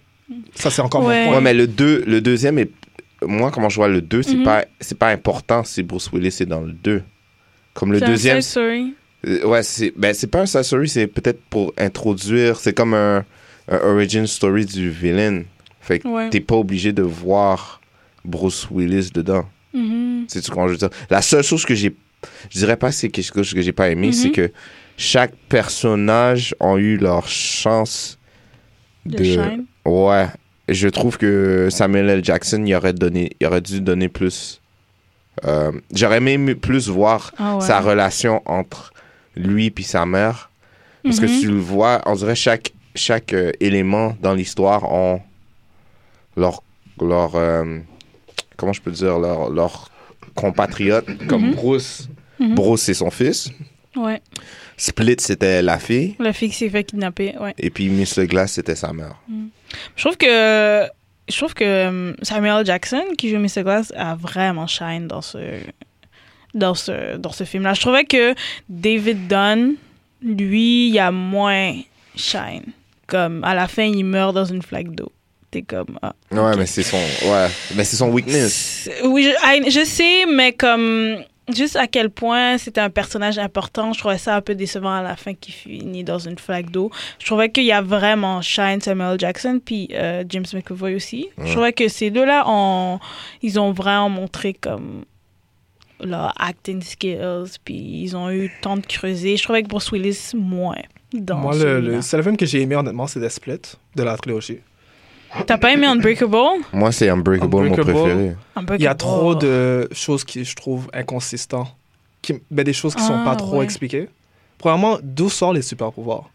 Ça, 0.55 0.71
c'est 0.71 0.81
encore 0.83 1.05
Ouais. 1.05 1.25
mon 1.25 1.31
Ouais, 1.31 1.33
point. 1.35 1.41
mais 1.43 1.55
le, 1.55 1.67
deux, 1.67 2.03
le 2.07 2.21
deuxième 2.21 2.59
est. 2.59 2.71
Moi, 3.25 3.51
comment 3.51 3.69
je 3.69 3.77
vois 3.77 3.89
le 3.89 4.01
2, 4.01 4.23
c'est 4.23 4.37
Mhm. 4.37 4.43
pas 4.45 4.65
c'est 4.81 4.99
pas 4.99 5.09
important 5.11 5.63
si 5.63 5.83
Bruce 5.83 6.11
Willis 6.13 6.39
est 6.41 6.47
dans 6.47 6.61
le 6.63 6.73
2. 6.73 7.03
Comme 7.75 7.93
le 7.93 7.99
C'est 7.99 8.05
un 8.05 8.09
deuxième. 8.09 8.41
story. 8.41 8.95
Euh, 9.27 9.47
Ouais, 9.47 9.63
c'est 9.63 9.93
ben, 9.97 10.13
c'est 10.15 10.27
pas 10.27 10.41
un 10.41 10.47
story, 10.63 10.89
c'est 10.89 11.07
peut-être 11.07 11.41
pour 11.51 11.73
introduire. 11.79 12.59
C'est 12.59 12.73
comme 12.73 12.95
un, 12.95 13.25
un 13.69 13.79
origin 13.79 14.27
story 14.27 14.65
du 14.67 14.91
villain. 14.91 15.43
Fait 15.81 15.99
que 16.01 16.09
Ouais. 16.09 16.31
t'es 16.31 16.41
pas 16.41 16.57
obligé 16.57 16.93
de 16.93 17.03
voir 17.03 17.81
Bruce 18.25 18.69
Willis 18.71 19.11
dedans. 19.13 19.45
Mhm. 19.75 20.25
C'est 20.29 20.41
tout 20.41 20.47
ce 20.47 20.51
que 20.53 20.67
je 20.67 20.73
veux 20.73 20.77
dire? 20.77 20.91
La 21.11 21.23
seule 21.23 21.43
chose 21.45 21.65
que 21.65 21.75
j'ai. 21.75 21.95
Je 22.51 22.59
dirais 22.59 22.77
pas 22.77 22.89
que 22.91 22.95
c'est 22.95 23.09
quelque 23.09 23.33
chose 23.43 23.55
que 23.55 23.63
j'ai 23.63 23.73
pas 23.73 23.91
aimé, 23.91 24.13
c'est 24.13 24.31
que 24.31 24.53
chaque 24.97 25.35
personnage 25.49 26.55
a 26.61 26.77
eu 26.77 26.97
leur 26.97 27.27
chance 27.27 28.19
De 29.05 29.17
de. 29.19 29.25
shine. 29.25 29.65
Ouais. 29.85 30.27
Je 30.69 30.89
trouve 30.89 31.19
que 31.19 31.69
Samuel 31.71 32.09
L. 32.09 32.25
Jackson, 32.25 32.63
il 32.65 32.75
aurait, 32.77 32.93
donné, 32.93 33.31
il 33.41 33.47
aurait 33.47 33.61
dû 33.61 33.81
donner 33.81 34.09
plus. 34.09 34.61
euh, 35.45 35.73
J'aurais 35.93 36.19
aimé 36.19 36.55
plus 36.55 36.89
voir 36.89 37.33
Ah 37.39 37.57
ouais. 37.57 37.61
sa 37.63 37.81
relation 37.81 38.43
entre 38.47 38.93
lui 39.35 39.73
et 39.77 39.83
sa 39.83 40.07
mère. 40.07 40.51
Parce 41.03 41.19
que 41.19 41.27
Mhm. 41.27 41.41
tu 41.41 41.49
le 41.49 41.59
vois, 41.59 42.01
on 42.07 42.15
dirait 42.15 42.37
chaque, 42.37 42.73
chaque 42.95 43.33
euh, 43.33 43.51
élément 43.59 44.17
dans 44.23 44.35
l'histoire 44.35 44.85
ont 44.93 45.21
leur. 46.37 46.63
leur 47.01 47.35
euh, 47.35 47.81
comment 48.63 48.73
je 48.73 48.81
peux 48.81 48.93
dire 48.93 49.19
Leur, 49.19 49.51
leur 49.51 49.91
compatriote, 50.37 51.27
comme 51.27 51.49
Mhm. 51.49 51.55
Bruce. 51.57 52.09
Mhm. 52.39 52.55
Bruce, 52.55 52.83
c'est 52.83 52.95
son 52.95 53.11
fils. 53.11 53.51
Ouais. 53.97 54.23
Split, 54.77 55.17
c'était 55.19 55.63
la 55.63 55.79
fille. 55.81 56.15
La 56.21 56.33
fille 56.33 56.49
qui 56.51 56.55
s'est 56.57 56.71
fait 56.71 56.85
kidnapper, 56.85 57.35
ouais. 57.41 57.55
Et 57.59 57.71
puis 57.71 57.89
Miss 57.89 58.17
Glace, 58.21 58.53
c'était 58.53 58.77
sa 58.77 58.93
mère. 58.93 59.17
Je 59.97 60.03
trouve 60.05 60.17
que 60.17 60.85
je 61.29 61.37
trouve 61.37 61.55
que 61.55 61.89
um, 61.89 62.15
Samuel 62.23 62.61
L. 62.61 62.67
Jackson 62.67 63.03
qui 63.19 63.31
joue 63.31 63.39
Mr. 63.39 63.63
Glass 63.65 63.93
a 63.97 64.15
vraiment 64.15 64.67
shine 64.69 65.09
dans 65.09 65.23
ce 65.23 65.39
dans 66.55 66.75
ce 66.75 67.17
dans 67.17 67.33
ce 67.33 67.43
film 67.45 67.65
là. 67.65 67.75
Je 67.75 67.81
trouvais 67.81 68.05
que 68.05 68.35
David 68.69 69.27
Dunn 69.29 69.75
lui 70.23 70.89
il 70.91 70.99
a 71.01 71.11
moins 71.11 71.75
shine. 72.17 72.65
Comme 73.09 73.43
à 73.45 73.55
la 73.55 73.67
fin 73.69 73.85
il 73.85 74.05
meurt 74.05 74.35
dans 74.35 74.45
une 74.47 74.63
flaque 74.63 74.91
d'eau. 74.95 75.11
T'es 75.53 75.63
comme 75.63 75.99
ah. 76.03 76.15
Ouais, 76.33 76.57
mais 76.57 76.67
c'est 76.67 76.83
son, 76.83 76.97
ouais, 76.97 77.47
mais 77.77 77.85
c'est 77.85 77.97
son 77.97 78.09
weakness. 78.11 78.89
Oui, 79.05 79.25
je, 79.25 79.31
I- 79.67 79.71
je 79.71 79.85
sais, 79.85 80.25
mais 80.27 80.53
comme 80.55 81.19
juste 81.55 81.77
à 81.77 81.87
quel 81.87 82.09
point 82.09 82.57
c'était 82.57 82.81
un 82.81 82.89
personnage 82.89 83.39
important, 83.39 83.93
je 83.93 83.99
trouvais 83.99 84.17
ça 84.17 84.35
un 84.35 84.41
peu 84.41 84.55
décevant 84.55 84.95
à 84.95 85.03
la 85.03 85.15
fin 85.15 85.35
qui 85.35 85.53
finit 85.53 86.05
dans 86.05 86.19
une 86.19 86.39
flaque 86.39 86.71
d'eau. 86.71 86.91
Je 87.19 87.27
trouvais 87.27 87.51
qu'il 87.51 87.65
y 87.65 87.73
a 87.73 87.83
vraiment 87.83 88.41
Shine, 88.41 88.81
Samuel. 88.81 89.21
Jackson, 89.21 89.61
puis 89.63 89.89
euh, 89.93 90.25
James 90.29 90.47
McAvoy 90.55 90.95
aussi. 90.95 91.29
Je 91.45 91.53
trouvais 91.53 91.75
que 91.75 91.87
ces 91.89 92.11
deux-là, 92.11 92.45
ont- 92.49 92.99
ils 93.43 93.61
ont 93.61 93.73
vraiment 93.73 94.09
montré 94.09 94.55
comme 94.55 95.05
leur 96.01 96.33
acting 96.41 96.81
skills, 96.83 97.59
puis 97.63 97.75
ils 98.03 98.17
ont 98.17 98.31
eu 98.31 98.45
le 98.45 98.51
temps 98.63 98.77
de 98.79 98.87
creuser. 98.87 99.37
Je 99.37 99.43
trouvais 99.43 99.63
que 99.63 99.69
Bruce 99.69 99.93
Willis, 99.93 100.31
moins. 100.35 100.77
Dans 101.13 101.37
Moi, 101.37 101.55
le, 101.57 102.01
seul 102.01 102.23
film 102.23 102.39
que 102.39 102.47
j'ai 102.47 102.63
aimé, 102.63 102.75
honnêtement, 102.75 103.07
c'est 103.07 103.21
The 103.21 103.29
Split 103.29 103.61
de 103.95 104.03
la 104.03 104.17
trilogie. 104.17 104.61
T'as 105.47 105.59
pas 105.59 105.73
aimé 105.73 105.87
Unbreakable? 105.87 106.37
Moi, 106.73 106.93
c'est 106.93 107.09
Unbreakable, 107.09 107.51
mon 107.51 107.63
Unbreakable. 107.65 107.93
préféré. 107.93 108.37
Il 108.79 108.83
y 108.83 108.87
a 108.87 108.95
trop 108.95 109.35
de 109.35 109.89
choses 109.93 110.25
qui, 110.25 110.45
je 110.45 110.55
trouve, 110.55 110.89
inconsistantes. 110.93 111.75
Qui, 112.21 112.35
ben, 112.51 112.63
des 112.65 112.73
choses 112.73 112.95
qui 112.95 113.03
sont 113.03 113.17
Ah, 113.21 113.25
pas 113.25 113.37
trop 113.37 113.59
ouais. 113.59 113.65
expliquées. 113.65 114.09
Premièrement, 114.59 114.99
d'où 115.03 115.29
sortent 115.29 115.55
les 115.57 115.63
super 115.63 115.91
pouvoirs 115.93 116.31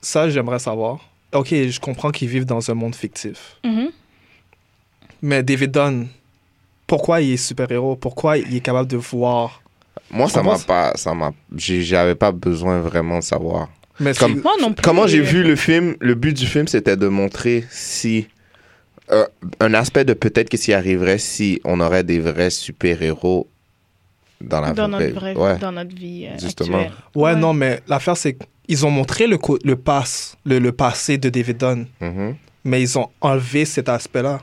Ça, 0.00 0.28
j'aimerais 0.30 0.58
savoir. 0.58 1.00
Ok, 1.34 1.48
je 1.50 1.80
comprends 1.80 2.10
qu'ils 2.10 2.28
vivent 2.28 2.46
dans 2.46 2.70
un 2.70 2.74
monde 2.74 2.94
fictif. 2.94 3.56
Mhm. 3.64 3.90
Mais 5.20 5.42
David 5.42 5.70
Dunn, 5.70 6.08
pourquoi 6.86 7.20
il 7.20 7.32
est 7.32 7.36
super-héros? 7.36 7.96
Pourquoi 7.96 8.38
il 8.38 8.54
est 8.56 8.60
capable 8.60 8.88
de 8.88 8.96
voir? 8.96 9.62
Moi, 10.10 10.28
ça 10.28 10.42
m'a 10.42 10.58
pas, 10.58 10.92
ça 10.94 11.14
m'a, 11.14 11.32
j'avais 11.56 12.14
pas 12.14 12.32
besoin 12.32 12.80
vraiment 12.80 13.18
de 13.18 13.22
savoir. 13.24 13.68
Mais 14.02 14.14
Comme- 14.14 14.36
c'est- 14.36 14.42
Moi 14.42 14.52
non 14.60 14.72
plus. 14.72 14.82
Comment 14.82 15.06
j'ai 15.06 15.20
vu 15.20 15.42
le 15.42 15.56
film, 15.56 15.96
le 16.00 16.14
but 16.14 16.36
du 16.36 16.46
film, 16.46 16.66
c'était 16.68 16.96
de 16.96 17.08
montrer 17.08 17.64
si 17.70 18.26
euh, 19.10 19.26
un 19.60 19.74
aspect 19.74 20.04
de 20.04 20.12
peut-être 20.14 20.48
que 20.48 20.56
s'y 20.56 20.72
arriverait 20.72 21.18
si 21.18 21.60
on 21.64 21.80
aurait 21.80 22.04
des 22.04 22.18
vrais 22.18 22.50
super-héros 22.50 23.48
dans 24.40 24.60
la 24.60 24.72
dans 24.72 24.88
vraie, 24.88 25.08
notre, 25.08 25.20
vraie, 25.20 25.34
ouais. 25.36 25.58
dans 25.58 25.72
notre 25.72 25.94
vie 25.94 26.26
euh, 26.26 26.38
Justement. 26.40 26.78
actuelle. 26.78 26.92
Ouais, 27.14 27.36
non, 27.36 27.52
mais 27.52 27.80
l'affaire, 27.88 28.16
c'est 28.16 28.36
qu'ils 28.66 28.86
ont 28.86 28.90
montré 28.90 29.26
le, 29.26 29.38
co- 29.38 29.58
le, 29.64 29.76
pass, 29.76 30.36
le, 30.44 30.58
le 30.58 30.72
passé 30.72 31.18
de 31.18 31.28
David 31.28 31.56
Dunn, 31.58 31.86
Mhm. 32.00 32.34
mais 32.64 32.80
ils 32.82 32.98
ont 32.98 33.08
enlevé 33.20 33.64
cet 33.64 33.88
aspect-là. 33.88 34.40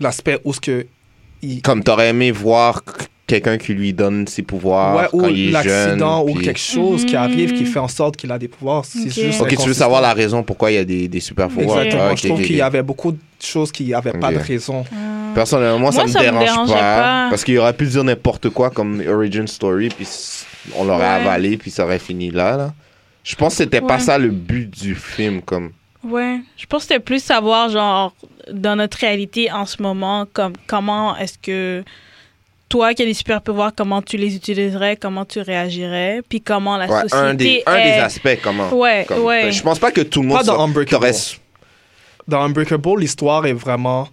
L'aspect 0.00 0.38
où 0.44 0.52
ce 0.52 0.60
que. 0.60 0.86
Il, 1.42 1.60
Comme 1.60 1.82
t'aurais 1.82 2.10
aimé 2.10 2.30
voir 2.30 2.82
quelqu'un 3.40 3.58
qui 3.58 3.72
lui 3.74 3.92
donne 3.92 4.26
ses 4.26 4.42
pouvoirs 4.42 4.96
ouais, 4.96 5.08
ou 5.12 5.20
quand 5.22 5.28
il 5.28 5.54
est 5.54 5.62
jeune. 5.62 5.88
l'accident 5.88 6.22
ou 6.22 6.34
puis- 6.34 6.44
quelque 6.44 6.58
chose 6.60 7.04
qui 7.04 7.14
Mhm. 7.14 7.22
arrive 7.22 7.52
qui 7.54 7.64
fait 7.64 7.78
en 7.78 7.88
sorte 7.88 8.16
qu'il 8.16 8.30
a 8.32 8.38
des 8.38 8.48
pouvoirs. 8.48 8.84
C'est 8.84 9.00
Ok. 9.06 9.12
juste 9.26 9.40
Ok, 9.40 9.56
tu 9.56 9.68
veux 9.68 9.74
savoir 9.74 10.00
la 10.02 10.12
raison 10.12 10.42
pourquoi 10.42 10.70
il 10.70 10.74
y 10.74 10.78
a 10.78 10.84
des, 10.84 11.08
des 11.08 11.20
super 11.20 11.48
pouvoirs. 11.48 11.78
Exactement. 11.82 12.08
Ah, 12.10 12.14
je 12.16 12.28
trouve 12.28 12.42
qu'il 12.42 12.56
y 12.56 12.60
avait 12.62 12.82
beaucoup 12.82 13.12
de 13.12 13.18
choses 13.40 13.72
qui 13.72 13.84
n'avaient 13.84 14.12
pas 14.12 14.32
de 14.32 14.38
raison. 14.38 14.84
Ah. 14.92 15.32
Personnellement, 15.34 15.78
moi, 15.78 15.92
ça 15.92 16.04
Moi, 16.04 16.08
ça 16.12 16.18
me 16.32 16.38
dérange 16.38 16.68
pas, 16.68 16.74
pas. 16.76 17.26
Parce 17.30 17.42
qu'il 17.44 17.58
aurait 17.58 17.72
pu 17.72 17.86
dire 17.86 18.04
n'importe 18.04 18.50
quoi 18.50 18.68
comme 18.70 19.02
Origin 19.08 19.46
Story, 19.46 19.88
puis 19.88 20.06
on 20.76 20.84
l'aurait 20.84 21.00
Ouais. 21.00 21.06
avalé, 21.26 21.56
puis 21.56 21.70
ça 21.70 21.84
aurait 21.84 21.98
fini 21.98 22.30
là, 22.30 22.56
là. 22.56 22.74
Je 23.24 23.34
pense 23.36 23.54
que 23.54 23.64
c'était 23.64 23.80
pas 23.80 23.94
Ouais. 23.94 24.00
ça 24.00 24.18
le 24.18 24.28
but 24.28 24.68
du 24.70 24.94
film. 24.94 25.40
comme 25.42 25.70
Ouais, 26.04 26.40
je 26.56 26.66
pense 26.66 26.82
que 26.82 26.88
c'était 26.88 27.00
plus 27.00 27.22
savoir, 27.22 27.68
genre, 27.70 28.12
dans 28.52 28.74
notre 28.76 28.98
réalité 28.98 29.50
en 29.52 29.64
ce 29.66 29.80
moment, 29.80 30.26
comme 30.32 30.52
comment 30.66 31.16
est-ce 31.16 31.38
que 31.40 31.84
toi 32.72 32.94
qui 32.94 33.02
as 33.02 33.04
des 33.06 33.12
super 33.14 33.42
pouvoirs, 33.42 33.72
comment 33.76 34.00
tu 34.00 34.16
les 34.16 34.34
utiliserais, 34.34 34.96
comment 34.96 35.24
tu 35.26 35.40
réagirais, 35.40 36.22
puis 36.28 36.40
comment 36.40 36.78
la 36.78 36.86
Ouais, 36.86 37.02
société 37.02 37.16
un, 37.16 37.34
des, 37.34 37.62
un 37.66 37.76
est... 37.76 37.84
des 37.84 37.98
aspects, 38.00 38.38
comment. 38.42 38.72
Ouais, 38.74 39.04
comme- 39.06 39.24
ouais. 39.24 39.52
Je 39.52 39.62
pense 39.62 39.78
pas 39.78 39.90
que 39.90 40.00
tout 40.00 40.22
le 40.22 40.28
monde 40.28 40.38
Pas 40.38 40.44
dans 40.44 40.58
Unbreakable. 40.64 41.10
Dans 42.26 42.40
Unbreakable, 42.40 42.98
l'histoire 42.98 43.44
est 43.46 43.52
vraiment 43.52 44.08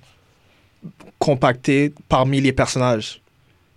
compactée 1.19 1.93
parmi 2.07 2.41
les 2.41 2.51
personnages. 2.53 3.21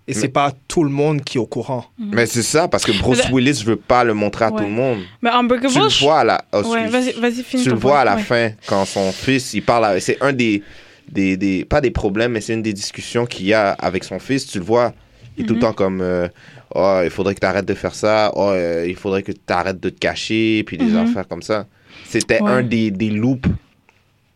Et 0.08 0.14
c'est 0.14 0.28
pas 0.28 0.52
tout 0.66 0.82
le 0.82 0.90
monde 0.90 1.22
qui 1.22 1.38
est 1.38 1.40
au 1.40 1.46
courant. 1.46 1.84
Mais 1.96 2.26
c'est 2.26 2.42
ça, 2.42 2.66
parce 2.66 2.84
que 2.84 2.90
Bruce 2.92 3.22
Mais- 3.28 3.34
Willis 3.34 3.62
veut 3.64 3.76
pas 3.76 4.02
le 4.02 4.14
montrer 4.14 4.46
à 4.46 4.50
Ouais. 4.50 4.58
tout 4.58 4.64
le 4.64 4.70
monde. 4.70 4.98
Mais 5.22 5.30
Unbreakable, 5.30 5.72
Tu 5.72 5.78
le 5.80 5.88
je- 5.88 6.00
vois 6.04 6.18
à 6.20 6.24
la. 6.24 6.44
oh, 6.52 6.62
Ouais, 6.62 6.82
excuse. 6.86 6.90
vas-y, 6.92 7.12
vas-y, 7.20 7.42
finis 7.44 7.62
tu 7.62 7.68
le 7.70 7.76
vois 7.76 8.00
à 8.00 8.04
la 8.04 8.16
Ouais. 8.16 8.22
fin 8.22 8.50
quand 8.66 8.84
son 8.84 9.12
fils 9.12 9.54
il 9.54 9.62
parle 9.62 10.00
c'est 10.00 10.18
un 10.20 10.32
des, 10.32 10.62
des, 11.10 11.36
des 11.36 11.64
pas 11.64 11.80
des 11.80 11.90
problèmes 11.90 12.32
mais 12.32 12.40
c'est 12.40 12.54
une 12.54 12.62
des 12.62 12.72
discussions 12.72 13.26
qu'il 13.26 13.46
y 13.46 13.54
a 13.54 13.72
avec 13.72 14.04
son 14.04 14.18
fils 14.18 14.46
tu 14.46 14.58
le 14.58 14.64
vois 14.64 14.94
il 15.36 15.44
est 15.44 15.46
tout 15.46 15.54
le 15.54 15.58
Mhm. 15.58 15.62
temps 15.62 15.72
comme 15.72 16.00
euh, 16.00 16.28
oh 16.74 17.00
il 17.04 17.10
faudrait 17.10 17.34
que 17.34 17.40
tu 17.40 17.46
arrêtes 17.46 17.66
de 17.66 17.74
faire 17.74 17.94
ça 17.94 18.32
oh 18.34 18.50
euh, 18.50 18.84
il 18.88 18.96
faudrait 18.96 19.22
que 19.22 19.32
tu 19.32 19.38
arrêtes 19.48 19.80
de 19.80 19.88
te 19.90 19.98
cacher 19.98 20.62
puis 20.64 20.76
des 20.78 20.86
Mhm. 20.86 20.96
affaires 20.98 21.28
comme 21.28 21.42
ça 21.42 21.66
c'était 22.04 22.40
Ouais. 22.42 22.50
un 22.50 22.62
des, 22.62 22.90
des 22.90 23.10
loops 23.10 23.48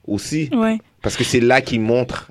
aussi 0.07 0.48
Ouais. 0.52 0.79
parce 1.02 1.16
que 1.16 1.24
c'est 1.24 1.40
là 1.40 1.61
qu'il 1.61 1.81
montre 1.81 2.29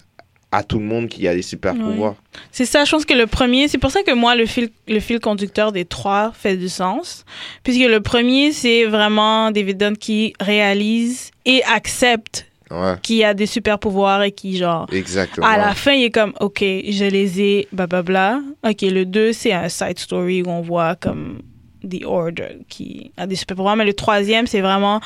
à 0.52 0.63
tout 0.63 0.80
le 0.80 0.86
monde 0.86 1.10
qu'il 1.10 1.24
y 1.24 1.28
a 1.28 1.36
des 1.36 1.41
super 1.41 1.74
Ouais. 1.74 1.80
pouvoirs 1.82 2.15
C'est 2.52 2.65
ça, 2.65 2.86
je 2.86 2.91
pense 2.91 3.04
que 3.04 3.13
le 3.13 3.28
premier, 3.28 3.67
c'est 3.67 3.78
pour 3.78 3.91
ça 3.91 4.04
que 4.04 4.13
moi, 4.13 4.36
le 4.38 4.45
fil, 4.45 4.69
le 4.88 5.02
fil 5.02 5.19
conducteur 5.19 5.74
des 5.74 5.84
trois 5.84 6.32
fait 6.34 6.56
du 6.56 6.69
sens. 6.69 7.26
Puisque 7.63 7.82
le 7.89 8.00
premier, 8.00 8.54
c'est 8.54 8.86
vraiment 8.86 9.52
David 9.52 9.78
Dunn 9.78 9.98
qui 9.98 10.34
réalise 10.39 11.32
et 11.45 11.62
accepte 11.65 12.45
ouais 12.71 12.95
y 13.10 13.23
a 13.23 13.34
des 13.34 13.45
super 13.45 13.78
pouvoirs 13.80 14.23
et 14.23 14.32
qui, 14.32 14.58
genre, 14.58 14.88
exactement 14.91 15.45
à 15.47 15.58
la 15.58 15.73
fin, 15.75 15.93
il 15.93 16.06
est 16.06 16.12
comme, 16.12 16.34
OK, 16.39 16.60
je 16.62 17.06
les 17.10 17.41
ai, 17.41 17.67
blablabla. 17.71 18.41
OK, 18.67 18.82
le 18.82 19.06
2, 19.06 19.34
c'est 19.34 19.54
un 19.54 19.69
side 19.69 19.99
story 19.99 20.41
où 20.41 20.49
on 20.49 20.62
voit 20.62 20.95
comme 20.95 21.41
The 21.88 22.04
Order 22.06 22.58
qui 22.67 23.12
a 23.17 23.28
des 23.28 23.36
super 23.36 23.56
pouvoirs. 23.58 23.75
Mais 23.75 23.86
le 23.86 23.93
troisième, 23.93 24.47
c'est 24.47 24.62
vraiment, 24.62 24.99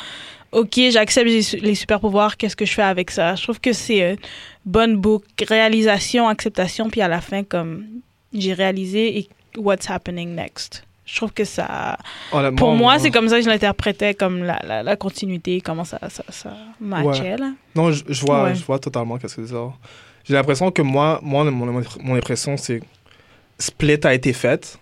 ok, 0.53 0.79
j'accepte 0.91 1.27
les, 1.27 1.41
su- 1.41 1.57
les 1.57 1.75
super 1.75 1.99
pouvoirs, 1.99 2.37
qu'est-ce 2.37 2.55
que 2.55 2.65
je 2.65 2.73
fais 2.73 2.81
avec 2.83 3.11
ça? 3.11 3.35
Je 3.35 3.43
trouve 3.43 3.59
que 3.59 3.73
c'est 3.73 4.17
bonne 4.65 4.95
boucle, 4.95 5.25
réalisation, 5.47 6.27
acceptation, 6.29 6.89
puis 6.89 7.01
à 7.01 7.07
la 7.07 7.19
fin, 7.21 7.43
comme 7.43 7.85
j'ai 8.33 8.53
réalisé 8.53 9.17
et 9.19 9.29
what's 9.57 9.89
happening 9.89 10.35
next. 10.35 10.83
Je 11.11 11.15
trouve 11.17 11.31
que 11.33 11.43
ça. 11.43 11.97
Honnêtement, 12.31 12.55
Pour 12.57 12.73
moi, 12.75 12.99
c'est 12.99 13.09
comme 13.09 13.27
ça 13.29 13.37
que 13.37 13.43
je 13.43 13.49
l'interprétais, 13.49 14.13
comme 14.13 14.43
la, 14.43 14.59
la, 14.65 14.83
la 14.83 14.95
continuité, 14.95 15.59
comment 15.59 15.83
ça, 15.83 15.97
ça, 16.09 16.23
ça 16.29 16.53
matchait, 16.79 17.35
là. 17.37 17.51
Non, 17.75 17.91
je, 17.91 18.03
je 18.07 18.21
vois, 18.25 18.43
Ouais. 18.43 18.55
je 18.55 18.63
vois 18.63 18.77
totalement 18.79 19.17
qu'est-ce 19.17 19.37
que 19.37 19.45
c'est 19.45 19.53
ça. 19.53 19.73
J'ai 20.25 20.33
l'impression 20.35 20.69
que 20.69 20.81
moi, 20.83 21.19
moi 21.23 21.43
mon, 21.45 21.81
mon 22.01 22.15
impression, 22.15 22.57
c'est 22.57 22.81
Split 23.57 23.99
a 24.03 24.13
été 24.13 24.33
faite. 24.33 24.77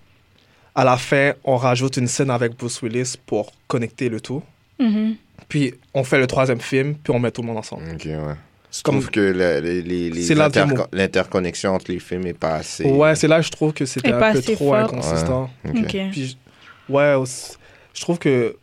À 0.76 0.84
la 0.84 0.98
fin, 0.98 1.34
on 1.46 1.56
rajoute 1.56 1.98
une 1.98 2.08
scène 2.08 2.30
avec 2.30 2.58
Bruce 2.58 2.82
Willis 2.82 3.16
pour 3.26 3.52
connecter 3.68 4.10
le 4.10 4.20
tout. 4.20 4.44
Mhm. 4.80 5.16
Puis 5.48 5.74
on 5.94 6.04
fait 6.04 6.20
le 6.20 6.28
troisième 6.28 6.60
film, 6.60 6.96
puis 6.96 7.14
on 7.14 7.20
met 7.20 7.32
tout 7.32 7.42
le 7.42 7.48
monde 7.48 7.58
ensemble. 7.58 7.84
Ok, 7.94 8.04
ouais. 8.06 8.36
Je 8.78 8.84
Comme- 8.84 8.96
trouve 8.96 9.10
que 9.10 9.20
le- 9.20 9.60
les- 9.60 9.82
les- 9.82 10.10
les 10.10 10.22
C'est 10.24 10.36
là 10.36 10.44
le 10.46 10.48
interco- 10.50 10.76
mot. 10.78 10.86
l'interconnexion 10.92 11.74
entre 11.74 11.92
les 11.92 12.00
films 12.00 12.28
est 12.28 12.34
pas 12.38 12.56
assez. 12.56 12.84
Ouais, 12.86 13.16
c'est 13.16 13.28
là 13.28 13.38
que 13.40 13.46
je 13.46 13.52
trouve 13.52 13.74
que 13.74 13.86
c'était 13.86 14.12
un 14.12 14.32
peu 14.34 14.42
trop 14.42 14.56
fort. 14.56 14.76
inconsistant. 14.76 15.50
Ok. 15.68 15.76
Ok. 15.84 15.98
Puis, 16.12 16.38
ouais, 16.90 17.16
je 17.94 18.02
trouve 18.02 18.20
que 18.20 18.56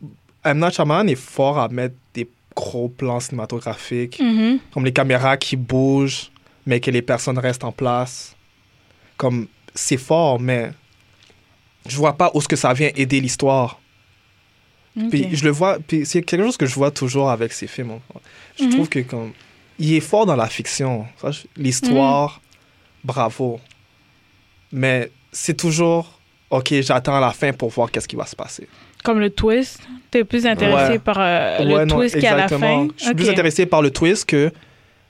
M. 0.43 0.59
Night 0.59 0.73
Shyamalan 0.75 1.07
est 1.07 1.15
fort 1.15 1.57
à 1.59 1.67
mettre 1.69 1.95
des 2.13 2.29
gros 2.55 2.87
plans 2.87 3.19
cinématographiques, 3.19 4.19
Mhm. 4.21 4.59
comme 4.73 4.85
les 4.85 4.93
caméras 4.93 5.35
qui 5.37 5.55
bougent, 5.57 6.31
mais 6.65 6.79
que 6.79 6.91
les 6.91 7.01
personnes 7.01 7.37
restent 7.37 7.63
en 7.65 7.71
place. 7.73 8.35
Comme, 9.17 9.47
c'est 9.73 9.97
fort, 9.97 10.39
mais 10.39 10.71
je 11.87 11.97
vois 11.97 12.13
pas 12.13 12.31
où 12.33 12.41
ce 12.41 12.47
que 12.47 12.55
ça 12.55 12.71
vient 12.73 12.89
aider 12.95 13.19
l'histoire. 13.19 13.79
Puis 15.09 15.27
je 15.35 15.43
le 15.43 15.49
vois, 15.51 15.77
puis 15.85 16.05
c'est 16.05 16.21
quelque 16.21 16.43
chose 16.43 16.55
que 16.55 16.65
je 16.65 16.75
vois 16.75 16.89
toujours 16.91 17.29
avec 17.29 17.51
ces 17.51 17.67
films. 17.67 17.99
Je 18.57 18.63
Mhm. 18.63 18.69
trouve 18.71 18.87
que 18.87 18.99
comme 18.99 19.33
il 19.79 19.93
est 19.93 19.99
fort 19.99 20.25
dans 20.25 20.35
la 20.35 20.47
fiction, 20.47 21.05
l'histoire, 21.57 22.41
Mhm. 22.41 22.41
bravo. 23.05 23.59
Mais 24.71 25.11
c'est 25.31 25.55
toujours 25.55 26.11
OK, 26.51 26.73
j'attends 26.81 27.19
la 27.19 27.31
fin 27.31 27.51
pour 27.53 27.69
voir 27.69 27.89
qu'est-ce 27.91 28.07
qui 28.07 28.15
va 28.15 28.25
se 28.25 28.35
passer. 28.35 28.67
Comme 29.03 29.19
le 29.19 29.29
twist. 29.29 29.79
T'es 30.11 30.23
plus 30.23 30.45
intéressé 30.45 30.93
Ouais. 30.93 30.99
par 30.99 31.17
euh, 31.19 31.59
le 31.63 31.73
Ouais, 31.75 31.87
twist 31.87 32.19
qu'à 32.19 32.35
la 32.35 32.47
fin? 32.47 32.87
Je 32.97 33.03
suis 33.05 33.15
plus 33.15 33.29
intéressé 33.29 33.65
par 33.65 33.81
le 33.81 33.89
twist 33.91 34.25
que 34.25 34.51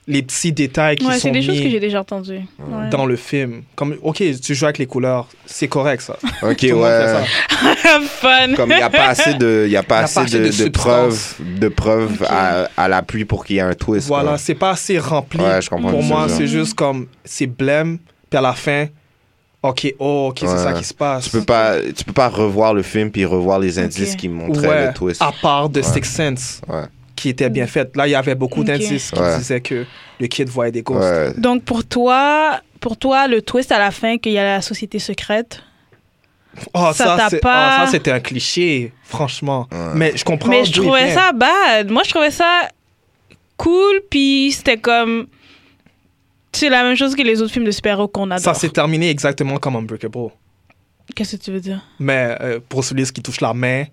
les 0.08 0.22
petits 0.22 0.52
détails 0.52 0.96
qui 0.96 1.04
Ouais, 1.06 1.14
sont 1.14 1.20
c'est 1.22 1.30
des 1.32 1.42
choses 1.42 1.58
que 1.58 1.64
mis 1.64 1.70
j'ai 1.70 1.80
déjà 1.80 2.00
entendues. 2.00 2.40
Ouais. 2.60 2.88
dans 2.90 3.06
le 3.06 3.16
film. 3.16 3.62
Comme 3.74 3.96
OK, 4.02 4.22
tu 4.40 4.54
joues 4.54 4.64
avec 4.66 4.78
les 4.78 4.86
couleurs, 4.86 5.26
c'est 5.46 5.66
correct 5.68 6.00
ça. 6.00 6.16
Ok, 6.42 6.58
Tout 6.58 6.66
le 6.66 6.74
monde 6.74 6.84
fait 6.84 7.14
ouais. 7.14 7.24
ça. 7.84 8.00
Fun. 8.00 8.54
Comme 8.54 8.70
il 8.70 8.76
n'y 8.76 8.82
a 8.82 8.90
pas 8.90 9.06
assez 9.08 9.34
de, 9.34 9.66
y 9.68 9.76
a 9.76 9.82
pas 9.82 9.96
Il 9.96 9.98
y 9.98 10.00
a 10.00 10.04
assez 10.04 10.14
pas 10.14 10.20
assez 10.22 10.38
de, 10.38 10.44
de 10.44 10.64
de 10.64 10.68
preuves, 10.68 11.34
de 11.58 11.68
preuves 11.68 12.18
Ok. 12.22 12.26
à, 12.30 12.68
à 12.76 12.88
l'appui 12.88 13.24
pour 13.24 13.44
qu'il 13.44 13.56
y 13.56 13.58
ait 13.58 13.62
un 13.62 13.74
twist. 13.74 14.06
Voilà, 14.06 14.38
c'est 14.38 14.54
pas 14.54 14.70
assez 14.70 14.98
rempli. 14.98 15.40
Ouais, 15.40 15.60
je 15.60 15.68
comprends 15.70 15.90
Pour 15.90 16.02
moi, 16.04 16.28
c'est 16.28 16.46
juste 16.46 16.74
comme 16.74 17.06
c'est 17.24 17.46
blême, 17.48 17.98
puis 18.30 18.38
à 18.38 18.42
la 18.42 18.52
fin, 18.52 18.86
OK, 19.62 19.92
oh, 19.98 20.28
OK, 20.30 20.38
c'est 20.40 20.46
ça 20.46 20.72
qui 20.74 20.84
se 20.84 20.94
passe. 20.94 21.24
Tu 21.24 21.30
peux 21.30 21.42
pas, 21.44 21.80
tu 21.80 22.04
peux 22.04 22.12
pas 22.12 22.28
revoir 22.28 22.72
le 22.74 22.82
film 22.82 23.10
puis 23.10 23.24
revoir 23.24 23.58
les 23.58 23.78
indices 23.80 24.14
qui 24.14 24.28
montraient 24.28 24.68
Ouais, 24.68 24.86
le 24.86 24.92
twist. 24.94 25.20
à 25.20 25.32
part 25.42 25.68
de 25.68 25.80
Ouais. 25.80 25.86
Sixth 25.86 26.14
Sense, 26.14 26.60
Ouais. 26.68 26.82
Qui 27.16 27.30
était 27.30 27.50
bien 27.50 27.66
fait. 27.66 27.96
Là, 27.96 28.06
il 28.06 28.10
y 28.10 28.14
avait 28.14 28.34
beaucoup 28.36 28.62
d'indices 28.62 29.10
qui 29.10 29.18
Ouais. 29.18 29.38
disaient 29.38 29.60
que 29.60 29.84
le 30.20 30.26
kid 30.28 30.48
voyait 30.48 30.70
des 30.72 30.82
ghosts. 30.82 31.02
Ouais. 31.02 31.32
Donc 31.38 31.64
pour 31.64 31.84
toi, 31.84 32.60
pour 32.80 32.96
toi, 32.96 33.26
le 33.26 33.42
twist 33.42 33.72
à 33.72 33.78
la 33.78 33.90
fin 33.90 34.18
qu'il 34.18 34.32
y 34.32 34.38
a 34.38 34.44
la 34.44 34.62
société 34.62 34.98
secrète. 34.98 35.62
Oh, 36.72 36.90
Ça 36.92 37.04
ça, 37.04 37.16
t'a 37.16 37.28
c'est- 37.30 37.40
pas- 37.40 37.78
oh, 37.80 37.84
ça, 37.86 37.90
c'était 37.90 38.12
un 38.12 38.20
cliché, 38.20 38.92
franchement. 39.02 39.66
Ouais. 39.72 39.78
Mais 39.94 40.16
je 40.16 40.24
comprends. 40.24 40.48
Mais 40.50 40.64
je 40.64 40.72
trouvais 40.80 41.12
ça 41.12 41.32
bad. 41.32 41.90
Moi, 41.90 42.02
je 42.04 42.10
trouvais 42.10 42.30
ça 42.30 42.68
cool, 43.58 44.00
puis 44.10 44.52
c'était 44.52 44.78
comme 44.78 45.26
c'est 46.52 46.70
la 46.70 46.82
même 46.84 46.96
chose 46.96 47.14
que 47.14 47.20
les 47.22 47.42
autres 47.42 47.52
films 47.52 47.66
de 47.66 47.70
super-héros 47.70 48.08
qu'on 48.08 48.30
adore. 48.30 48.42
Ça 48.42 48.54
s'est 48.54 48.70
terminé 48.70 49.10
exactement 49.10 49.58
comme 49.58 49.76
Unbreakable. 49.76 50.30
Qu'est-ce 51.14 51.36
que 51.36 51.42
tu 51.42 51.52
veux 51.52 51.60
dire? 51.60 51.82
Mais 51.98 52.34
euh, 52.40 52.60
Bruce 52.70 52.90
Willis 52.92 53.12
qui 53.12 53.22
touche 53.22 53.40
la 53.42 53.52
main, 53.52 53.84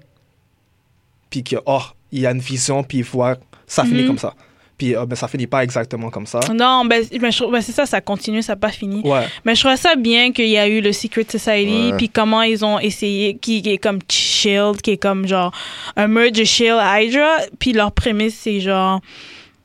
puis 1.30 1.44
que, 1.44 1.58
oh, 1.66 1.82
il 2.14 2.22
y 2.22 2.26
a 2.28 2.32
une 2.32 2.40
vision, 2.40 2.84
puis 2.84 3.00
il 3.00 3.04
voit, 3.04 3.36
ça 3.68 3.84
finit 3.84 4.04
Mhm. 4.04 4.08
comme 4.08 4.18
ça. 4.18 4.34
Puis, 4.78 4.96
euh, 4.96 5.06
ben, 5.06 5.16
ça 5.16 5.28
finit 5.28 5.46
pas 5.48 5.64
exactement 5.64 6.10
comme 6.10 6.26
ça. 6.26 6.40
Non, 6.54 6.84
ben, 6.86 7.04
ben, 7.22 7.32
trouve- 7.32 7.52
ben, 7.52 7.62
c'est 7.62 7.72
ça, 7.72 7.86
ça 7.86 8.02
continue, 8.02 8.42
ça 8.42 8.54
n'a 8.54 8.58
pas 8.58 8.70
fini. 8.72 9.02
Ouais. 9.04 9.26
Mais 9.46 9.54
je 9.56 9.60
trouvais 9.62 9.78
ça 9.78 9.96
bien 9.96 10.32
qu'il 10.32 10.48
y 10.50 10.58
a 10.58 10.68
eu 10.68 10.82
le 10.82 10.92
Secret 10.92 11.26
Society, 11.30 11.92
Ouais. 11.92 11.98
puis 11.98 12.10
comment 12.10 12.42
ils 12.42 12.66
ont 12.66 12.80
essayé, 12.80 13.36
qui, 13.38 13.62
qui 13.62 13.70
est 13.72 13.78
comme 13.78 14.00
Shield, 14.10 14.82
qui 14.82 14.92
est 14.92 14.98
comme 14.98 15.28
genre 15.28 15.52
un 15.96 16.08
merge 16.08 16.32
de 16.34 16.44
Shield 16.44 16.80
Hydra, 16.82 17.38
puis 17.60 17.72
leur 17.74 17.92
prémisse 17.92 18.36
c'est 18.36 18.60
genre 18.62 19.00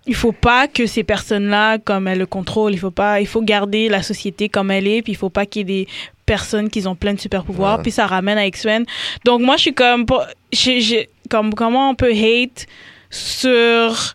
il 0.07 0.15
faut 0.15 0.33
pas 0.33 0.69
que 0.69 0.87
ces 0.87 1.05
personnes-là 1.05 1.77
comme 1.79 2.09
elles 2.09 2.19
le 2.19 2.25
contrôlent, 2.27 2.73
il 2.73 2.79
faut 2.79 2.91
pas, 2.91 3.21
il 3.21 3.27
faut 3.27 3.43
garder 3.43 3.89
la 3.91 4.03
société 4.03 4.49
comme 4.49 4.71
elle 4.71 4.87
est, 4.87 5.03
puis 5.03 5.13
il 5.13 5.17
faut 5.17 5.29
pas 5.29 5.45
qu'il 5.45 5.69
y 5.69 5.73
ait 5.73 5.85
des 5.85 5.89
personnes 6.29 6.69
qui 6.71 6.87
ont 6.87 6.95
plein 6.95 7.15
de 7.15 7.21
super 7.21 7.43
pouvoirs, 7.45 7.81
puis 7.83 7.91
ça 7.91 8.07
ramène 8.07 8.39
à 8.39 8.47
X-Men. 8.47 8.85
Donc 9.25 9.41
moi 9.41 9.57
je 9.57 9.63
suis 9.63 9.75
comme, 9.75 10.05
j'ai- 10.53 11.09
comme 11.29 11.55
comment 11.55 11.91
on 11.91 11.95
peut 11.95 12.13
hate 12.13 12.67
sur 13.11 14.15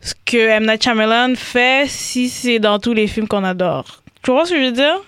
ce 0.00 0.14
que 0.24 0.36
M. 0.36 0.66
Night 0.66 0.82
Shyamalan 0.82 1.34
fait 1.36 1.88
si 1.88 2.28
c'est 2.28 2.58
dans 2.58 2.78
tous 2.78 2.92
les 2.94 3.06
films 3.06 3.28
qu'on 3.28 3.44
adore? 3.44 4.02
Tu 4.22 4.30
vois 4.30 4.44
ce 4.44 4.50
que 4.52 4.60
je 4.60 4.64
veux 4.66 4.72
dire? 4.72 5.00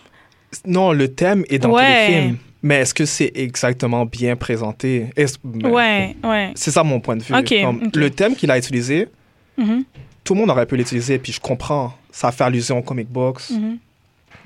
Non, 0.66 0.92
le 0.92 1.08
thème 1.08 1.44
est 1.50 1.58
dans 1.58 1.70
Ouais. 1.70 1.82
tous 2.06 2.12
les 2.12 2.20
films. 2.20 2.36
Mais 2.62 2.76
est-ce 2.80 2.94
que 2.94 3.04
c'est 3.04 3.30
exactement 3.36 4.04
bien 4.06 4.34
présenté? 4.34 5.06
Ben, 5.44 5.66
Ouais, 5.70 6.16
ouais. 6.24 6.50
C'est 6.56 6.70
ça 6.72 6.82
mon 6.82 6.98
point 7.00 7.16
de 7.16 7.22
vue. 7.22 7.34
Ok, 7.34 7.54
Comme 7.62 7.82
ok. 7.86 7.94
Le 7.96 8.10
thème 8.10 8.34
qu'il 8.34 8.50
a 8.50 8.58
utilisé, 8.58 9.06
Mhm, 9.56 9.84
tout 10.24 10.34
le 10.34 10.40
monde 10.40 10.50
aurait 10.50 10.66
pu 10.66 10.76
l'utiliser, 10.76 11.18
puis 11.18 11.32
je 11.32 11.40
comprends. 11.40 11.92
Ça 12.10 12.32
fait 12.32 12.44
allusion 12.44 12.78
aux 12.78 12.82
comic 12.82 13.08
books. 13.08 13.50
mhm. 13.50 13.78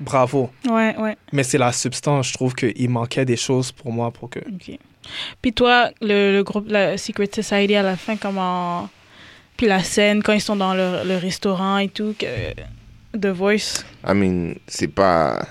Bravo. 0.03 0.49
Ouais, 0.69 0.95
ouais. 0.97 1.15
Mais 1.31 1.43
c'est 1.43 1.57
la 1.57 1.71
substance. 1.71 2.27
Je 2.29 2.33
trouve 2.33 2.53
qu'il 2.53 2.89
manquait 2.89 3.25
des 3.25 3.37
choses 3.37 3.71
pour 3.71 3.91
moi 3.91 4.11
pour 4.11 4.29
que. 4.29 4.39
Ok. 4.39 4.77
Puis 5.41 5.53
toi, 5.53 5.91
le, 6.01 6.33
le 6.33 6.43
groupe, 6.43 6.67
la 6.69 6.97
Secret 6.97 7.29
Society 7.33 7.75
à 7.75 7.83
la 7.83 7.95
fin, 7.97 8.15
comment. 8.17 8.89
Puis 9.57 9.67
la 9.67 9.83
scène, 9.83 10.23
quand 10.23 10.33
ils 10.33 10.41
sont 10.41 10.55
dans 10.55 10.73
le, 10.73 11.03
le 11.05 11.15
restaurant 11.17 11.77
et 11.77 11.87
tout, 11.89 12.15
que... 12.17 12.25
The 13.17 13.27
Voice? 13.27 13.83
I 14.07 14.13
mean, 14.13 14.55
c'est 14.67 14.87
pas. 14.87 15.45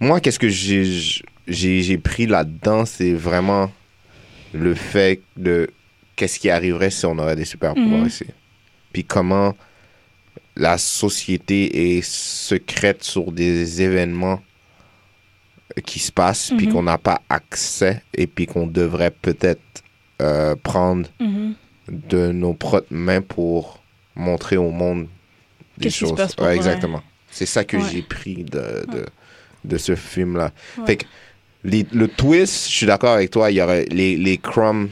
Moi, 0.00 0.20
qu'est-ce 0.20 0.38
que 0.38 0.48
j'ai 0.48 1.98
pris 1.98 2.26
là-dedans, 2.26 2.84
c'est 2.84 3.12
vraiment 3.12 3.70
le 4.52 4.74
fait 4.74 5.20
de 5.36 5.70
qu'est-ce 6.16 6.38
qui 6.40 6.50
arriverait 6.50 6.90
si 6.90 7.06
on 7.06 7.16
aurait 7.18 7.36
des 7.36 7.44
super 7.44 7.74
pouvoirs 7.74 8.00
Mhm. 8.00 8.06
ici. 8.06 8.26
Puis 8.92 9.04
comment 9.04 9.54
la 10.58 10.76
société 10.76 11.96
est 11.96 12.02
secrète 12.02 13.02
sur 13.04 13.30
des 13.32 13.80
événements 13.80 14.42
qui 15.84 16.00
se 16.00 16.10
passent, 16.12 16.52
puis 16.56 16.66
Mhm. 16.66 16.72
qu'on 16.72 16.82
n'a 16.82 16.98
pas 16.98 17.20
accès, 17.28 18.02
et 18.14 18.26
puis 18.26 18.46
qu'on 18.46 18.66
devrait 18.66 19.12
peut-être 19.12 19.60
euh, 20.20 20.56
prendre 20.56 21.08
Mhm. 21.20 21.54
de 21.88 22.32
nos 22.32 22.52
propres 22.52 22.88
mains 22.92 23.20
pour 23.20 23.80
montrer 24.16 24.56
au 24.56 24.72
monde 24.72 25.06
des 25.76 25.84
Qu'est-ce 25.84 25.94
qui 25.94 26.00
se 26.00 26.06
choses. 26.06 26.16
passe 26.16 26.34
pour 26.34 26.44
Ouais, 26.44 26.56
vrai. 26.56 26.56
exactement. 26.56 27.02
C'est 27.30 27.46
ça 27.46 27.62
que 27.62 27.76
Ouais. 27.76 27.84
j'ai 27.92 28.02
pris 28.02 28.42
de, 28.42 28.84
de, 28.92 29.06
de 29.64 29.78
ce 29.78 29.94
film-là. 29.94 30.50
Ouais. 30.78 30.86
Fait 30.86 30.96
que 30.96 31.04
les- 31.62 31.86
le 31.92 32.08
twist, 32.08 32.68
je 32.68 32.74
suis 32.78 32.86
d'accord 32.86 33.12
avec 33.14 33.30
toi, 33.30 33.52
il 33.52 33.58
y 33.58 33.62
aurait 33.62 33.84
les, 33.92 34.16
les 34.16 34.38
crumbs 34.38 34.88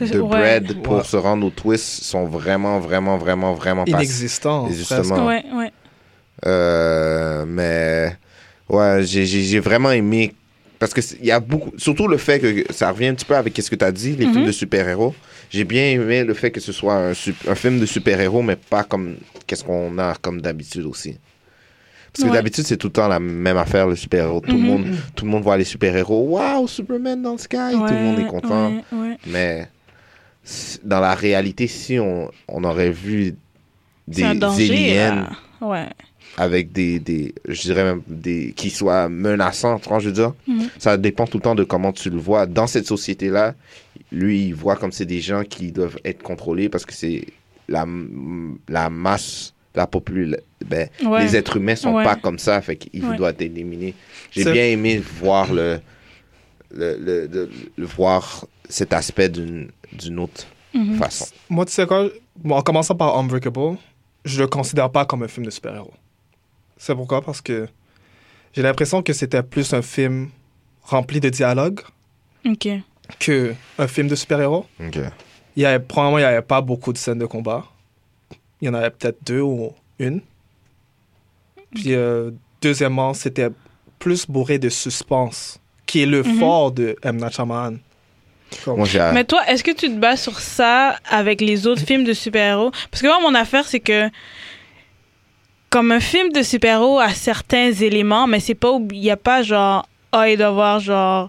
de 0.00 0.20
ouais. 0.20 0.28
bread 0.28 0.82
pour 0.82 0.96
Ouais. 0.98 1.04
se 1.04 1.16
rendre 1.16 1.46
au 1.46 1.50
twist 1.50 2.04
sont 2.04 2.26
vraiment, 2.26 2.78
vraiment, 2.78 3.16
vraiment, 3.16 3.54
vraiment 3.54 3.84
pas... 3.84 3.90
Inexistant. 3.90 4.70
Justement. 4.70 5.26
Ouais, 5.26 5.44
ouais. 5.54 5.72
Euh, 6.46 7.44
mais 7.46 8.16
ouais, 8.68 9.00
j'ai- 9.02 9.58
vraiment 9.60 9.90
aimé 9.90 10.34
parce 10.78 10.94
que 10.94 11.00
il 11.20 11.26
y 11.26 11.32
a 11.32 11.40
beaucoup, 11.40 11.72
surtout 11.76 12.06
le 12.06 12.16
fait 12.18 12.38
que 12.38 12.72
ça 12.72 12.90
revient 12.92 13.08
un 13.08 13.14
petit 13.14 13.24
peu 13.24 13.34
avec 13.34 13.56
ce 13.60 13.68
que 13.68 13.74
tu 13.74 13.84
as 13.84 13.90
dit, 13.90 14.14
les 14.14 14.26
Mhm. 14.26 14.32
films 14.32 14.46
de 14.46 14.52
super-héros. 14.52 15.14
J'ai 15.50 15.64
bien 15.64 15.86
aimé 15.86 16.22
le 16.22 16.34
fait 16.34 16.50
que 16.50 16.60
ce 16.60 16.70
soit 16.72 16.94
un, 16.94 17.14
film 17.14 17.80
de 17.80 17.86
super-héros, 17.86 18.42
mais 18.42 18.54
pas 18.56 18.84
comme 18.84 19.16
qu'est-ce 19.46 19.64
qu'on 19.64 19.98
a 19.98 20.14
comme 20.20 20.40
d'habitude 20.40 20.84
aussi. 20.84 21.16
Parce 22.12 22.24
que 22.24 22.28
Ouais. 22.30 22.36
d'habitude, 22.36 22.64
c'est 22.66 22.76
tout 22.76 22.88
le 22.88 22.92
temps 22.92 23.08
la 23.08 23.18
même 23.18 23.56
affaire, 23.56 23.86
le 23.88 23.96
super-héros. 23.96 24.40
Tout, 24.40 24.52
le 24.52 24.58
Mhm. 24.58 24.66
monde, 24.66 24.86
tout 25.16 25.24
le 25.24 25.30
monde 25.30 25.42
voit 25.42 25.56
les 25.56 25.64
super-héros. 25.64 26.28
Waouh, 26.28 26.68
Superman 26.68 27.20
dans 27.22 27.32
le 27.32 27.38
sky! 27.38 27.56
tout 27.72 27.78
le 27.94 28.00
monde 28.00 28.18
est 28.20 28.26
content. 28.26 28.70
Ouais, 28.70 28.82
ouais. 28.92 29.18
Mais 29.26 29.68
dans 30.84 31.00
la 31.00 31.14
réalité, 31.14 31.66
si 31.66 31.98
on, 31.98 32.30
on 32.48 32.64
aurait 32.64 32.90
vu 32.90 33.34
des 34.06 34.34
danger. 34.34 34.70
aliens 34.70 35.14
là. 35.14 35.30
Ouais. 35.60 35.88
avec 36.36 36.72
des, 36.72 36.98
des 37.00 37.34
je 37.46 37.60
dirais 37.62 37.84
même 37.84 38.02
des 38.06 38.52
qui 38.56 38.70
soient 38.70 39.08
menaçants, 39.08 39.78
tu 39.78 39.88
vois, 39.88 39.98
je 39.98 40.06
veux 40.06 40.14
dire. 40.14 40.32
Mhm. 40.46 40.68
Ça 40.78 40.96
dépend 40.96 41.26
tout 41.26 41.38
le 41.38 41.42
temps 41.42 41.54
de 41.54 41.64
comment 41.64 41.92
tu 41.92 42.08
le 42.10 42.16
vois. 42.18 42.46
Dans 42.46 42.66
cette 42.66 42.86
société-là, 42.86 43.54
lui, 44.12 44.46
il 44.46 44.54
voit 44.54 44.76
comme 44.76 44.92
c'est 44.92 45.04
des 45.04 45.20
gens 45.20 45.42
qui 45.44 45.72
doivent 45.72 45.98
être 46.04 46.22
contrôlés 46.22 46.68
parce 46.68 46.86
que 46.86 46.94
c'est 46.94 47.26
la, 47.68 47.84
la 48.68 48.88
masse, 48.88 49.52
la 49.74 49.86
population. 49.86 50.42
Ben, 50.64 50.88
Ouais. 51.04 51.22
Les 51.24 51.36
êtres 51.36 51.56
humains 51.58 51.76
sont 51.76 51.92
Ouais. 51.94 52.04
pas 52.04 52.16
comme 52.16 52.38
ça, 52.38 52.60
fait 52.62 52.78
Ouais. 52.94 53.16
doivent 53.16 53.32
être 53.34 53.42
éliminés. 53.42 53.94
J'ai 54.30 54.44
bien 54.44 54.64
aimé 54.64 55.02
voir 55.20 55.52
le, 55.52 55.78
le, 56.74 57.48
le 57.76 57.86
voir 57.86 58.46
cet 58.68 58.92
aspect 58.92 59.28
d'une 59.28 59.68
d'une 59.92 60.18
autre 60.18 60.46
Mhm. 60.74 60.96
façon. 60.98 61.26
Moi, 61.48 61.64
tu 61.66 61.72
sais 61.72 61.86
quoi, 61.86 62.08
Bon, 62.36 62.54
en 62.56 62.62
commençant 62.62 62.94
par 62.94 63.16
Unbreakable, 63.18 63.76
je 64.24 64.40
le 64.40 64.46
considère 64.46 64.90
pas 64.90 65.04
comme 65.04 65.22
un 65.24 65.28
film 65.28 65.44
de 65.46 65.50
super-héros. 65.50 65.92
C'est 66.76 66.94
pourquoi? 66.94 67.20
Parce 67.20 67.40
que 67.40 67.68
j'ai 68.52 68.62
l'impression 68.62 69.02
que 69.02 69.12
c'était 69.12 69.42
plus 69.42 69.72
un 69.74 69.82
film 69.82 70.28
rempli 70.82 71.18
de 71.18 71.28
dialogue 71.30 71.80
Ok. 72.46 72.68
que 73.18 73.54
un 73.78 73.88
film 73.88 74.06
de 74.06 74.14
super-héros. 74.14 74.66
Il 74.78 75.62
y 75.62 75.64
avait, 75.66 75.82
probablement, 75.84 76.18
il 76.18 76.22
n'y 76.22 76.26
avait 76.26 76.42
pas 76.42 76.60
beaucoup 76.60 76.92
de 76.92 76.98
scènes 76.98 77.18
de 77.18 77.26
combat. 77.26 77.64
Il 78.60 78.66
y 78.66 78.68
en 78.68 78.74
avait 78.74 78.90
peut-être 78.90 79.18
deux 79.26 79.40
ou 79.40 79.72
une. 79.98 80.20
Puis, 81.74 81.94
euh, 81.94 82.30
deuxièmement, 82.62 83.14
c'était 83.14 83.48
plus 83.98 84.26
bourré 84.28 84.58
de 84.58 84.68
suspense, 84.68 85.58
qui 85.86 86.02
est 86.02 86.06
le 86.06 86.22
Mhm. 86.22 86.38
fort 86.38 86.70
de 86.72 86.96
M. 87.02 87.28
Comme- 87.36 87.78
Moi. 88.66 88.86
Mais 89.12 89.24
toi, 89.24 89.40
est-ce 89.48 89.62
que 89.62 89.70
tu 89.70 89.88
te 89.88 89.98
bases 89.98 90.22
sur 90.22 90.38
ça 90.38 90.96
avec 91.10 91.40
les 91.40 91.66
autres 91.66 91.82
films 91.82 92.04
de 92.04 92.12
super-héros? 92.12 92.70
Parce 92.90 93.02
que 93.02 93.06
moi, 93.06 93.18
mon 93.20 93.34
affaire, 93.34 93.66
c'est 93.66 93.80
que 93.80 94.08
comme 95.70 95.92
un 95.92 96.00
film 96.00 96.32
de 96.32 96.42
super-héros 96.42 96.98
a 96.98 97.10
certains 97.10 97.72
éléments, 97.72 98.26
mais 98.26 98.40
c'est 98.40 98.54
pas, 98.54 98.72
il 98.92 99.00
n'y 99.00 99.10
a 99.10 99.16
pas 99.16 99.42
genre, 99.42 99.88
ah, 100.12 100.28
il 100.30 100.38
doit 100.38 100.46
avoir 100.46 100.80
genre 100.80 101.28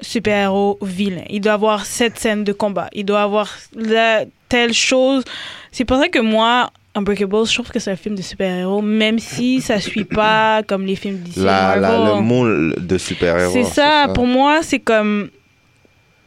super-héros 0.00 0.78
vilain. 0.82 1.24
Il 1.30 1.40
doit 1.40 1.54
avoir 1.54 1.86
cette 1.86 2.18
scène 2.18 2.44
de 2.44 2.52
combat. 2.52 2.88
Il 2.92 3.04
doit 3.04 3.22
avoir 3.22 3.48
la, 3.74 4.24
telle 4.48 4.74
chose. 4.74 5.24
C'est 5.72 5.84
pour 5.84 5.98
ça 5.98 6.08
que 6.08 6.18
moi, 6.18 6.70
Unbreakable, 6.94 7.46
je 7.46 7.54
trouve 7.54 7.70
que 7.70 7.78
c'est 7.78 7.92
un 7.92 7.96
film 7.96 8.16
de 8.16 8.22
super-héros, 8.22 8.82
même 8.82 9.18
si 9.18 9.60
ça 9.60 9.80
suit 9.80 10.04
pas 10.04 10.62
comme 10.64 10.84
les 10.84 10.96
films 10.96 11.18
d'ici. 11.18 11.38
La, 11.38 11.76
la- 11.76 11.88
Marvel. 11.88 12.16
le 12.16 12.20
moule 12.22 12.74
de 12.78 12.98
super-héros. 12.98 13.52
C'est 13.52 13.64
ça, 13.64 14.08
pour 14.14 14.26
moi, 14.26 14.60
c'est 14.62 14.80
comme. 14.80 15.30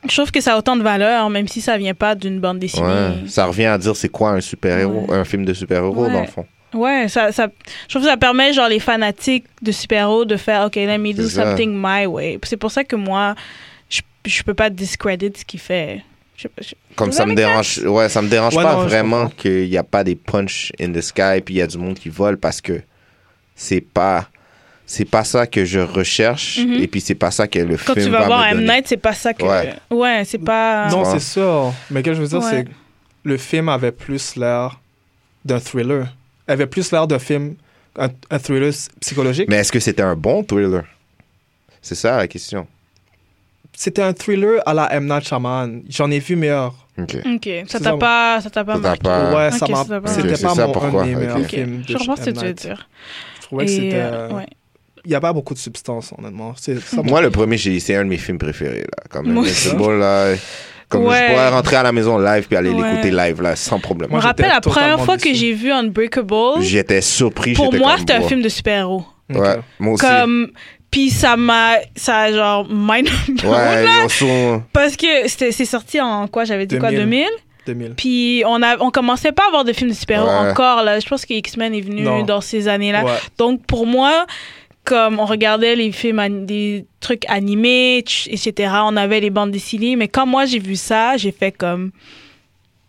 Je 0.10 0.16
trouve 0.16 0.32
que 0.32 0.42
ça 0.42 0.56
a 0.56 0.58
autant 0.58 0.76
de 0.76 0.84
valeur, 0.84 1.30
même 1.30 1.48
si 1.48 1.62
ça 1.62 1.78
vient 1.78 1.94
pas 1.94 2.16
d'une 2.16 2.40
bande 2.40 2.60
dessinée. 2.60 2.86
Ouais, 2.88 3.28
ça 3.28 3.46
revient 3.46 3.66
à 3.66 3.78
dire 3.78 3.96
c'est 3.96 4.10
quoi 4.10 4.32
un 4.32 4.42
super-héros, 4.42 5.06
Ouais. 5.08 5.18
un 5.18 5.24
film 5.24 5.46
de 5.46 5.54
super-héros, 5.54 6.06
Ouais. 6.06 6.12
dans 6.14 6.22
le 6.22 6.28
fond. 6.28 6.46
Ouais, 6.74 7.08
ça, 7.08 7.32
ça, 7.32 7.48
je 7.88 7.94
trouve 7.94 8.02
que 8.04 8.10
ça 8.10 8.18
permet, 8.18 8.52
genre, 8.52 8.68
les 8.68 8.80
fanatiques 8.80 9.46
de 9.62 9.72
super-héros 9.72 10.26
de 10.26 10.36
faire, 10.38 10.66
OK, 10.66 10.76
let 10.76 10.98
me 10.98 11.14
do 11.14 11.28
something 11.30 11.72
my 11.74 12.06
way. 12.08 12.40
C'est 12.44 12.58
pour 12.58 12.72
ça 12.72 12.84
que 12.84 12.96
moi, 12.96 13.36
je, 13.90 14.02
je 14.26 14.44
peux 14.44 14.56
pas 14.56 14.70
discredit 14.70 15.32
ce 15.38 15.46
qu'il 15.46 15.60
fait. 15.60 16.02
Je- 16.36 16.48
je- 16.60 16.74
Comme 16.96 17.12
ça 17.12 17.26
me 17.28 17.36
dérange, 17.36 17.78
ouais, 17.86 18.10
ça 18.10 18.22
me 18.24 18.28
dérange 18.28 18.56
Ouais, 18.58 18.64
pas 18.64 18.74
non, 18.74 18.82
vraiment 18.88 19.28
qu'il 19.30 19.70
n'y 19.70 19.78
a 19.78 19.84
pas 19.84 20.04
des 20.04 20.16
punch 20.16 20.72
in 20.82 20.92
the 20.92 21.00
sky 21.02 21.42
puis 21.46 21.54
il 21.54 21.58
y 21.58 21.62
a 21.62 21.68
du 21.68 21.78
monde 21.78 21.94
qui 21.94 22.10
vole 22.10 22.38
parce 22.38 22.60
que 22.60 22.82
c'est 23.56 23.82
pas 23.82 24.28
c'est 24.86 25.06
pas 25.06 25.24
ça 25.24 25.48
que 25.48 25.66
je 25.66 25.80
recherche 25.80 26.60
Mhm. 26.60 26.74
et 26.84 26.88
puis 26.88 27.02
c'est 27.02 27.16
pas 27.16 27.32
ça 27.32 27.48
que 27.48 27.60
le 27.60 27.78
Quand 27.78 27.94
film 27.94 28.06
tu 28.08 28.12
vas 28.12 28.20
va 28.22 28.26
voir 28.28 28.46
M. 28.48 28.64
Night, 28.66 28.86
c'est 28.88 28.98
pas 28.98 29.14
ça 29.14 29.34
que. 29.34 29.44
Ouais. 29.44 29.74
Ouais, 29.90 30.24
c'est 30.26 30.38
pas. 30.40 30.90
Non, 30.90 31.06
c'est 31.06 31.20
sûr. 31.20 31.74
Mais 31.90 32.02
ce 32.02 32.06
que 32.06 32.14
je 32.14 32.22
veux 32.22 32.28
dire, 32.28 32.40
Ouais. 32.40 32.50
c'est 32.50 32.64
que 32.66 32.70
le 33.24 33.38
film 33.38 33.70
avait 33.70 33.92
plus 33.92 34.36
l'air 34.36 34.80
d'un 35.46 35.60
thriller. 35.60 36.08
avait 36.48 36.68
plus 36.68 36.92
l'air 36.92 37.08
d'un 37.08 37.20
film, 37.20 37.56
un, 37.98 38.10
un 38.30 38.40
thriller 38.40 38.72
psychologique. 39.00 39.48
Mais 39.50 39.58
est-ce 39.58 39.72
que 39.72 39.80
c'était 39.80 40.02
un 40.04 40.16
bon 40.16 40.44
thriller? 40.44 40.84
C'est 41.82 41.96
ça 41.96 42.18
la 42.18 42.28
question. 42.28 42.68
C'était 43.76 44.02
un 44.04 44.14
thriller 44.14 44.62
à 44.66 44.74
la 44.74 44.94
M. 44.94 45.06
Night 45.08 45.26
Shyamalan. 45.26 45.82
J'en 45.90 46.12
ai 46.12 46.20
vu 46.20 46.36
meilleur. 46.36 46.76
Ok. 46.98 47.16
Ok, 47.26 47.50
ça 47.68 47.80
t'a 47.80 47.86
ça. 47.86 47.98
pas, 47.98 48.40
ça 48.42 48.50
t'a 48.52 48.64
pas 48.64 48.78
marqué? 48.78 49.00
pas- 49.02 49.34
ouais, 49.34 49.48
ok, 49.48 49.58
ça 49.58 49.68
m'a. 49.68 49.84
ça 49.86 50.00
va. 50.00 50.08
C'était 50.10 50.38
pas 50.44 50.54
mon, 50.54 51.00
un 51.00 51.06
des 51.06 51.16
meilleurs 51.16 51.46
films 51.48 51.84
je 51.88 51.98
comprends 51.98 52.16
ce 52.16 52.26
que 52.26 52.30
tu 52.30 52.46
veux 52.46 52.54
dire. 52.54 52.88
Je 53.40 53.46
trouvais 53.48 53.66
que 53.66 53.72
c'était. 53.72 53.92
euh, 53.96 54.30
ouais. 54.30 54.46
Il 55.06 55.10
n'y 55.10 55.16
a 55.16 55.20
pas 55.20 55.34
beaucoup 55.34 55.54
de 55.54 55.60
substance, 55.60 56.14
honnêtement. 56.18 56.54
C'est 56.58 56.80
ça, 56.80 57.02
Moi 57.04 57.22
le 57.22 57.30
premier 57.30 57.58
j'ai 57.58 57.80
c'est 57.80 57.96
un 57.96 58.04
de 58.06 58.10
mes 58.10 58.18
films 58.18 58.38
préférés 58.38 58.82
là 58.82 59.04
quand 59.10 59.22
même. 59.24 59.34
Moi 59.34 59.46
C'est 59.48 59.76
là. 59.78 60.36
Comme 60.90 61.06
Ouais. 61.06 61.18
je 61.28 61.32
pourrais 61.34 61.50
rentrer 61.50 61.76
à 61.78 61.84
la 61.84 61.92
maison 61.92 62.18
live 62.20 62.46
puis 62.48 62.56
aller 62.56 62.70
Ouais. 62.70 62.90
l'écouter 62.90 63.12
live 63.12 63.42
là 63.42 63.56
sans 63.56 63.80
problème. 63.80 64.10
Je 64.12 64.16
me 64.16 64.22
rappelle 64.22 64.48
la 64.50 64.62
première 64.62 65.00
fois 65.04 65.18
que 65.18 65.34
j'ai 65.34 65.52
vu 65.54 65.72
Unbreakable. 65.72 66.62
J'étais 66.62 67.02
surpris. 67.02 67.54
Pour 67.54 67.66
j'étais 67.66 67.78
moi, 67.80 67.96
c'était 67.98 68.14
un 68.14 68.22
film 68.22 68.42
de 68.42 68.50
super-héros. 68.50 69.04
Ouais, 69.34 69.60
moi 69.80 69.94
aussi. 69.94 70.06
Comme. 70.06 70.52
Puis 70.92 71.10
ça 71.10 71.36
m'a. 71.36 71.78
Ça 71.96 72.18
a 72.20 72.32
genre. 72.32 72.68
Mind 72.70 73.10
Ouais, 73.44 73.86
sou- 74.10 74.62
Parce 74.72 74.96
que 74.96 75.28
c'était- 75.28 75.52
c'est 75.52 75.66
sorti 75.66 76.00
en 76.00 76.28
quoi 76.28 76.46
J'avais 76.46 76.66
dit 76.68 76.78
quoi 76.78 76.92
2000. 76.92 77.26
2000 77.26 77.28
2000. 77.66 77.94
Puis 77.96 78.44
on, 78.46 78.62
a, 78.62 78.78
on 78.82 78.92
commençait 78.92 79.32
pas 79.32 79.44
à 79.46 79.48
avoir 79.48 79.64
de 79.64 79.72
films 79.74 79.90
de 79.90 79.96
super-héros 79.96 80.28
Ouais. 80.28 80.52
encore. 80.52 80.84
Là. 80.84 81.00
Je 81.00 81.08
pense 81.08 81.26
que 81.26 81.34
X-Men 81.34 81.74
est 81.74 81.82
venu 81.82 82.02
Non. 82.04 82.24
dans 82.24 82.42
ces 82.42 82.68
années-là. 82.68 83.06
Ouais. 83.06 83.12
Donc 83.40 83.66
pour 83.66 83.88
moi, 83.88 84.26
comme 84.86 85.20
on 85.20 85.26
regardait 85.26 85.76
les 85.76 85.92
films, 85.92 86.46
des 86.46 86.86
trucs 87.00 87.24
animés, 87.30 87.98
etc., 88.00 88.52
on 88.84 88.98
avait 88.98 89.20
les 89.20 89.30
bandes 89.30 89.52
dessinées. 89.52 89.96
Mais 89.96 90.08
quand 90.08 90.26
moi 90.26 90.46
j'ai 90.46 90.60
vu 90.60 90.76
ça, 90.76 91.18
j'ai 91.18 91.32
fait 91.32 91.52
comme. 91.52 91.92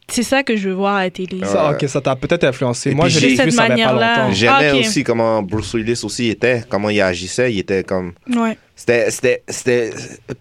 C'est 0.09 0.23
ça 0.23 0.43
que 0.43 0.55
je 0.55 0.69
veux 0.69 0.75
voir 0.75 0.97
à 0.97 1.05
la 1.05 1.11
télé. 1.11 1.41
Ça, 1.47 1.71
ok, 1.71 1.89
ça 1.89 1.99
t'a 2.03 2.15
peut-être 2.15 2.45
influencé. 2.45 2.91
Et 2.91 2.95
Moi, 2.95 3.09
je 3.09 3.19
j'ai- 3.19 3.27
l'ai 3.29 3.33
vu, 3.33 3.37
cette 3.37 3.53
ça 3.53 3.63
pas 3.63 3.69
manière-là. 3.71 4.17
longtemps. 4.25 4.33
J'aimais 4.35 4.71
Ah, 4.75 4.77
aussi 4.77 5.03
comment 5.03 5.43
Bruce 5.43 5.73
Willis 5.73 6.01
aussi 6.05 6.29
était, 6.29 6.63
comment 6.69 6.91
il 6.91 7.01
agissait. 7.01 7.51
Il 7.55 7.59
était 7.61 7.85
comme. 7.85 8.13
Ouais. 8.37 8.59
C'était, 8.77 9.11
c'était, 9.11 9.43
c'était, 9.49 9.93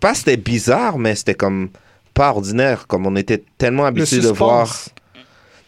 pas 0.02 0.14
c'était 0.16 0.36
bizarre, 0.36 0.98
mais 0.98 1.16
c'était 1.16 1.34
comme 1.36 1.70
pas 2.14 2.32
ordinaire. 2.32 2.88
Comme 2.88 3.08
on 3.08 3.16
était 3.16 3.42
tellement 3.58 3.84
Le 3.84 3.88
habitué 3.88 4.18
de 4.20 4.28
voir. 4.28 4.76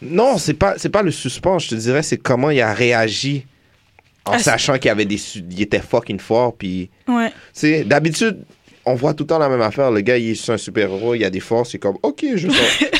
Non, 0.02 0.36
c'est 0.36 0.52
pas, 0.54 0.74
c'est 0.76 0.90
pas 0.90 1.00
le 1.02 1.10
suspense. 1.10 1.64
Je 1.64 1.68
te 1.70 1.74
dirais, 1.76 2.02
c'est 2.02 2.18
comment 2.18 2.50
il 2.50 2.60
a 2.60 2.74
réagi 2.74 3.46
en 4.26 4.32
Ah, 4.32 4.38
c'est- 4.38 4.44
sachant 4.44 4.74
qu'il 4.74 4.86
y 4.86 4.90
avait 4.90 5.04
des, 5.04 5.20
il 5.36 5.62
était 5.62 5.80
fucking 5.80 6.18
fort. 6.18 6.54
Puis, 6.56 6.90
Ouais. 7.08 7.28
tu 7.30 7.34
sais, 7.54 7.84
d'habitude. 7.84 8.38
On 8.88 8.94
voit 8.94 9.14
tout 9.14 9.24
le 9.24 9.28
temps 9.28 9.38
la 9.40 9.48
même 9.48 9.62
affaire. 9.62 9.90
Le 9.90 10.00
gars, 10.00 10.16
il 10.16 10.26
est 10.30 10.34
juste 10.34 10.48
un 10.48 10.56
super-héros, 10.56 11.14
il 11.16 11.24
a 11.24 11.30
des 11.30 11.40
forces. 11.40 11.70
C'est 11.72 11.78
comme, 11.78 11.96
OK, 12.04 12.20
je 12.22 12.36
je 12.36 12.46
vais 12.46 12.54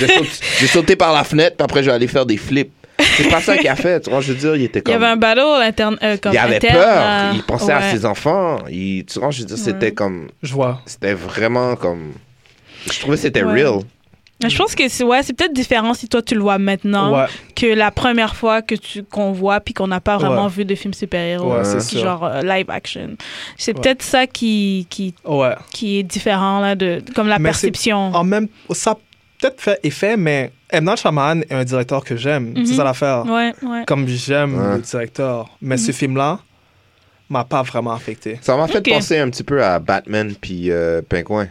sauter, 0.09 0.29
je 0.57 0.61
vais 0.63 0.67
sauter 0.67 0.97
par 0.97 1.13
la 1.13 1.23
fenêtre, 1.23 1.57
puis 1.57 1.65
après, 1.65 1.83
je 1.85 1.91
vais 1.91 1.95
aller 1.95 2.09
faire 2.09 2.27
des 2.27 2.37
flips. 2.37 2.73
C'est 3.17 3.29
pas 3.31 3.41
ça 3.41 3.57
qu'il 3.57 3.69
a 3.69 3.77
fait. 3.77 4.01
Tu 4.01 4.11
vois, 4.11 4.21
je 4.21 4.33
veux 4.33 4.39
dire, 4.39 4.57
il 4.57 4.63
était 4.65 4.81
Il 4.81 4.83
y 4.83 4.85
comme. 4.85 4.95
avait 4.95 5.13
un 5.13 5.17
battle 5.17 5.63
interne. 5.63 5.97
euh, 6.03 6.17
comme 6.17 6.33
il 6.33 6.39
avait 6.39 6.57
interne, 6.57 6.75
peur. 6.75 6.99
euh, 6.99 7.33
il 7.37 7.43
pensait 7.45 7.71
à 7.73 7.83
ses 7.93 8.05
enfants. 8.05 8.59
Il, 8.69 9.05
tu 9.05 9.21
vois, 9.21 9.31
je 9.31 9.41
veux 9.41 9.47
dire, 9.47 9.59
c'était 9.59 9.87
Ouais. 9.87 9.93
comme. 9.93 10.29
Je 10.43 10.53
vois. 10.55 10.81
C'était 10.87 11.13
vraiment 11.15 11.77
comme. 11.77 12.15
Je 12.91 12.99
trouvais 12.99 13.17
que 13.17 13.23
c'était 13.23 13.43
Ouais. 13.45 13.63
real. 13.63 13.81
Je 14.47 14.57
pense 14.57 14.75
que 14.75 14.87
c'est 14.89 15.03
ouais, 15.05 15.23
c'est 15.23 15.33
peut-être 15.33 15.55
différent 15.55 15.95
si 15.95 16.09
toi 16.09 16.21
tu 16.21 16.35
le 16.35 16.41
vois 16.43 16.59
maintenant 16.59 17.15
Ouais. 17.15 17.27
que 17.55 17.67
la 17.67 17.91
première 17.91 18.37
fois 18.37 18.61
que 18.61 18.75
tu 18.75 19.03
qu'on 19.03 19.33
voit 19.33 19.61
puis 19.61 19.73
qu'on 19.73 19.87
n'a 19.87 20.01
pas 20.01 20.19
vraiment 20.19 20.45
Ouais. 20.45 20.51
vu 20.51 20.65
de 20.67 20.75
film 20.75 20.93
super-héros 20.93 21.55
Ouais, 21.55 21.81
sûr. 21.81 22.01
genre 22.01 22.25
euh, 22.25 22.43
live 22.43 22.69
action. 22.71 23.17
C'est 23.57 23.75
Ouais. 23.75 23.81
peut-être 23.83 24.03
ça 24.03 24.27
qui, 24.27 24.87
qui 24.91 25.15
Ouais. 25.25 25.55
qui 25.73 25.99
est 25.99 26.03
différent 26.03 26.61
là 26.61 26.75
de 26.75 27.03
comme 27.15 27.29
la 27.29 27.39
Mais 27.39 27.49
perception. 27.49 28.15
En 28.15 28.25
même 28.25 28.49
ça 28.73 28.91
a 28.91 28.95
peut-être 29.41 29.61
fait 29.61 29.81
effet, 29.83 30.17
mais 30.19 30.53
M. 30.71 30.85
Night 30.85 30.99
Shyamalan 30.99 31.41
est 31.49 31.55
un 31.55 31.65
directeur 31.65 32.05
que 32.05 32.17
j'aime. 32.17 32.53
Mhm. 32.57 32.67
C'est 32.67 32.75
ça 32.75 32.85
l'affaire. 32.85 33.25
Ouais, 33.27 33.55
ouais. 33.63 33.85
Comme 33.87 34.07
j'aime 34.07 34.55
Ouais. 34.59 34.77
le 34.77 34.83
directeur. 34.83 35.49
Mais 35.63 35.77
Mhm. 35.77 35.81
ce 35.83 35.93
film-là 35.93 36.41
m'a 37.31 37.45
pas 37.45 37.63
vraiment 37.63 37.93
affecté. 37.93 38.39
Ça 38.43 38.57
m'a 38.57 38.69
fait 38.69 38.83
penser 38.87 39.19
un 39.19 39.31
petit 39.31 39.45
peu 39.45 39.65
à 39.65 39.79
Batman 39.79 40.35
puis 40.41 40.71
euh, 40.71 41.01
Pingouin. 41.09 41.49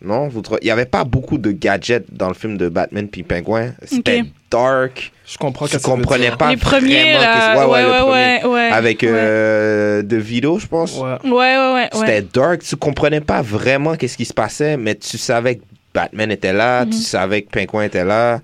Non, 0.00 0.28
vous 0.28 0.42
il 0.62 0.68
y 0.68 0.70
avait 0.70 0.84
pas 0.86 1.02
beaucoup 1.04 1.38
de 1.38 1.50
gadgets 1.50 2.04
dans 2.12 2.28
le 2.28 2.34
film 2.34 2.56
de 2.56 2.68
Batman 2.68 3.08
puis 3.08 3.24
Pingouin. 3.24 3.72
C'était 3.84 4.22
dark. 4.50 5.12
Je 5.26 5.36
comprends 5.36 5.66
Tu 5.66 5.76
que 5.76 5.82
comprenais 5.82 6.30
pas 6.30 6.50
les 6.50 6.56
premiers 6.56 7.14
là, 7.14 7.56
ouais, 7.58 7.64
ouais, 7.64 7.82
le 7.82 7.88
ouais, 7.90 7.98
premier. 7.98 8.12
ouais, 8.12 8.44
ouais, 8.46 8.70
Avec 8.72 9.02
ouais. 9.02 9.08
euh, 9.10 10.02
De 10.02 10.16
Vito, 10.16 10.58
je 10.60 10.66
pense. 10.68 10.96
Ouais. 10.96 11.16
Ouais, 11.24 11.30
ouais, 11.30 11.72
ouais, 11.74 11.88
C'était 11.92 12.20
ouais. 12.20 12.26
dark. 12.32 12.62
Tu 12.62 12.76
comprenais 12.76 13.20
pas 13.20 13.42
vraiment 13.42 13.96
qu'est-ce 13.96 14.16
qui 14.16 14.24
se 14.24 14.32
passait, 14.32 14.76
mais 14.76 14.94
tu 14.94 15.18
savais 15.18 15.56
que 15.56 15.62
Batman 15.92 16.30
était 16.30 16.52
là, 16.52 16.84
Mhm. 16.84 16.90
tu 16.92 16.98
savais 16.98 17.42
que 17.42 17.50
Pingouin 17.50 17.82
était 17.84 18.04
là. 18.04 18.40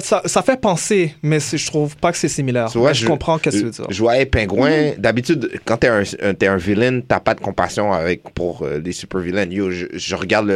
Ça, 0.00 0.22
ça 0.24 0.40
fait 0.42 0.58
penser, 0.58 1.14
mais 1.22 1.38
je 1.38 1.66
trouve 1.66 1.96
pas 1.98 2.12
que 2.12 2.18
c'est 2.18 2.28
similaire. 2.28 2.68
Je, 2.68 2.78
je- 2.94 3.06
comprends 3.06 3.38
qu'est-ce 3.38 3.56
que 3.56 3.60
tu 3.60 3.66
veux 3.66 3.70
dire. 3.72 3.86
Je 3.90 3.98
voyais 4.02 4.24
Pingouin. 4.24 4.92
Mhm. 4.92 4.94
D'habitude, 4.96 5.60
quand 5.66 5.76
t'es 5.76 5.88
un, 5.88 6.02
un- 6.22 6.32
t'es 6.34 6.46
un 6.46 6.56
villain, 6.56 7.00
t'as 7.06 7.20
pas 7.20 7.34
de 7.34 7.40
compassion 7.40 7.92
avec, 7.92 8.22
pour 8.32 8.62
euh, 8.62 8.78
les 8.78 8.92
super 8.92 9.20
villains. 9.20 9.44
Yo, 9.44 9.70
je, 9.70 9.86
je 9.92 10.14
regarde 10.16 10.50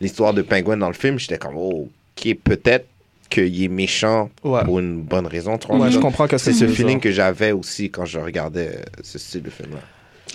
l'histoire 0.00 0.32
de 0.32 0.40
Pingouin 0.40 0.78
dans 0.78 0.88
le 0.88 0.94
film, 0.94 1.18
j'étais 1.18 1.36
comme, 1.36 1.56
oh, 1.56 1.88
ok, 2.18 2.34
peut-être 2.42 2.86
qu'il 3.28 3.62
est 3.62 3.68
méchant 3.68 4.30
Ouais. 4.42 4.64
pour 4.64 4.78
une 4.78 5.02
bonne 5.02 5.26
raison. 5.26 5.58
Tu 5.58 5.66
vois. 5.66 5.76
Ouais, 5.78 5.90
je 5.90 5.98
comprends 5.98 6.26
que 6.26 6.38
C'est 6.38 6.54
ce 6.54 6.66
feeling 6.66 6.98
que 6.98 7.10
j'avais 7.12 7.52
aussi 7.52 7.90
quand 7.90 8.06
je 8.06 8.18
regardais 8.18 8.68
euh, 8.68 8.82
ce 9.02 9.18
style 9.18 9.42
de 9.42 9.50
film-là. 9.50 9.80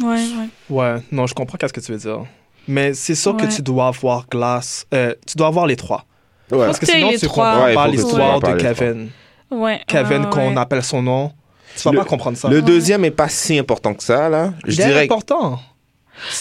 Ouais, 0.07 0.21
ouais. 0.21 0.47
Ouais, 0.95 1.01
non, 1.11 1.25
je 1.25 1.33
comprends 1.33 1.57
qu'est-ce 1.57 1.73
que 1.73 1.79
tu 1.79 1.91
veux 1.91 1.97
dire. 1.97 2.23
Mais 2.67 2.93
c'est 2.93 3.15
sûr 3.15 3.35
que 3.35 3.45
tu 3.47 3.63
dois 3.63 3.89
voir 3.89 4.27
Glass. 4.29 4.85
euh, 4.93 5.15
tu 5.25 5.37
dois 5.37 5.49
voir 5.49 5.65
les 5.65 5.75
trois. 5.75 6.05
Ouais. 6.53 6.65
Parce 6.65 6.79
que 6.79 6.85
sinon, 6.85 7.11
tu 7.19 7.27
comprends 7.27 7.63
Ouais, 7.65 7.73
pas 7.75 7.85
que 7.87 7.91
l'histoire 7.91 8.39
de 8.39 8.53
Kevin. 8.53 9.09
Ouais, 9.51 9.81
Kevin, 9.87 10.23
ouais, 10.23 10.29
qu'on 10.29 10.57
appelle 10.57 10.83
son 10.83 11.01
nom. 11.01 11.31
Tu 11.75 11.81
vas 11.83 11.91
Le- 11.91 11.97
pas 11.97 12.05
comprendre 12.05 12.37
ça. 12.37 12.49
Le 12.49 12.61
deuxième 12.61 13.03
est 13.05 13.11
pas 13.11 13.29
si 13.29 13.57
important 13.57 13.93
que 13.93 14.03
ça, 14.03 14.29
là. 14.29 14.53
Je 14.65 14.73
Il 14.73 14.81
est 14.81 14.85
dirais 14.85 15.03
important. 15.03 15.59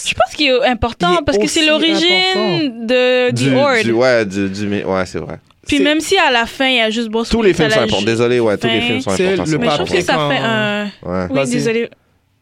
Je 0.06 0.14
pense 0.14 0.34
qu'il 0.36 0.48
est 0.48 0.64
important 0.66 1.12
Il 1.14 1.18
est 1.20 1.24
parce 1.24 1.38
que 1.38 1.46
c'est 1.46 1.64
l'origine 1.66 2.86
de 2.86 3.30
du, 3.30 3.48
du, 3.50 3.56
Horde. 3.56 3.82
du- 3.82 3.92
ouais, 3.92 4.26
du, 4.26 4.48
du- 4.50 4.84
ouais, 4.84 5.06
c'est 5.06 5.18
vrai. 5.18 5.38
Puis 5.66 5.80
même 5.80 6.00
si 6.00 6.16
à 6.18 6.30
la 6.30 6.44
fin 6.44 6.66
il 6.66 6.76
y 6.76 6.80
a 6.80 6.90
juste 6.90 7.08
Bruce 7.08 7.28
Tous 7.30 7.40
les 7.40 7.54
films 7.54 7.70
sont 7.70 7.80
importants. 7.80 8.02
Désolé, 8.02 8.40
ouais, 8.40 8.58
tous 8.58 8.66
les 8.66 8.80
films 8.82 9.00
sont 9.00 9.10
importants. 9.12 9.30
le 9.42 9.46
c'est 9.46 9.58
Mais 9.58 9.70
je 9.70 9.74
trouve 9.76 9.88
vrai. 9.88 9.98
que 9.98 10.04
ça 10.04 10.14
Quand- 10.14 10.30
fait 10.30 10.38
un. 10.38 10.84
Ouais. 11.02 11.26
Oui, 11.30 11.50
désolé. 11.50 11.90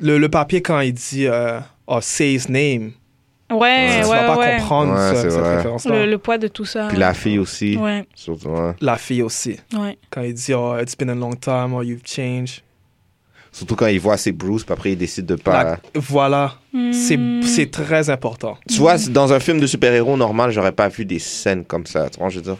Le, 0.00 0.18
le 0.18 0.28
papier, 0.28 0.60
quand 0.62 0.80
il 0.80 0.92
dit 0.94 1.26
euh, 1.26 1.60
oh, 1.86 1.98
say 2.00 2.32
his 2.34 2.46
name, 2.48 2.92
Ouais, 3.51 4.01
tu 4.03 4.09
ouais, 4.09 4.16
vas 4.20 4.26
pas 4.26 4.38
ouais. 4.38 4.57
comprendre 4.59 4.92
Ouais, 4.92 4.98
ça, 4.98 5.14
c'est 5.16 5.30
cette 5.30 5.40
vrai. 5.40 5.57
référence-là. 5.57 6.05
Le, 6.05 6.11
le 6.11 6.18
poids 6.18 6.38
de 6.38 6.48
tout 6.48 6.64
ça. 6.64 6.86
Puis 6.88 6.98
la 6.98 7.14
fille 7.14 7.38
aussi. 7.38 7.76
Ouais, 7.76 8.07
Surtout, 8.14 8.48
ouais. 8.48 8.74
La 8.80 8.96
fille 8.96 9.22
aussi. 9.22 9.57
ouais. 9.76 9.98
Quand 10.11 10.22
il 10.22 10.34
dit 10.34 10.55
oh, 10.55 10.76
It's 10.80 10.96
been 10.96 11.11
a 11.11 11.14
long 11.14 11.32
time, 11.34 11.74
or 11.74 11.82
you've 11.82 12.03
changed. 12.05 12.62
Surtout 13.53 13.74
quand 13.74 13.88
il 13.88 13.98
voit 13.98 14.16
ses 14.16 14.30
Bruce, 14.30 14.62
puis 14.62 14.72
après 14.72 14.92
il 14.92 14.96
décide 14.96 15.26
de 15.26 15.34
pas. 15.34 15.64
La- 15.64 15.78
Voilà. 15.94 16.55
C'est 16.92 17.16
Hmm. 17.16 17.42
c'est 17.42 17.68
très 17.70 18.09
important. 18.09 18.57
Tu 18.68 18.76
vois, 18.78 18.96
dans 19.09 19.32
un 19.32 19.40
film 19.40 19.59
de 19.59 19.66
super-héros 19.66 20.16
normal, 20.16 20.53
j'aurais 20.53 20.70
pas 20.70 20.86
vu 20.88 21.05
des 21.05 21.18
scènes 21.18 21.64
comme 21.64 21.84
ça. 21.86 22.09
Tu 22.11 22.20
vois, 22.20 22.28
je 22.28 22.36
veux 22.36 22.42
dire? 22.44 22.57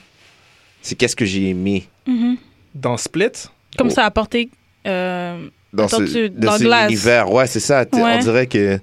C'est 0.83 0.97
qu'est-ce 0.97 1.15
que 1.15 1.25
j'ai 1.25 1.51
aimé 1.51 1.87
Mhm. 2.09 2.37
Dans 2.75 2.97
Split, 2.97 3.31
Comme 3.79 3.87
Oh. 3.87 3.91
ça 3.91 4.03
a 4.03 4.07
apporté. 4.07 4.51
euh, 4.87 5.47
dans 5.73 5.85
Attends, 5.85 5.99
ce, 5.99 6.05
tu- 6.05 6.31
dans 6.31 6.47
dans 6.47 6.53
cet 6.55 6.63
Glass. 6.67 6.89
univers. 6.91 7.31
Ouais, 7.33 7.47
c'est 7.47 7.61
ça. 7.61 7.83
Ouais. 7.93 8.01
On 8.17 8.19
dirait 8.19 8.47
que 8.49 8.81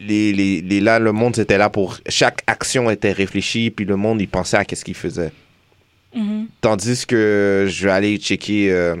les, 0.00 0.32
les, 0.32 0.60
les- 0.62 0.80
là, 0.80 0.98
le 0.98 1.12
monde 1.12 1.38
était 1.38 1.58
là 1.58 1.68
pour. 1.70 1.98
Chaque 2.08 2.42
action 2.46 2.90
était 2.90 3.12
réfléchie, 3.12 3.70
puis 3.70 3.84
le 3.84 3.96
monde, 3.96 4.20
il 4.20 4.28
pensait 4.28 4.56
à 4.56 4.64
qu'est-ce 4.64 4.84
qu'il 4.84 4.94
faisait. 4.94 5.32
mhm. 6.14 6.46
Tandis 6.60 7.06
que 7.06 7.66
je 7.68 7.84
vais 7.84 7.92
aller 7.92 8.16
checker. 8.18 8.70
euh, 8.72 8.96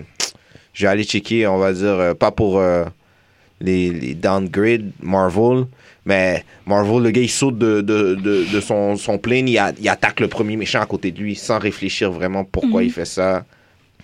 je 0.72 0.84
vais 0.86 0.90
aller 0.92 1.04
checker, 1.04 1.46
on 1.46 1.58
va 1.58 1.72
dire, 1.72 1.84
euh, 1.98 2.14
pas 2.14 2.30
pour 2.30 2.58
euh, 2.58 2.84
les, 3.60 3.90
les 3.90 4.14
downgrade 4.14 4.90
Marvel, 5.02 5.64
mais 6.04 6.44
Marvel, 6.66 7.02
le 7.02 7.10
gars, 7.10 7.20
il 7.22 7.28
saute 7.28 7.58
de, 7.58 7.80
de, 7.80 8.14
de, 8.14 8.44
de 8.50 8.60
son, 8.60 8.96
son 8.96 9.18
plane, 9.18 9.48
il, 9.48 9.58
a- 9.58 9.72
il 9.78 9.88
attaque 9.88 10.20
le 10.20 10.28
premier 10.28 10.56
méchant 10.56 10.80
à 10.80 10.86
côté 10.86 11.10
de 11.10 11.18
lui 11.20 11.34
sans 11.34 11.58
réfléchir 11.58 12.10
vraiment 12.12 12.44
pourquoi 12.44 12.82
il 12.84 12.90
fait 12.92 13.04
ça. 13.04 13.44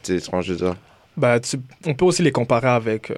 Tu 0.03 0.15
sais, 0.15 0.21
ce 0.21 0.29
que 0.31 0.41
je 0.43 0.53
veux 0.55 0.59
dire? 0.59 0.77
ben, 1.17 1.39
tu- 1.41 1.57
on 1.87 1.95
peut 1.95 2.05
aussi 2.05 2.23
les 2.23 2.33
comparer 2.33 2.69
avec. 2.69 3.11
euh, 3.13 3.17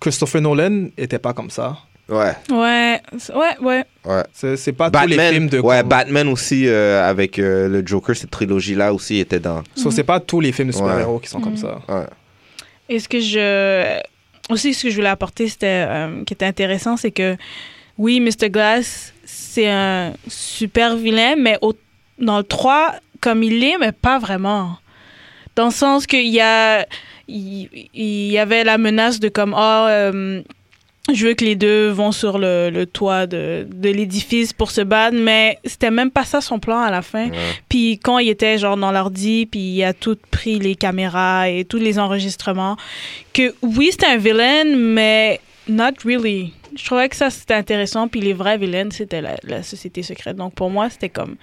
Christopher 0.00 0.40
Nolan 0.40 0.88
était 0.96 1.18
pas 1.18 1.32
comme 1.34 1.50
ça. 1.50 1.76
Ouais, 2.08 2.32
Ouais, 2.50 3.00
ouais, 3.34 3.56
ouais. 3.62 3.84
ouais. 4.04 4.22
C'est 4.32 4.72
pas 4.72 4.90
tous 4.90 5.06
les 5.06 5.16
Batman, 5.16 5.32
films 5.34 5.48
de. 5.48 5.58
ouais, 5.60 5.82
Batman 5.82 6.28
aussi, 6.28 6.66
euh, 6.66 7.08
avec 7.08 7.38
euh, 7.38 7.68
le 7.68 7.86
Joker, 7.86 8.14
cette 8.16 8.30
trilogie-là 8.30 8.92
aussi 8.92 9.18
était 9.18 9.38
dans. 9.40 9.62
So, 9.76 9.90
c'est 9.90 10.02
pas 10.04 10.20
tous 10.20 10.40
les 10.40 10.52
films 10.52 10.68
de 10.70 10.74
Ouais. 10.74 10.80
super-héros 10.82 11.18
qui 11.20 11.28
sont 11.28 11.40
comme 11.40 11.52
Mhm. 11.52 11.58
ça. 11.58 11.80
Ouais. 11.88 12.04
Et 12.88 12.98
ce 12.98 13.08
que 13.08 13.20
je. 13.20 13.98
Aussi, 14.50 14.74
ce 14.74 14.82
que 14.82 14.90
je 14.90 14.96
voulais 14.96 15.08
apporter, 15.08 15.48
c'était. 15.48 15.86
euh, 15.88 16.24
qui 16.24 16.34
était 16.34 16.44
intéressant, 16.46 16.96
c'est 16.96 17.12
que. 17.12 17.36
Oui, 17.96 18.20
Mr. 18.20 18.50
Glass, 18.50 19.14
c'est 19.24 19.68
un 19.68 20.12
super 20.26 20.96
vilain, 20.96 21.36
mais 21.38 21.56
au- 21.62 21.74
dans 22.18 22.38
le 22.38 22.44
3, 22.44 22.94
comme 23.20 23.42
il 23.42 23.62
est, 23.62 23.78
mais 23.78 23.92
pas 23.92 24.18
vraiment. 24.18 24.76
Dans 25.56 25.66
le 25.66 25.70
sens 25.72 26.06
qu'il 26.06 26.26
y 26.28 26.40
a. 26.40 26.84
Il, 27.28 27.68
il 27.94 28.32
y 28.32 28.38
avait 28.38 28.64
la 28.64 28.76
menace 28.76 29.20
de 29.20 29.28
comme. 29.28 29.54
Ah, 29.56 29.86
euh, 29.88 30.42
je 31.12 31.26
veux 31.26 31.34
que 31.34 31.44
les 31.44 31.56
deux 31.56 31.88
vont 31.88 32.12
sur 32.12 32.38
le, 32.38 32.70
le 32.70 32.86
toit 32.86 33.26
de, 33.26 33.66
de 33.68 33.88
l'édifice 33.88 34.52
pour 34.52 34.70
se 34.70 34.80
battre, 34.80 35.16
mais 35.18 35.58
c'était 35.64 35.90
même 35.90 36.10
pas 36.12 36.24
ça 36.24 36.40
son 36.40 36.60
plan 36.60 36.78
à 36.80 36.90
la 36.90 37.02
fin. 37.02 37.28
Ouais. 37.28 37.36
Puis 37.68 37.98
quand 37.98 38.18
il 38.18 38.28
était 38.28 38.56
genre 38.58 38.76
dans 38.76 38.92
l'ordi, 38.92 39.46
puis 39.46 39.60
il 39.60 39.82
a 39.84 39.94
tout 39.94 40.16
pris 40.30 40.60
les 40.60 40.76
caméras 40.76 41.48
et 41.48 41.64
tous 41.64 41.78
les 41.78 41.98
enregistrements, 41.98 42.76
que 43.32 43.52
oui, 43.62 43.88
c'était 43.90 44.06
un 44.06 44.16
villain, 44.16 44.64
mais 44.76 45.40
not 45.68 45.94
really. 46.04 46.52
Je 46.76 46.84
trouvais 46.84 47.08
que 47.08 47.16
ça, 47.16 47.30
c'était 47.30 47.54
intéressant. 47.54 48.06
Puis 48.08 48.20
les 48.20 48.32
vrais 48.32 48.56
villains, 48.56 48.88
c'était 48.90 49.20
la, 49.20 49.36
la 49.42 49.62
société 49.62 50.02
secrète. 50.02 50.36
Donc 50.36 50.54
pour 50.54 50.70
moi, 50.70 50.88
c'était 50.88 51.08
comme... 51.10 51.34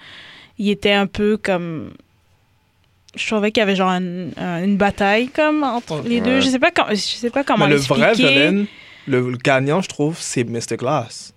Il 0.58 0.70
était 0.70 0.92
un 0.92 1.06
peu 1.06 1.36
comme... 1.36 1.90
Je 3.14 3.26
trouvais 3.26 3.50
qu'il 3.50 3.60
y 3.60 3.62
avait 3.62 3.76
genre 3.76 3.90
un- 3.90 4.30
un- 4.36 4.62
une 4.64 4.76
bataille 4.76 5.28
comme 5.28 5.64
entre 5.64 6.02
les 6.06 6.20
deux. 6.20 6.40
Je 6.40 6.48
sais 6.48 6.58
pas, 6.58 6.70
quand, 6.70 6.86
je 6.90 6.94
sais 6.96 7.30
pas 7.30 7.44
comment 7.44 7.66
Mais 7.66 7.74
le 7.74 7.80
vrai 7.80 8.12
villain, 8.14 8.64
le, 9.06 9.30
le 9.30 9.36
gagnant, 9.36 9.80
je 9.82 9.88
trouve, 9.88 10.16
c'est 10.20 10.44
Mr. 10.44 10.76
Glass. 10.78 11.32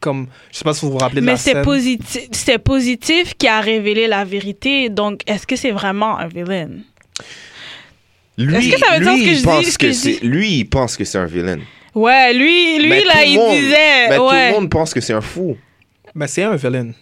Comme, 0.00 0.28
je 0.50 0.56
sais 0.58 0.64
pas 0.64 0.72
si 0.72 0.86
vous 0.86 0.92
vous 0.92 0.98
rappelez 0.98 1.20
de 1.20 1.26
Mais 1.26 1.32
la 1.32 1.38
c'est 1.38 1.52
scène. 1.52 1.62
positif, 1.64 2.28
c'est 2.32 2.58
positif 2.58 3.34
qui 3.36 3.46
a 3.48 3.60
révélé 3.60 4.06
la 4.06 4.24
vérité. 4.24 4.88
Donc, 4.88 5.20
est-ce 5.26 5.46
que 5.46 5.56
c'est 5.56 5.72
vraiment 5.72 6.16
un 6.18 6.26
villain? 6.26 6.68
Lui, 8.38 8.56
Est-ce 8.56 8.70
que 8.74 8.78
ça 8.78 8.98
veut 8.98 9.04
dire 9.04 9.12
ce 9.12 9.22
que 9.22 9.28
il 9.28 9.36
je 9.36 9.42
pense 9.44 9.64
dis, 9.64 9.70
ce 9.70 9.78
que 9.78 9.86
que 9.86 9.92
je 9.92 9.96
c'est- 9.98 10.20
dis? 10.20 10.26
Lui, 10.26 10.50
il 10.60 10.64
pense 10.64 10.96
que 10.96 11.04
c'est 11.04 11.18
un 11.18 11.26
villain. 11.26 11.58
Ouais, 11.94 12.32
lui, 12.32 12.78
lui 12.78 12.88
Mais 12.88 13.04
là, 13.04 13.24
il 13.24 13.36
monde- 13.36 13.50
disait. 13.54 14.08
Mais 14.08 14.16
tout 14.16 14.22
le 14.30 14.52
monde 14.52 14.70
pense 14.70 14.94
que 14.94 15.00
c'est 15.02 15.12
un 15.12 15.20
fou. 15.20 15.56
Mais 16.14 16.26
c'est 16.28 16.44
un 16.44 16.56
villain. 16.56 16.92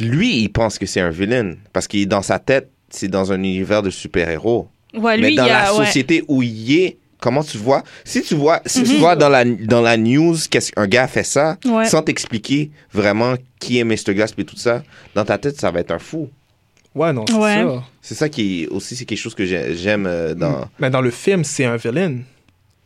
Lui, 0.00 0.42
il 0.42 0.48
pense 0.48 0.78
que 0.78 0.86
c'est 0.86 1.00
un 1.00 1.10
villain. 1.10 1.56
Parce 1.72 1.86
qu'il 1.86 2.00
est 2.00 2.06
dans 2.06 2.22
sa 2.22 2.38
tête, 2.38 2.70
c'est 2.88 3.08
dans 3.08 3.32
un 3.32 3.42
univers 3.42 3.82
de 3.82 3.90
super-héros. 3.90 4.68
Ouais, 4.94 5.16
lui, 5.16 5.22
Mais 5.30 5.34
dans 5.34 5.44
il 5.44 5.48
y 5.48 5.50
a, 5.50 5.62
la 5.64 5.74
ouais. 5.74 5.84
société 5.86 6.24
où 6.28 6.42
il 6.42 6.72
est, 6.80 6.96
comment 7.20 7.42
tu 7.44 7.58
vois 7.58 7.82
Si 8.04 8.22
tu 8.22 8.34
vois, 8.34 8.60
si 8.66 8.82
tu 8.82 8.92
Mhm. 8.94 8.98
vois 8.98 9.16
dans 9.16 9.28
la, 9.28 9.44
dans 9.44 9.80
la 9.82 9.96
news 9.96 10.36
qu'un 10.50 10.86
gars 10.86 11.06
fait 11.08 11.24
ça, 11.24 11.56
Ouais. 11.64 11.84
sans 11.86 12.02
t'expliquer 12.02 12.70
vraiment 12.92 13.34
qui 13.58 13.78
est 13.78 13.84
Mr. 13.84 14.14
Glass 14.14 14.32
et 14.38 14.44
tout 14.44 14.56
ça, 14.56 14.82
dans 15.14 15.24
ta 15.24 15.38
tête, 15.38 15.60
ça 15.60 15.70
va 15.70 15.80
être 15.80 15.90
un 15.92 15.98
fou. 15.98 16.28
Ouais, 16.94 17.12
non, 17.12 17.24
c'est 17.28 17.34
Ouais. 17.34 17.62
ça. 17.62 17.82
C'est 18.02 18.14
ça 18.14 18.28
qui 18.28 18.62
est 18.64 18.68
aussi 18.68 18.96
c'est 18.96 19.04
quelque 19.04 19.18
chose 19.18 19.34
que 19.34 19.44
j'ai- 19.44 19.76
j'aime 19.76 20.06
euh, 20.06 20.34
dans. 20.34 20.64
Mais 20.80 20.90
dans 20.90 21.00
le 21.00 21.10
film, 21.10 21.44
c'est 21.44 21.64
un 21.64 21.76
villain. 21.76 22.18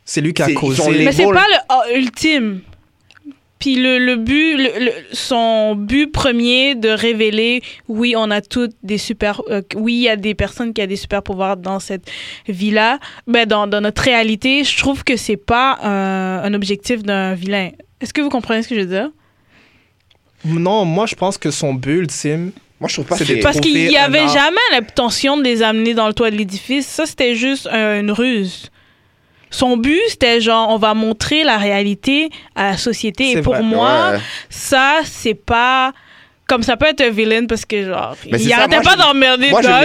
C'est 0.03 0.21
lui 0.21 0.33
qui 0.33 0.43
a 0.43 0.51
causé. 0.53 0.83
Mais 1.03 1.11
c'est 1.11 1.23
pas 1.25 1.45
le 1.89 1.97
ultime. 1.97 2.61
Puis 3.59 3.75
le, 3.77 3.99
le 3.99 4.17
but, 4.17 4.57
le- 4.57 4.85
le- 4.85 4.91
son 5.13 5.75
but 5.75 6.11
premier 6.11 6.75
de 6.75 6.89
révéler, 6.89 7.61
oui, 7.87 8.13
on 8.17 8.29
a 8.29 8.41
toutes 8.41 8.73
des 8.83 8.97
super, 8.97 9.41
euh, 9.49 9.61
oui, 9.75 9.93
il 9.93 10.01
y 10.01 10.09
a 10.09 10.17
des 10.17 10.35
personnes 10.35 10.73
qui 10.73 10.81
ont 10.81 10.87
des 10.87 10.97
super 10.97 11.23
pouvoirs 11.23 11.55
dans 11.55 11.79
cette 11.79 12.11
vie-là, 12.47 12.99
ben 13.27 13.45
dans, 13.47 13.65
dans 13.65 13.79
notre 13.81 14.01
réalité, 14.03 14.63
je 14.65 14.77
trouve 14.77 15.03
que 15.05 15.15
c'est 15.15 15.37
pas 15.37 15.79
un, 15.81 16.43
un 16.43 16.53
objectif 16.53 17.01
d'un 17.01 17.33
vilain. 17.33 17.69
Est-ce 18.01 18.13
que 18.13 18.21
vous 18.21 18.29
comprenez 18.29 18.61
ce 18.61 18.67
que 18.67 18.75
je 18.75 18.81
veux 18.81 18.87
dire? 18.87 19.09
Non, 20.43 20.85
moi, 20.85 21.05
je 21.05 21.15
pense 21.15 21.37
que 21.37 21.49
son 21.49 21.73
but 21.73 21.99
ultime, 21.99 22.51
Moi, 22.79 22.87
je 22.89 22.95
trouve 22.95 23.05
pas 23.05 23.15
C'est 23.17 23.25
que 23.25 23.41
Parce 23.41 23.59
qu'il 23.59 23.71
trouver 23.71 23.91
y 23.91 23.97
un 23.97 24.03
avait 24.03 24.27
jamais 24.27 24.57
l'intention 24.73 25.37
de 25.37 25.43
les 25.43 25.63
amener 25.63 25.93
dans 25.93 26.07
le 26.07 26.13
toit 26.13 26.29
de 26.29 26.35
l'édifice. 26.35 26.85
Ça, 26.85 27.05
c'était 27.05 27.35
juste 27.35 27.67
un- 27.71 27.99
une 28.01 28.11
ruse. 28.11 28.69
Son 29.55 29.77
but, 29.77 30.01
c'était 30.09 30.41
genre, 30.41 30.67
on 30.69 30.77
va 30.77 30.93
montrer 30.93 31.43
la 31.43 31.57
réalité 31.57 32.29
à 32.55 32.71
la 32.71 32.77
société. 32.77 33.31
Et 33.31 33.41
pour 33.41 33.53
vrai. 33.53 33.63
moi, 33.63 34.11
Ouais. 34.13 34.19
ça, 34.49 34.99
c'est 35.05 35.33
pas. 35.33 35.93
Comme 36.47 36.61
ça 36.61 36.77
peut 36.77 36.85
être 36.85 37.01
un 37.01 37.09
villain 37.09 37.45
parce 37.47 37.65
que, 37.65 37.85
genre, 37.87 38.15
il 38.23 38.53
arrêtait 38.53 38.79
pas 38.81 38.95
d'emmerder 38.95 39.49
Moi, 39.49 39.63
je 39.63 39.67
là. 39.67 39.83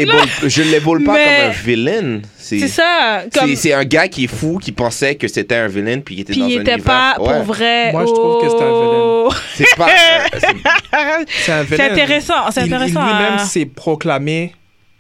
l'éboule- 0.71 1.05
pas 1.05 1.13
Mais- 1.15 1.25
comme 1.25 1.47
un 1.47 1.65
villain. 1.65 2.21
C'est 2.37 2.69
ça. 2.69 3.23
Comme... 3.33 3.57
c'est- 3.57 3.73
un 3.73 3.85
gars 3.85 4.09
qui 4.09 4.25
est 4.25 4.27
fou, 4.27 4.59
qui 4.63 4.71
pensait 4.73 5.15
que 5.15 5.27
c'était 5.27 5.55
un 5.57 5.69
villain, 5.69 6.01
puis 6.01 6.17
il 6.17 6.21
était 6.21 6.33
Puis 6.33 6.41
dans 6.43 6.49
il 6.49 6.59
un 6.59 6.61
était 6.61 6.73
univers. 6.75 6.85
pas 6.85 7.15
pour 7.17 7.29
Ouais. 7.29 7.41
vrai. 7.43 7.93
Moi, 7.93 8.05
je 8.07 8.13
trouve 8.13 8.43
que 8.43 8.49
c'est 8.51 8.63
un 8.63 8.69
Oh. 8.71 9.31
C'est 9.55 9.77
pas. 9.77 9.89
c'est- 11.67 11.81
intéressant, 11.81 12.51
c'est 12.51 12.61
intéressant 12.61 13.01
Il 13.07 13.17
lui-même 13.17 13.39
s'est 13.39 13.67
proclamé 13.67 14.55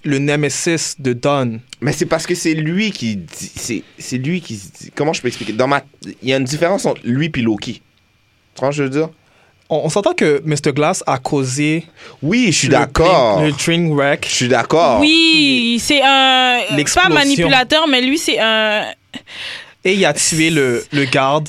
le 0.05 0.19
nemesis 0.19 0.97
de 0.99 1.13
Don. 1.13 1.61
Mais 1.81 1.93
c'est 1.93 2.07
parce 2.07 2.27
que 2.27 2.35
c'est 2.35 2.55
lui 2.55 2.91
qui 2.91 3.17
dit. 3.17 3.53
C'est 3.57 3.83
c'est 3.99 4.19
lui 4.19 4.41
qui. 4.41 4.55
dit- 4.55 4.91
Comment 4.95 5.13
je 5.13 5.21
peux 5.23 5.29
expliquer? 5.29 5.53
Dans 5.53 5.67
ma. 5.69 5.83
Il 6.23 6.29
y 6.29 6.33
a 6.33 6.37
une 6.37 6.45
différence 6.45 6.87
entre 6.87 7.01
lui 7.05 7.31
et 7.35 7.41
Loki. 7.41 7.83
Tu 8.55 8.61
vois 8.61 8.73
ce 8.73 8.77
que 8.77 8.77
je 8.79 8.83
veux 8.85 8.91
dire? 8.91 9.09
On, 9.69 9.83
on 9.85 9.89
s'entend 9.89 10.15
que 10.15 10.43
Mr. 10.45 10.73
Glass 10.75 11.05
a 11.07 11.19
causé 11.19 11.85
Oui, 12.23 12.47
je 12.47 12.59
suis 12.59 12.69
le 12.69 12.73
d'accord. 12.75 13.37
train- 13.37 13.47
le 13.47 13.53
train 13.53 13.89
wreck. 13.95 14.27
Je 14.29 14.35
suis 14.35 14.49
d'accord. 14.49 15.01
Oui, 15.01 15.81
c'est 15.83 16.01
un. 16.03 16.61
Pas 16.95 17.09
manipulateur, 17.09 17.87
mais 17.89 18.01
lui, 18.03 18.19
c'est 18.19 18.39
un. 18.41 18.85
Et 19.85 19.95
il 19.95 20.05
a 20.05 20.13
tué 20.13 20.51
le, 20.51 20.85
le 20.93 21.05
garde. 21.05 21.49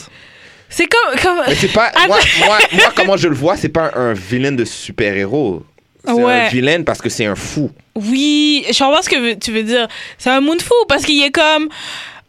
C'est 0.70 0.88
comme. 0.88 1.20
comme... 1.20 1.42
Mais 1.48 1.56
c'est 1.56 1.74
pas. 1.74 1.92
Ah, 1.96 2.08
Moi, 2.08 2.18
moi, 2.46 2.58
moi, 2.74 2.92
comment 2.96 3.18
je 3.18 3.28
le 3.28 3.36
vois, 3.36 3.58
c'est 3.58 3.68
pas 3.70 3.92
un, 3.96 4.12
un 4.12 4.14
vilain 4.14 4.54
de 4.54 4.64
super-héros. 4.64 5.64
C'est 6.06 6.12
Ouais. 6.14 6.34
un 6.34 6.48
vilain 6.50 6.84
parce 6.84 7.02
que 7.02 7.10
c'est 7.10 7.26
un 7.26 7.36
fou. 7.36 7.70
Oui, 7.96 8.66
je 8.72 8.78
comprends 8.80 9.02
ce 9.02 9.10
que 9.10 9.34
tu 9.36 9.52
veux 9.52 9.64
dire. 9.64 9.88
C'est 10.18 10.30
un 10.30 10.42
monde 10.42 10.62
fou 10.62 10.74
parce 10.88 11.06
qu'il 11.06 11.22
est 11.22 11.32
comme. 11.32 11.70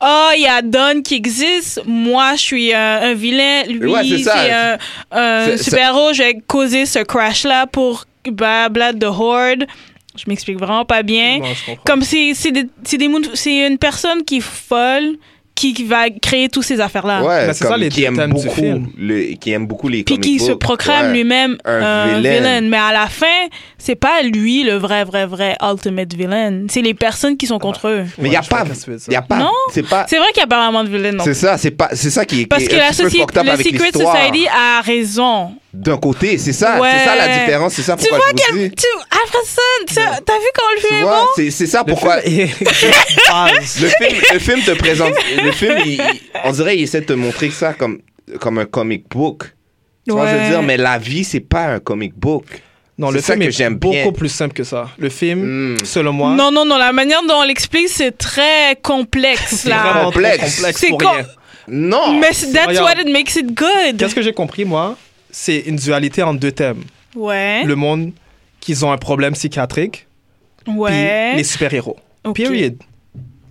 Oh, 0.04 0.30
il 0.36 0.42
y 0.42 0.46
a 0.46 0.62
Don 0.62 1.00
qui 1.02 1.14
existe. 1.14 1.80
Moi, 1.86 2.32
je 2.34 2.40
suis 2.40 2.74
un, 2.74 3.02
un 3.02 3.14
vilain. 3.14 3.62
Lui, 3.68 3.92
Ouais, 3.92 4.02
c'est 4.04 4.50
un, 5.12 5.56
super-héros. 5.56 6.12
Je 6.12 6.22
vais 6.24 6.38
causer 6.46 6.86
ce 6.86 6.98
crash-là 6.98 7.66
pour 7.68 8.04
blabla 8.24 8.92
de 8.92 9.06
Horde. 9.06 9.66
Je 10.16 10.24
m'explique 10.26 10.58
vraiment 10.58 10.84
pas 10.84 11.02
bien. 11.02 11.40
Comme 11.86 12.02
c'est 12.02 12.32
c'est 12.34 12.50
des, 12.50 12.64
des 12.64 13.04
une 13.66 13.78
personne 13.78 14.24
qui 14.24 14.38
est 14.38 14.40
folle 14.40 15.16
qui, 15.72 15.84
va 15.84 16.10
créer 16.10 16.48
toutes 16.48 16.64
ces 16.64 16.80
affaires-là. 16.80 17.22
Ouais, 17.22 17.46
Mais 17.46 17.52
c'est 17.54 17.64
ça, 17.64 17.76
les 17.76 17.88
qui 17.88 18.04
aime 18.04 18.16
du 18.16 18.26
beaucoup, 18.32 18.50
film. 18.54 18.88
le- 18.98 19.34
qui 19.34 19.52
aime 19.52 19.66
beaucoup 19.66 19.88
les 19.88 20.02
Puis 20.02 20.18
qui 20.18 20.38
se 20.38 20.52
proclame 20.52 21.06
Ouais. 21.06 21.12
lui-même 21.12 21.56
Un 21.64 21.82
un, 21.82 22.06
villain. 22.16 22.32
villain. 22.38 22.60
Mais 22.62 22.76
à 22.76 22.92
la 22.92 23.06
fin, 23.06 23.26
c'est 23.78 23.94
pas 23.94 24.22
lui 24.22 24.62
le 24.64 24.74
vrai, 24.76 25.04
vrai, 25.04 25.26
vrai 25.26 25.56
ultimate 25.62 26.12
villain. 26.14 26.64
C'est 26.68 26.82
les 26.82 26.94
personnes 26.94 27.36
qui 27.36 27.46
sont 27.46 27.58
contre 27.58 27.88
eux. 27.88 28.04
Mais 28.18 28.28
il 28.28 28.32
y 28.32 28.36
a 28.36 28.42
pas, 28.42 28.64
y 29.08 29.14
a 29.16 29.22
pas, 29.22 29.38
Non. 29.38 29.50
c'est 29.72 29.86
pas, 29.88 30.06
C'est 30.08 30.18
vrai 30.18 30.26
qu'il 30.32 30.40
n'y 30.40 30.44
a 30.44 30.46
pas 30.48 30.62
vraiment 30.64 30.84
de 30.84 30.88
villain, 30.88 31.12
non. 31.12 31.24
c'est 31.24 31.34
ça, 31.34 31.56
c'est 31.58 31.70
pas, 31.70 31.90
c'est 31.92 32.10
ça 32.10 32.24
qui 32.24 32.42
est, 32.42 32.46
Parce 32.46 32.62
qui 32.64 32.68
que 32.68 32.74
est 32.74 32.78
la 32.78 32.88
up 32.88 32.94
le 32.98 33.08
Secret. 33.62 33.92
Society 33.92 34.46
a 34.48 34.80
raison. 34.82 35.52
D'un 35.74 35.96
côté, 35.96 36.36
c'est 36.36 36.52
ça, 36.52 36.78
Ouais. 36.80 36.90
c'est 36.92 37.04
ça 37.06 37.16
la 37.16 37.28
différence, 37.28 37.72
c'est 37.72 37.82
ça 37.82 37.96
Tu 37.96 38.06
pourquoi 38.06 38.18
vois 38.18 38.26
je 38.28 38.52
vous 38.52 38.58
quel. 38.58 38.68
dis. 38.68 38.76
Tu, 38.76 38.86
après 39.10 39.44
ça, 39.46 39.62
tu- 39.88 39.94
t'as 39.94 40.34
vu 40.34 40.46
comment 40.54 40.70
le 40.74 40.80
Tu 40.80 40.86
film 40.86 41.00
est 41.00 41.02
vois, 41.02 41.20
bon? 41.22 41.26
c'est, 41.34 41.50
c'est 41.50 41.66
ça 41.66 41.82
Le 41.86 41.92
pourquoi 41.92 42.20
film 42.20 42.48
le 43.80 43.88
film, 43.88 44.20
le 44.34 44.38
film 44.38 44.60
te 44.62 44.70
présente, 44.72 45.14
le 45.42 45.52
film, 45.52 45.74
il- 45.84 45.92
il- 45.94 46.20
on 46.44 46.52
dirait, 46.52 46.76
il 46.76 46.82
essaie 46.82 47.00
de 47.00 47.06
te 47.06 47.12
montrer 47.14 47.50
ça 47.50 47.72
comme, 47.72 48.00
comme 48.40 48.58
un 48.58 48.64
comic 48.66 49.08
book. 49.08 49.44
Tu 50.06 50.12
vois, 50.12 50.26
je 50.26 50.34
veux 50.34 50.40
Ouais. 50.40 50.48
dire, 50.50 50.62
mais 50.62 50.76
la 50.76 50.98
vie, 50.98 51.24
c'est 51.24 51.40
pas 51.40 51.66
un 51.68 51.78
comic 51.78 52.12
book. 52.16 52.44
Non, 52.98 53.08
C'est 53.08 53.14
le 53.14 53.20
ça 53.22 53.32
film 53.32 53.44
que 53.44 53.48
est 53.48 53.52
j'aime 53.52 53.76
beaucoup 53.76 53.94
bien. 53.94 54.12
plus 54.12 54.28
simple 54.28 54.52
que 54.52 54.64
ça. 54.64 54.88
Le 54.98 55.08
film, 55.08 55.74
Hmm. 55.74 55.84
selon 55.84 56.12
moi, 56.12 56.30
Non, 56.34 56.50
non, 56.50 56.64
non, 56.66 56.76
la 56.76 56.92
manière 56.92 57.22
dont 57.26 57.36
on 57.36 57.44
l'explique, 57.44 57.88
c'est 57.88 58.16
très 58.16 58.76
complexe, 58.82 59.40
c'est 59.64 59.70
complexe. 60.04 60.56
complexe 60.56 60.80
C'est 60.80 60.88
pour 60.88 60.98
com- 60.98 61.08
rien. 61.16 61.26
Non! 61.68 62.18
Mais 62.18 62.32
c'est- 62.32 62.52
that's 62.52 62.78
what 62.80 63.00
it 63.00 63.08
makes 63.10 63.36
it 63.36 63.46
good. 63.54 63.96
Qu'est-ce 63.98 64.14
que 64.14 64.20
j'ai 64.22 64.32
compris, 64.34 64.64
moi? 64.64 64.96
C'est 65.32 65.58
une 65.60 65.76
dualité 65.76 66.22
en 66.22 66.34
deux 66.34 66.52
thèmes. 66.52 66.84
Ouais. 67.16 67.64
Le 67.64 67.74
monde 67.74 68.12
qui 68.60 68.76
ont 68.84 68.92
un 68.92 68.98
problème 68.98 69.32
psychiatrique, 69.32 70.06
Ouais. 70.68 71.30
puis 71.30 71.38
les 71.38 71.44
super-héros. 71.44 71.96
Ok. 72.24 72.36
Period. 72.36 72.76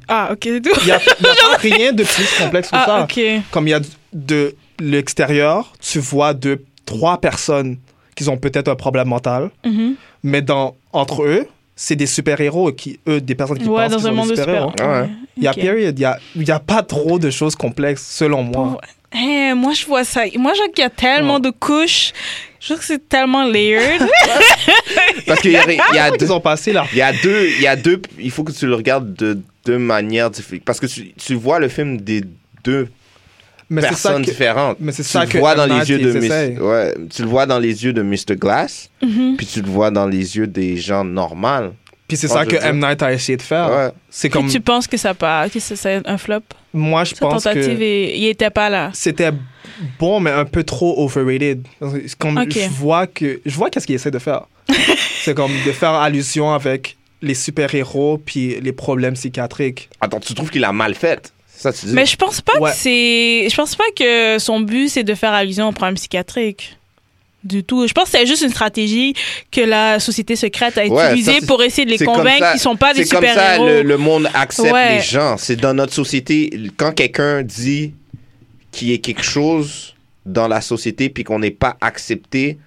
Ah, 0.08 0.30
ok, 0.32 0.40
c'est 0.44 0.62
tout. 0.62 0.70
Il 0.82 0.86
n'y 0.86 0.92
a, 0.92 1.00
il 1.20 1.26
y 1.26 1.30
a 1.30 1.34
pas 1.36 1.58
rien 1.58 1.92
de 1.94 2.04
plus 2.04 2.38
complexe 2.40 2.70
que 2.70 2.76
Ah, 2.76 2.86
ça. 2.86 3.04
ok. 3.04 3.20
Comme 3.52 3.68
il 3.68 3.72
y 3.72 3.74
a 3.74 3.82
de 4.14 4.56
l'extérieur, 4.80 5.74
tu 5.80 6.00
vois 6.00 6.34
deux, 6.34 6.64
trois 6.86 7.20
personnes 7.20 7.78
qui 8.16 8.28
ont 8.30 8.38
peut-être 8.38 8.68
un 8.68 8.76
problème 8.76 9.08
mental, 9.08 9.50
Mhm. 9.66 9.96
mais 10.24 10.42
dans, 10.42 10.76
entre 10.94 11.24
eux, 11.24 11.48
c'est 11.76 11.96
des 11.96 12.06
super-héros 12.08 12.72
qui, 12.74 13.00
eux, 13.08 13.20
des 13.22 13.36
personnes 13.36 13.58
qui 13.58 13.68
Ouais, 13.68 13.84
pensent 13.84 13.92
dans 13.94 13.98
qu'ils 14.00 14.08
un 14.08 14.12
monde 14.12 14.28
des 14.30 14.36
de 14.36 14.40
super. 14.42 14.70
super-héros. 14.72 14.74
Ah 14.82 15.02
ouais. 15.04 15.10
Il 15.38 15.44
y 15.44 15.48
a 15.48 15.54
period. 15.54 15.98
Il 15.98 16.02
y 16.02 16.06
a, 16.06 16.20
il 16.36 16.48
y 16.48 16.52
a 16.52 16.60
pas 16.60 16.84
trop 16.84 17.18
de 17.18 17.30
choses 17.32 17.56
complexes, 17.56 18.06
selon 18.06 18.44
moi. 18.44 18.54
Pour- 18.54 18.82
Moi, 19.14 19.74
je 19.74 19.86
vois 19.86 20.04
ça. 20.04 20.22
Moi, 20.38 20.54
je 20.54 20.60
vois 20.60 20.70
qu'il 20.70 20.84
y 20.84 20.88
a 20.88 20.90
tellement 20.90 21.40
de 21.40 21.50
couches. 21.50 22.14
Je 22.60 22.68
trouve 22.68 22.80
que 22.80 22.86
c'est 22.86 23.10
tellement 23.10 23.44
layered. 23.44 24.02
Parce 25.28 25.42
qu'il 25.42 25.52
y 25.52 25.58
a, 25.58 25.64
il 25.72 25.96
y 25.96 25.98
a 26.00 26.12
deux. 26.12 26.26
Ils 26.26 26.32
ont 26.32 26.40
passé 26.40 26.72
là. 26.74 26.86
Il 26.92 26.98
y 26.98 27.02
a 27.02 27.12
deux, 27.12 27.48
il 27.58 27.62
y 27.62 27.68
a 27.68 27.76
deux, 27.76 28.02
il 28.20 28.30
faut 28.32 28.44
que 28.44 28.52
tu 28.52 28.68
le 28.68 28.76
regardes 28.76 29.14
de 29.16 29.40
deux 29.66 29.78
manières 29.80 30.30
différentes. 30.30 30.64
Parce 30.66 30.80
que 30.80 30.86
tu, 30.86 31.12
tu 31.14 31.34
vois 31.36 31.60
le 31.60 31.68
film 31.70 32.00
des 32.00 32.22
deux 32.64 32.88
Mais 33.70 33.82
c'est 33.82 33.88
ça 33.88 34.10
personnes 34.10 34.26
que, 34.26 34.30
différentes. 34.32 34.78
mais 34.80 34.92
c'est 34.92 35.04
tu 35.04 35.10
ça 35.10 35.24
le 35.26 35.30
que 35.32 35.38
vois 35.40 35.56
dans 35.56 35.66
les 35.66 35.90
yeux 35.90 35.98
de 36.00 36.12
Mis- 36.20 36.60
ouais, 36.60 36.94
tu 37.14 37.24
le 37.24 37.28
vois 37.28 37.46
dans 37.48 37.60
les 37.60 37.84
yeux 37.84 37.94
de 37.94 38.02
Mr. 38.04 38.36
Glass, 38.38 38.90
Mhm. 39.02 39.36
puis 39.38 39.46
tu 39.48 39.62
le 39.62 39.68
vois 39.70 39.90
dans 39.92 40.06
les 40.08 40.38
yeux 40.38 40.48
des 40.48 40.78
gens 40.78 41.04
normaux. 41.04 41.74
Puis 42.08 42.18
c'est 42.18 42.28
ça 42.28 42.46
que. 42.46 42.56
M. 42.58 42.80
Night 42.80 43.02
a 43.02 43.12
essayé 43.12 43.38
de 43.38 43.42
faire. 43.42 43.70
Ouais. 43.72 43.90
C'est 44.10 44.30
comme. 44.30 44.48
tu 44.50 44.60
penses 44.60 44.86
que 44.88 44.98
ça 44.98 45.14
pas, 45.16 45.50
que 45.50 45.60
c'est 45.60 46.02
un 46.06 46.18
flop? 46.18 46.42
Moi, 46.74 47.04
je 47.04 47.16
Sa 47.16 47.26
pense 47.28 47.44
tentative, 47.44 47.78
que 47.80 47.84
il 48.16 48.26
était 48.28 48.50
pas 48.50 48.70
là. 48.70 48.92
c'était 48.94 49.32
bon, 50.00 50.20
mais 50.20 50.32
un 50.32 50.46
peu 50.46 50.64
trop 50.64 51.04
overrated. 51.04 51.66
Comme 52.18 52.46
je 52.50 52.70
vois 52.70 53.08
que 53.08 53.42
je 53.46 53.56
vois 53.56 53.70
qu'est-ce 53.70 53.86
qu'il 53.86 53.96
essaie 53.96 54.12
de 54.12 54.20
faire. 54.20 54.44
c'est 55.24 55.36
comme 55.36 55.52
de 55.66 55.72
faire 55.72 55.92
allusion 55.94 56.54
avec 56.54 56.96
les 57.22 57.34
super-héros 57.36 58.18
puis 58.26 58.60
les 58.62 58.72
problèmes 58.72 59.14
psychiatriques. 59.16 59.90
Attends, 60.00 60.20
tu 60.20 60.34
trouves 60.34 60.50
qu'il 60.50 60.64
a 60.64 60.72
mal 60.72 60.96
fait? 60.96 61.34
Ça 61.48 61.72
que 61.72 61.78
tu 61.78 61.86
dis 61.88 61.94
Mais 61.94 62.06
je 62.06 62.16
pense 62.16 62.42
pas 62.42 62.58
Ouais. 62.60 62.72
que 62.72 62.76
c'est. 62.78 63.48
Je 63.50 63.56
pense 63.56 63.76
pas 63.76 63.84
que 63.96 64.40
son 64.40 64.62
but, 64.62 64.90
c'est 64.90 65.04
de 65.04 65.14
faire 65.14 65.34
allusion 65.34 65.68
au 65.68 65.72
problème 65.72 65.96
psychiatrique. 65.96 66.78
Du 67.44 67.64
tout. 67.64 67.88
Je 67.88 67.94
pense 67.94 68.06
que 68.06 68.18
c'est 68.18 68.26
juste 68.28 68.44
une 68.44 68.50
stratégie 68.52 69.16
que 69.52 69.62
la 69.62 70.00
société 70.00 70.36
secrète 70.36 70.78
a 70.78 70.86
Ouais, 70.86 71.08
utilisée 71.08 71.42
pour 71.48 71.64
essayer 71.64 71.86
de 71.86 71.90
les 71.92 71.98
convaincre 71.98 72.52
qu'ils 72.52 72.60
sont 72.60 72.76
pas 72.76 72.94
des 72.94 73.04
C'est 73.04 73.16
comme 73.16 73.26
ça 73.26 73.32
super-héros. 73.32 73.66
le, 73.68 73.82
le 73.82 73.98
monde 73.98 74.30
accepte 74.34 74.72
Ouais. 74.72 74.98
les 74.98 75.02
gens. 75.02 75.38
C'est 75.38 75.56
dans 75.56 75.74
notre 75.74 75.94
société, 75.94 76.52
quand 76.78 76.92
quelqu'un 76.92 77.42
dit 77.42 77.94
qu'il 78.72 78.90
y 78.92 78.94
a 78.94 78.98
quelque 79.00 79.24
chose 79.24 79.96
dans 80.26 80.48
la 80.48 80.62
société 80.62 81.10
puis 81.10 81.24
qu'on 81.24 81.40
n'est 81.40 81.50
pas 81.52 81.78
accepté, 81.82 82.60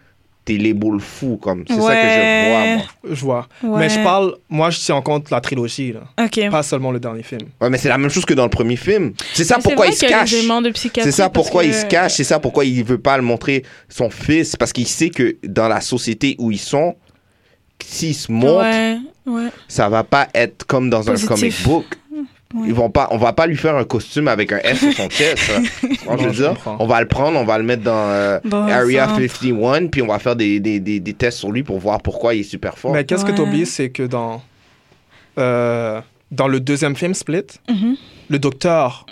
t'es 0.45 0.55
les 0.55 0.75
boules 0.75 1.01
fous. 1.01 1.39
comme 1.41 1.65
C'est 1.67 1.75
ça 1.81 1.95
que 1.95 2.09
je 2.09 2.49
vois, 2.51 2.67
moi. 2.77 2.85
Je 3.11 3.21
vois. 3.25 3.49
Ouais. 3.63 3.79
Mais 3.81 3.89
je 3.89 4.01
parle, 4.03 4.37
moi, 4.49 4.71
je 4.71 4.79
tiens 4.79 4.97
en 4.97 5.03
compte 5.03 5.31
la 5.31 5.41
trilogie, 5.41 5.93
là. 5.95 6.01
Pas 6.51 6.63
seulement 6.63 6.93
le 6.93 7.01
dernier 7.01 7.23
film. 7.23 7.49
Ouais, 7.61 7.71
mais 7.71 7.79
c'est 7.79 7.89
la 7.89 7.99
même 7.99 8.11
chose 8.11 8.25
que 8.25 8.35
dans 8.35 8.45
le 8.45 8.51
premier 8.51 8.77
film. 8.77 9.13
C'est 9.33 9.45
ça 9.45 9.59
pourquoi 9.63 9.87
il 9.87 9.95
se 9.95 10.05
cache. 10.07 10.35
C'est 11.03 11.13
ça 11.13 11.31
pourquoi 11.31 11.65
il 11.65 11.73
se 11.75 11.87
cache. 11.87 12.15
C'est 12.15 12.25
ça 12.25 12.39
pourquoi 12.39 12.65
il 12.65 12.85
veut 12.85 12.99
pas 12.99 13.17
le 13.17 13.23
montrer 13.23 13.65
son 13.89 14.11
fils. 14.11 14.57
Parce 14.57 14.73
qu'il 14.73 14.87
sait 14.87 15.11
que 15.11 15.37
dans 15.45 15.69
la 15.69 15.81
société 15.81 16.37
où 16.39 16.51
ils 16.51 16.59
sont, 16.59 16.95
s'ils 17.83 18.15
se 18.15 18.31
montrent, 18.31 18.61
Ouais, 18.65 18.99
ouais. 19.27 19.49
ça 19.69 19.89
va 19.89 20.05
pas 20.05 20.29
être 20.35 20.65
comme 20.67 20.91
dans 20.91 21.03
Positif. 21.03 21.31
un 21.31 21.35
comic 21.35 21.63
book. 21.65 21.85
Ouais. 22.55 22.69
Ils 22.69 22.75
vont 22.75 22.89
pas, 22.89 23.09
on 23.11 23.17
va 23.17 23.33
pas 23.33 23.47
lui 23.49 23.57
faire 23.57 23.75
un 23.77 23.85
costume 23.85 24.29
avec 24.29 24.53
un 24.53 24.59
S 24.59 24.79
sur 24.79 24.93
son 24.93 25.09
chest. 25.11 25.39
je 25.83 26.25
veux 26.25 26.31
dire, 26.31 26.51
comprends. 26.51 26.77
on 26.79 26.87
va 26.87 27.01
le 27.01 27.09
prendre, 27.09 27.39
on 27.39 27.45
va 27.45 27.59
le 27.59 27.65
mettre 27.65 27.83
dans, 27.83 27.93
euh, 28.09 28.39
Area 28.53 29.07
centre. 29.09 29.21
51, 29.21 29.87
puis 29.89 30.03
on 30.03 30.07
va 30.07 30.19
faire 30.21 30.37
des, 30.37 30.61
des, 30.61 30.79
des, 30.79 31.01
des 31.01 31.15
tests 31.15 31.39
sur 31.39 31.51
lui 31.51 31.63
pour 31.65 31.79
voir 31.81 32.01
pourquoi 32.01 32.35
il 32.35 32.41
est 32.41 32.45
super 32.45 32.79
fort. 32.79 32.93
Mais 32.93 33.05
qu'est-ce 33.05 33.25
que 33.25 33.33
tu 33.33 33.41
oublies, 33.41 33.67
c'est 33.67 33.91
que 33.91 34.05
dans, 34.05 34.41
euh, 35.39 36.01
dans 36.31 36.49
le 36.49 36.61
deuxième 36.61 36.97
film, 36.97 37.15
Split, 37.15 37.43
Mhm. 37.69 37.97
le 38.29 38.39
docteur 38.39 39.07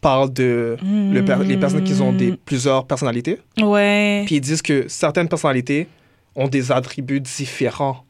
parle 0.00 0.32
de 0.32 0.76
le 0.82 1.24
per- 1.24 1.38
les 1.44 1.56
personnes 1.56 1.82
qui 1.82 2.00
ont 2.00 2.12
des, 2.12 2.32
Mm. 2.32 2.36
plusieurs 2.44 2.86
personnalités. 2.86 3.38
Ouais. 3.60 4.22
Puis 4.26 4.36
ils 4.36 4.40
disent 4.40 4.60
que 4.62 4.84
certaines 4.86 5.28
personnalités 5.28 5.88
ont 6.36 6.46
des 6.48 6.70
attributs 6.70 7.20
différents. 7.20 8.04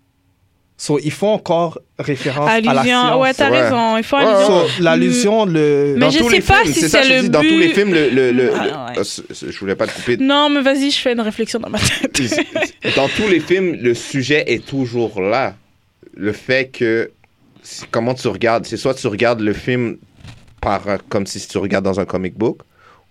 So, 0.77 0.99
ils 0.99 1.12
font 1.12 1.29
encore 1.29 1.79
référence 2.01 2.51
à 2.51 2.61
la 2.61 2.70
Allusion. 2.72 2.85
science. 2.85 3.20
Ouais, 3.22 3.35
t'as 3.35 3.51
Ouais. 3.51 3.61
raison. 3.62 3.97
Il 3.97 4.03
faut 4.03 4.16
Ouais, 4.16 4.25
allusion. 4.25 4.66
So, 4.66 4.83
l'allusion, 4.83 5.45
le... 5.47 5.95
Mais 5.97 6.11
je 6.11 6.18
tous 6.18 6.29
sais 6.31 6.37
les 6.37 6.43
pas 6.43 6.61
films, 6.62 6.75
si 6.75 6.81
c'est 6.81 6.89
ça, 6.89 7.03
c'est 7.03 7.09
je 7.09 7.14
le 7.14 7.20
dis, 7.22 7.31
Dans 7.31 7.41
tous 7.43 7.47
les 7.59 7.68
but. 7.68 7.75
films, 7.75 7.95
le, 7.95 8.09
le, 8.11 8.33
le- 8.33 8.51
Ah, 8.55 8.93
le- 8.93 8.99
ouais. 8.99 9.05
C'est- 9.05 9.51
je 9.53 9.59
voulais 9.61 9.77
pas 9.77 9.87
te 9.87 9.93
couper. 9.95 10.16
Non, 10.16 10.51
mais 10.51 10.62
vas-y, 10.62 10.91
je 10.91 10.99
fais 10.99 11.12
une 11.12 11.20
réflexion 11.20 11.61
dans 11.61 11.70
ma 11.70 11.79
tête. 11.79 12.20
dans 12.97 13.09
tous 13.09 13.29
les 13.29 13.39
films, 13.41 13.77
le 13.81 13.95
sujet 13.95 14.45
est 14.53 14.66
toujours 14.66 15.20
là. 15.22 15.55
Le 16.16 16.33
fait 16.33 16.66
que 16.72 17.11
comment 17.93 18.14
tu 18.14 18.27
regardes, 18.29 18.66
c'est 18.66 18.77
soit 18.77 18.95
tu 18.95 19.07
regardes 19.07 19.41
le 19.41 19.53
film 19.53 19.97
par 20.61 20.89
un- 20.89 20.99
comme 21.09 21.27
si 21.27 21.47
tu 21.47 21.57
regardes 21.59 21.85
dans 21.85 22.01
un 22.01 22.05
comic 22.05 22.35
book, 22.37 22.59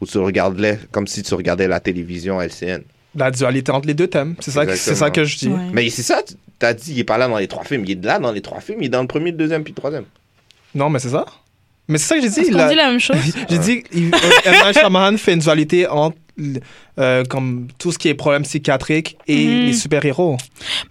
ou 0.01 0.05
tu 0.05 0.18
regardes 0.18 0.59
le- 0.59 0.78
comme 0.91 1.07
si 1.07 1.24
tu 1.24 1.34
regardais 1.34 1.70
la 1.70 1.80
télévision 1.80 2.41
LCN. 2.41 2.82
La 3.16 3.32
dualité 3.32 3.72
entre 3.72 3.88
les 3.88 3.93
deux 3.93 4.07
thèmes. 4.07 4.36
C'est 4.39 4.51
ça, 4.51 4.66
que- 4.66 4.76
c'est 4.76 4.95
ça 4.95 5.09
que 5.09 5.24
je 5.24 5.38
dis. 5.38 5.47
Ouais. 5.49 5.59
Mais 5.72 5.89
c'est 5.89 6.03
ça, 6.03 6.22
tu 6.24 6.66
as 6.66 6.74
dit, 6.74 6.93
il 6.93 6.99
est 6.99 7.03
pas 7.03 7.18
là 7.18 7.28
dans 7.28 7.38
les 7.38 7.47
trois 7.47 7.64
films. 7.64 7.84
Il 7.86 7.91
est 7.91 8.03
là 8.05 8.20
dans 8.20 8.32
les 8.32 8.41
trois 8.41 8.59
films, 8.61 8.80
il 8.82 8.86
est 8.86 8.89
dans 8.89 9.01
le 9.01 9.07
premier, 9.07 9.32
le 9.32 9.38
deuxième, 9.38 9.64
puis 9.64 9.72
le 9.72 9.80
troisième. 9.80 10.05
Non, 10.76 10.89
mais 10.89 10.99
c'est 10.99 11.09
ça. 11.09 11.26
Mais 11.88 11.97
c'est 11.97 12.05
ça 12.07 12.16
que 12.16 12.22
j'ai 12.22 12.30
dit. 12.30 12.39
Est-ce 12.39 12.49
il 12.49 12.53
qu'on 12.53 12.59
a- 12.59 12.70
dit 12.70 12.76
la 12.76 12.89
même 12.89 12.99
chose? 12.99 13.18
J'ai 13.49 13.57
dit, 13.59 13.84
euh, 13.93 14.09
M. 14.45 14.74
Shyamalan 14.74 15.18
fait 15.18 15.34
une 15.34 15.39
dualité 15.39 15.86
entre 15.88 16.18
euh, 16.97 17.24
comme 17.26 17.68
tout 17.78 17.91
ce 17.91 17.97
qui 17.99 18.07
est 18.07 18.14
problème 18.16 18.43
psychiatrique 18.43 19.18
et 19.28 19.45
Mhm. 19.45 19.66
les 19.66 19.74
super-héros. 19.74 20.38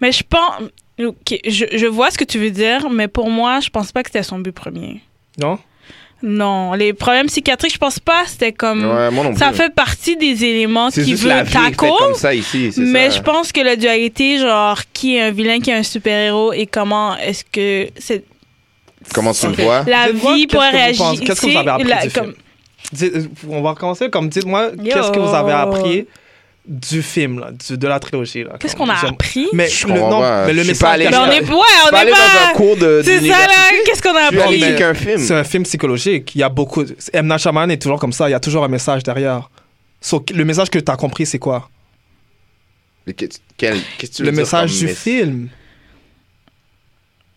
Mais 0.01 0.11
je 0.11 0.23
pense. 0.29 0.69
Ok, 1.03 1.39
je, 1.47 1.65
je 1.75 1.85
vois 1.87 2.11
ce 2.11 2.17
que 2.19 2.23
tu 2.23 2.37
veux 2.37 2.51
dire, 2.51 2.87
mais 2.91 3.07
pour 3.07 3.29
moi, 3.31 3.59
je 3.59 3.69
pense 3.69 3.91
pas 3.91 4.03
que 4.03 4.09
c'était 4.09 4.21
son 4.23 4.37
but 4.39 4.51
premier. 4.51 5.01
Non? 5.39 5.57
Non, 6.25 6.71
les 6.73 6.93
problèmes 6.93 7.27
psychiatriques, 7.27 7.73
je 7.73 7.77
pense 7.77 7.99
pas. 7.99 8.23
C'était 8.25 8.53
comme. 8.53 8.79
Ouais, 8.85 9.11
moi 9.11 9.25
non 9.25 9.31
plus. 9.31 9.39
Ça 9.39 9.51
fait 9.51 9.73
partie 9.75 10.15
des 10.15 10.45
éléments 10.45 10.89
qui 10.89 11.13
veut 11.15 11.29
tackle. 11.29 11.75
comme 11.99 12.13
ça 12.15 12.33
ici. 12.33 12.71
Mais 12.77 13.09
ça. 13.11 13.17
je 13.17 13.21
pense 13.21 13.51
que 13.51 13.59
la 13.59 13.75
dualité, 13.75 14.37
genre, 14.39 14.79
qui 14.93 15.17
est 15.17 15.21
un 15.21 15.31
vilain, 15.31 15.59
qui 15.59 15.69
est 15.69 15.73
un 15.75 15.83
super-héros, 15.83 16.53
et 16.53 16.65
comment 16.65 17.17
est-ce 17.17 17.43
que 17.43 17.89
c'est. 17.97 18.23
Comment 19.13 19.33
tu 19.33 19.47
le 19.47 19.53
vois? 19.63 19.83
La 19.85 20.11
vie 20.11 20.47
pourrait 20.47 20.69
réagir. 20.69 21.05
Qu'est-ce 21.25 21.41
que 21.41 21.47
vous 21.51 21.57
avez 21.57 21.69
appris 21.69 21.83
la- 21.89 22.05
du 22.07 22.13
comme- 22.13 22.23
film? 22.23 22.35
Dites- 22.93 23.29
on 23.49 23.61
va 23.61 23.71
recommencer 23.71 24.09
comme 24.09 24.29
dites-moi 24.29 24.71
qu'est-ce 24.81 25.11
que 25.11 25.19
vous 25.19 25.33
avez 25.35 25.51
appris? 25.51 26.05
Du 26.65 27.01
film 27.01 27.39
là, 27.39 27.51
du- 27.51 27.77
de 27.77 27.87
la 27.87 27.99
trilogie 27.99 28.43
là. 28.45 28.51
Qu'est-ce 28.59 28.75
qu'on 28.75 28.87
a 28.89 28.93
appris? 29.05 29.47
Mais 29.51 29.67
Je 29.67 29.85
le, 29.87 29.95
non, 29.99 30.21
pas. 30.21 30.45
mais 30.45 30.53
le 30.53 30.63
message 30.63 30.79
pas 30.79 30.89
allé- 30.91 31.09
Mais 31.09 31.17
on 31.17 31.25
est. 31.29 31.41
Ouais, 31.41 31.49
on 31.51 31.95
est 31.95 31.99
aller 31.99 32.11
dans 32.11 32.17
un 32.17 32.47
pas. 32.47 32.53
cours 32.55 32.77
de 32.77 33.01
C'est 33.03 33.19
ça, 33.19 33.37
là. 33.47 33.53
Qu'est-ce 33.85 34.01
qu'on 34.01 34.15
a 34.15 34.21
appris? 34.41 34.59
checker 34.61 34.83
un 34.83 34.93
film. 34.93 35.17
C'est 35.19 35.33
un 35.35 35.43
film 35.43 35.63
psychologique. 35.63 36.33
Il 36.35 36.39
y 36.39 36.43
a 36.43 36.49
beaucoup. 36.49 36.83
M. 37.13 37.27
Night 37.27 37.39
Shyamalan 37.39 37.69
est 37.69 37.81
toujours 37.81 37.99
comme 37.99 38.13
ça. 38.13 38.29
Il 38.29 38.31
y 38.31 38.35
a 38.35 38.39
toujours 38.39 38.63
un 38.63 38.69
message 38.69 39.03
derrière. 39.03 39.49
So, 39.99 40.23
le 40.33 40.45
message 40.45 40.69
que 40.69 40.79
tu 40.79 40.89
as 40.91 40.95
compris, 40.95 41.25
c'est 41.25 41.39
quoi? 41.39 41.69
Mais 43.05 43.13
qu'est- 43.13 43.41
quel- 43.57 43.79
Qu'est-ce 43.97 44.11
que 44.11 44.15
tu 44.17 44.21
veux 44.23 44.29
Le 44.29 44.31
dire 44.31 44.41
message 44.43 44.71
du 44.79 44.87
film. 44.87 45.49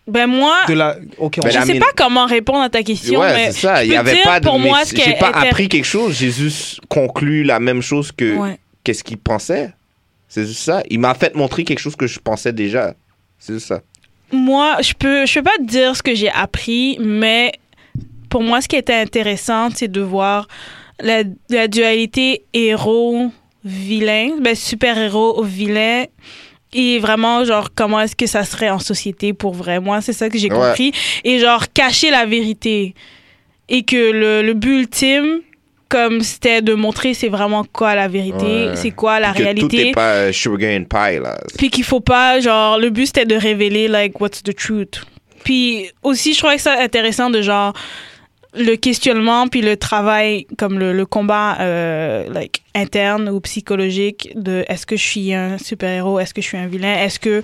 Ben, 0.06 0.28
moi. 0.28 0.54
De 0.68 0.74
la... 0.74 0.94
Ben, 0.94 1.30
Je 1.46 1.50
sais 1.50 1.72
mine- 1.72 1.80
pas 1.80 1.90
comment 1.96 2.26
répondre 2.26 2.60
à 2.62 2.68
ta 2.70 2.82
question, 2.84 3.18
Ouais, 3.20 3.34
mais 3.34 3.46
c'est 3.52 3.62
ça. 3.66 3.80
je 3.82 3.86
Il 3.88 3.92
y 3.92 3.96
avait 3.96 4.14
dire 4.14 4.22
pas 4.22 4.38
de. 4.38 4.44
pour 4.46 4.58
moi 4.60 4.84
ce 4.84 4.94
J'ai 4.94 5.14
pas 5.14 5.30
était- 5.30 5.48
appris 5.48 5.68
quelque 5.68 5.84
chose. 5.84 6.16
J'ai 6.16 6.30
juste 6.30 6.78
conclu 6.88 7.42
la 7.42 7.58
même 7.58 7.82
chose 7.82 8.12
que 8.12 8.36
Ouais. 8.36 8.58
Qu'est-ce 8.86 9.02
qu'il 9.02 9.18
pensait. 9.18 9.72
C'est 10.28 10.46
juste 10.46 10.60
ça. 10.62 10.82
Il 10.90 11.00
m'a 11.00 11.14
fait 11.14 11.34
montrer 11.34 11.64
quelque 11.64 11.80
chose 11.80 11.96
que 11.96 12.06
je 12.06 12.20
pensais 12.20 12.52
déjà. 12.52 12.94
C'est 13.38 13.54
juste 13.54 13.66
ça. 13.66 13.80
Moi, 14.32 14.76
je 14.80 14.92
peux, 14.94 15.26
je 15.26 15.34
peux 15.34 15.42
pas 15.42 15.56
te 15.58 15.64
dire 15.64 15.96
ce 15.96 16.02
que 16.02 16.14
j'ai 16.14 16.30
appris, 16.30 16.96
mais 17.00 17.50
pour 18.30 18.42
moi, 18.42 18.60
ce 18.60 18.68
qui 18.68 18.76
était 18.76 18.94
intéressant, 18.94 19.70
c'est 19.74 19.88
de 19.90 20.00
voir 20.00 20.46
la, 21.00 21.22
la 21.50 21.66
dualité 21.68 22.44
héros-vilain, 22.52 24.36
ben, 24.40 24.54
super-héros-vilain, 24.54 26.04
et 26.72 26.98
vraiment, 26.98 27.44
genre, 27.44 27.70
comment 27.74 28.00
est-ce 28.00 28.16
que 28.16 28.26
ça 28.26 28.44
serait 28.44 28.70
en 28.70 28.78
société 28.78 29.32
pour 29.32 29.54
vrai. 29.54 29.80
Moi, 29.80 30.00
c'est 30.00 30.12
ça 30.12 30.28
que 30.28 30.38
j'ai 30.38 30.50
Ouais. 30.52 30.56
compris. 30.58 30.92
Et 31.24 31.38
genre, 31.38 31.72
cacher 31.72 32.10
la 32.10 32.26
vérité. 32.26 32.94
Et 33.68 33.82
que 33.84 33.96
le, 34.12 34.42
le 34.42 34.54
but 34.54 34.80
ultime, 34.80 35.40
comme 35.88 36.20
c'était 36.20 36.62
de 36.62 36.74
montrer 36.74 37.14
c'est 37.14 37.28
vraiment 37.28 37.64
quoi 37.64 37.94
la 37.94 38.08
vérité, 38.08 38.68
Ouais. 38.68 38.76
c'est 38.76 38.90
quoi 38.90 39.20
la 39.20 39.32
que 39.32 39.38
tout 39.38 39.42
réalité. 39.44 39.84
n'est 39.86 39.92
pas 39.92 40.12
euh, 40.14 40.32
sugar 40.32 40.70
and 40.76 40.84
pie, 40.84 41.18
là. 41.22 41.38
Puis 41.58 41.70
qu'il 41.70 41.84
faut 41.84 42.00
pas, 42.00 42.40
genre, 42.40 42.78
le 42.78 42.90
but 42.90 43.06
c'était 43.06 43.24
de 43.26 43.36
révéler, 43.36 43.86
like, 43.88 44.20
what's 44.20 44.42
the 44.42 44.54
truth. 44.54 45.02
Puis 45.44 45.90
aussi, 46.02 46.34
je 46.34 46.38
trouvais 46.38 46.56
que 46.56 46.62
ça 46.62 46.76
intéressant 46.80 47.30
de 47.30 47.40
genre 47.42 47.72
le 48.58 48.74
questionnement 48.76 49.48
puis 49.48 49.60
le 49.60 49.76
travail 49.76 50.46
comme 50.56 50.78
le, 50.78 50.94
le 50.94 51.04
combat 51.04 51.58
euh, 51.60 52.26
like 52.32 52.62
interne 52.74 53.28
ou 53.28 53.38
psychologique 53.40 54.30
de 54.34 54.64
est-ce 54.68 54.86
que 54.86 54.96
je 54.96 55.02
suis 55.04 55.34
un 55.34 55.58
super 55.58 55.90
héros 55.90 56.18
est-ce 56.18 56.32
que 56.32 56.40
je 56.40 56.46
suis 56.46 56.56
un 56.56 56.66
vilain? 56.66 56.94
Est-ce 56.96 57.18
que 57.20 57.42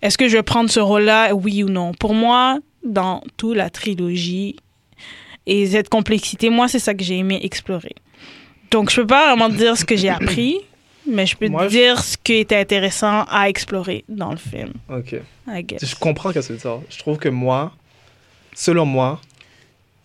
est-ce 0.00 0.16
que 0.16 0.26
je 0.26 0.38
vais 0.38 0.42
prendre 0.42 0.70
ce 0.70 0.80
rôle-là? 0.80 1.34
Oui 1.34 1.62
ou 1.64 1.68
non 1.68 1.92
pour 1.92 2.14
moi 2.14 2.58
dans 2.82 3.22
toute 3.36 3.56
la 3.58 3.68
trilogie 3.68 4.56
et 5.46 5.66
cette 5.66 5.88
complexité 5.88 6.50
moi 6.50 6.68
c'est 6.68 6.78
ça 6.78 6.94
que 6.94 7.04
j'ai 7.04 7.18
aimé 7.18 7.38
explorer 7.42 7.94
donc 8.70 8.90
je 8.90 8.96
peux 9.00 9.06
pas 9.06 9.26
vraiment 9.28 9.48
te 9.50 9.56
dire 9.56 9.76
ce 9.76 9.84
que 9.84 9.96
j'ai 9.96 10.08
appris 10.20 10.58
mais 11.06 11.26
je 11.26 11.36
peux 11.36 11.48
Moi, 11.48 11.64
te 11.66 11.72
je- 11.72 11.76
dire 11.78 12.02
ce 12.02 12.16
qui 12.16 12.34
était 12.34 12.56
intéressant 12.56 13.24
à 13.28 13.48
explorer 13.50 14.04
dans 14.08 14.30
le 14.30 14.38
film 14.38 14.72
Ok. 14.90 15.16
I 15.46 15.62
guess. 15.62 15.84
Je 15.84 15.94
comprends 15.96 16.30
ce 16.32 16.38
que 16.38 16.52
veux 16.52 16.56
dire. 16.56 16.78
Je 16.88 16.98
trouve 16.98 17.18
que 17.18 17.28
moi, 17.28 17.72
selon 18.54 18.86
moi, 18.86 19.20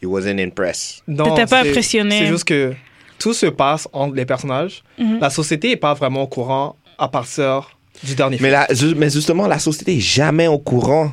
He 0.01 0.05
wasn't 0.05 0.39
impressed. 0.39 1.01
non. 1.07 1.23
T'étais 1.23 1.45
pas 1.45 1.63
c'est- 1.63 1.69
impressionné. 1.69 2.19
C'est 2.19 2.25
juste 2.27 2.43
que 2.43 2.73
tout 3.17 3.33
se 3.33 3.45
passe 3.45 3.87
entre 3.93 4.13
les 4.15 4.25
personnages. 4.25 4.83
Mhm. 4.97 5.19
La 5.21 5.29
société 5.29 5.71
est 5.71 5.75
pas 5.77 5.93
vraiment 5.93 6.23
au 6.23 6.27
courant 6.27 6.75
à 6.97 7.07
partir 7.07 7.77
du 8.03 8.15
dernier 8.15 8.37
Mais, 8.41 8.49
film. 8.49 8.91
la, 8.91 8.95
mais 8.97 9.09
justement, 9.09 9.47
la 9.47 9.59
société 9.59 9.95
est 9.95 10.01
jamais 10.01 10.47
au 10.47 10.59
courant 10.59 11.11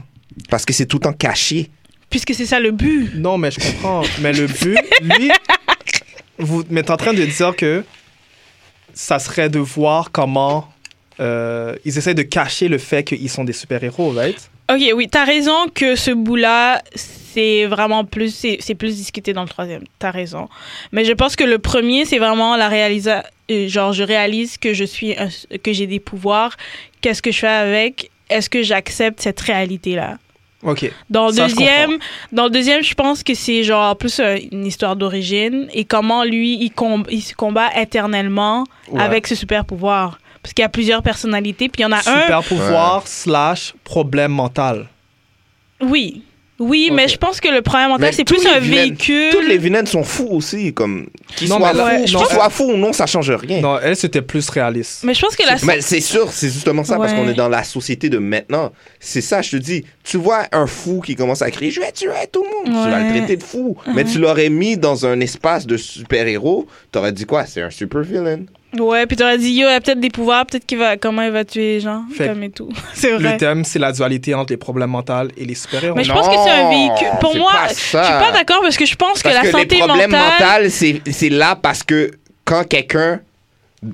parce 0.50 0.64
que 0.64 0.72
c'est 0.72 0.86
tout 0.86 0.96
le 0.96 1.02
temps 1.02 1.12
caché. 1.12 1.70
Puisque 2.16 2.34
c'est 2.34 2.46
ça 2.46 2.60
le 2.60 2.70
but 2.70 3.10
Non, 3.14 3.36
mais 3.36 3.50
je 3.50 3.60
comprends. 3.60 4.00
mais 4.22 4.32
le 4.32 4.46
but, 4.46 4.78
lui, 5.02 5.30
vous 6.38 6.64
m'êtes 6.70 6.88
en 6.88 6.96
train 6.96 7.12
de 7.12 7.24
dire 7.26 7.54
que 7.54 7.84
ça 8.94 9.18
serait 9.18 9.50
de 9.50 9.58
voir 9.58 10.10
comment 10.12 10.72
euh, 11.20 11.76
ils 11.84 11.98
essaient 11.98 12.14
de 12.14 12.22
cacher 12.22 12.68
le 12.68 12.78
fait 12.78 13.04
qu'ils 13.04 13.28
sont 13.28 13.44
des 13.44 13.52
super-héros, 13.52 14.12
right? 14.12 14.50
Ok, 14.72 14.80
oui, 14.94 15.08
t'as 15.10 15.24
raison 15.26 15.68
que 15.74 15.94
ce 15.94 16.10
bout-là, 16.10 16.82
c'est 16.94 17.66
vraiment 17.66 18.04
plus, 18.06 18.34
c'est 18.60 18.74
plus 18.74 18.96
discuté 18.96 19.34
dans 19.34 19.42
le 19.42 19.48
troisième. 19.48 19.82
T'as 19.98 20.10
raison. 20.10 20.48
Mais 20.92 21.04
je 21.04 21.12
pense 21.12 21.36
que 21.36 21.44
le 21.44 21.58
premier, 21.58 22.06
c'est 22.06 22.18
vraiment 22.18 22.56
la 22.56 22.68
réalisa, 22.70 23.24
euh, 23.50 23.68
genre 23.68 23.92
je 23.92 24.02
réalise 24.02 24.56
que 24.56 24.72
je 24.72 24.84
suis, 24.84 25.14
un- 25.18 25.28
que 25.62 25.72
j'ai 25.74 25.86
des 25.86 26.00
pouvoirs. 26.00 26.56
Qu'est-ce 27.02 27.20
que 27.20 27.30
je 27.30 27.40
fais 27.40 27.46
avec? 27.46 28.10
Est-ce 28.30 28.48
que 28.48 28.62
j'accepte 28.62 29.20
cette 29.20 29.40
réalité-là? 29.40 30.16
Ok. 30.62 30.90
Dans 31.10 31.28
le 31.28 31.32
Ça, 31.34 31.46
deuxième, 31.48 31.98
dans 32.32 32.44
le 32.44 32.50
deuxième, 32.50 32.82
je 32.82 32.94
pense 32.94 33.22
que 33.22 33.34
c'est 33.34 33.62
genre 33.62 33.96
plus 33.96 34.18
euh, 34.20 34.36
une 34.52 34.66
histoire 34.66 34.96
d'origine 34.96 35.68
et 35.72 35.84
comment 35.84 36.24
lui 36.24 36.56
il, 36.62 36.70
com- 36.70 37.04
il 37.10 37.20
se 37.22 37.34
combat 37.34 37.68
éternellement 37.78 38.64
Ouais. 38.90 39.00
avec 39.02 39.26
ce 39.26 39.34
super 39.34 39.64
pouvoir. 39.64 40.18
Parce 40.42 40.54
qu'il 40.54 40.62
y 40.62 40.66
a 40.66 40.68
plusieurs 40.68 41.02
personnalités, 41.02 41.68
puis 41.68 41.80
il 41.80 41.82
y 41.82 41.86
en 41.86 41.92
a 41.92 41.96
un 41.98 42.22
Super 42.22 42.42
pouvoir 42.44 43.06
slash 43.06 43.74
problème 43.84 44.30
mental. 44.32 44.86
Oui. 45.80 46.22
Oui, 46.58 46.90
mais 46.92 47.06
je 47.08 47.18
pense 47.18 47.40
que 47.40 47.48
le 47.48 47.60
problème 47.60 47.90
mental, 47.90 48.14
c'est 48.14 48.24
plus 48.24 48.44
un 48.46 48.60
véhicule. 48.60 49.30
Tous 49.30 49.40
les 49.40 49.58
vilains 49.58 49.84
sont 49.84 50.02
fous 50.02 50.28
aussi. 50.30 50.72
Comme, 50.72 51.08
qu'ils 51.36 51.48
Non, 51.48 51.58
soient, 51.58 51.72
fous, 51.74 51.84
ouais, 51.84 52.04
qu'ils 52.04 52.14
non, 52.14 52.24
soient 52.24 52.50
fous 52.50 52.70
ou 52.72 52.76
non, 52.76 52.92
ça 52.92 53.06
change 53.06 53.30
rien. 53.30 53.60
Non, 53.60 53.78
elle, 53.78 53.96
c'était 53.96 54.22
plus 54.22 54.48
réaliste. 54.48 55.04
Mais 55.04 55.12
je 55.12 55.20
pense 55.20 55.36
que 55.36 55.46
la. 55.46 55.56
Mais 55.64 55.80
c'est 55.82 56.00
sûr, 56.00 56.30
c'est 56.32 56.48
justement 56.48 56.84
ça, 56.84 56.96
parce 56.96 57.12
qu'on 57.12 57.28
est 57.28 57.34
dans 57.34 57.48
la 57.48 57.62
société 57.62 58.08
de 58.08 58.18
maintenant. 58.18 58.72
C'est 59.00 59.20
ça, 59.20 59.42
je 59.42 59.50
te 59.50 59.56
dis. 59.56 59.84
Tu 60.02 60.16
vois 60.16 60.46
un 60.52 60.66
fou 60.66 61.00
qui 61.04 61.14
commence 61.14 61.42
à 61.42 61.50
crier 61.50 61.70
Je 61.70 61.80
vais 61.80 61.92
tuer 61.92 62.10
tout 62.32 62.44
le 62.44 62.70
monde. 62.70 62.84
Tu 62.84 62.90
vas 62.90 63.00
le 63.00 63.10
traiter 63.10 63.36
de 63.36 63.42
fou. 63.42 63.76
Mais 63.94 64.04
tu 64.04 64.18
l'aurais 64.18 64.48
mis 64.48 64.76
dans 64.76 65.04
un 65.04 65.20
espace 65.20 65.66
de 65.66 65.76
super-héros. 65.76 66.66
T'aurais 66.90 67.12
dit 67.12 67.26
quoi? 67.26 67.44
C'est 67.44 67.62
un 67.62 67.70
super-villain. 67.70 68.44
Ouais, 68.80 69.06
puis 69.06 69.16
t'aurais 69.16 69.38
dit, 69.38 69.50
yo, 69.52 69.68
il 69.68 69.72
a 69.72 69.80
peut-être 69.80 70.00
des 70.00 70.10
pouvoirs, 70.10 70.46
peut-être 70.46 70.66
qu'il 70.66 70.78
va. 70.78 70.96
Comment 70.96 71.22
il 71.22 71.30
va 71.32 71.44
tuer 71.44 71.74
les 71.74 71.80
gens 71.80 72.04
Fait- 72.14 72.28
Comme 72.28 72.42
et 72.42 72.50
tout. 72.50 72.68
c'est 72.94 73.10
Le 73.12 73.18
vrai. 73.18 73.36
thème, 73.36 73.64
c'est 73.64 73.78
la 73.78 73.92
dualité 73.92 74.34
entre 74.34 74.52
les 74.52 74.56
problèmes 74.56 74.90
mentaux 74.90 75.28
et 75.36 75.44
les 75.44 75.54
super-héros. 75.54 75.96
Mais 75.96 76.04
je 76.04 76.12
pense 76.12 76.28
que 76.28 76.34
c'est 76.34 76.50
un 76.50 76.68
véhicule. 76.70 77.08
Pour 77.20 77.32
c'est 77.32 77.38
moi, 77.38 77.52
pas 77.52 77.68
je 77.68 77.74
ça. 77.74 78.04
suis 78.04 78.12
pas 78.26 78.32
d'accord 78.32 78.60
parce 78.62 78.76
que 78.76 78.86
je 78.86 78.94
pense 78.96 79.18
que 79.18 79.28
Parce 79.28 79.34
la 79.36 79.42
que 79.42 79.50
santé 79.50 79.76
les 79.76 79.82
problèmes 79.82 80.10
mentale. 80.10 80.62
mentaux, 80.62 80.70
c'est 80.70 81.00
c'est 81.10 81.28
là 81.30 81.56
parce 81.56 81.82
que 81.82 82.10
quand 82.44 82.64
quelqu'un. 82.66 83.20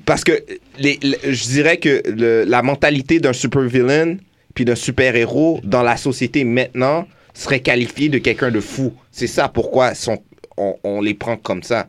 Parce 0.05 0.23
que 0.23 0.31
les, 0.79 0.97
les- 1.03 1.19
je 1.33 1.43
dirais 1.49 1.77
que 1.77 2.01
le- 2.05 2.45
la 2.45 2.61
mentalité 2.61 3.19
d'un 3.19 3.33
super-villain 3.33 4.15
puis 4.55 4.65
d'un 4.65 4.75
super-héros 4.75 5.59
dans 5.63 5.83
la 5.83 5.97
société 5.97 6.43
maintenant 6.45 7.05
serait 7.33 7.59
qualifiée 7.59 8.09
de 8.09 8.17
quelqu'un 8.17 8.49
de 8.49 8.59
fou. 8.59 8.93
C'est 9.11 9.27
ça 9.27 9.49
pourquoi 9.49 9.93
sont- 9.93 10.21
on, 10.57 10.75
on 10.83 11.01
les 11.01 11.13
prend 11.13 11.35
comme 11.35 11.63
ça. 11.63 11.87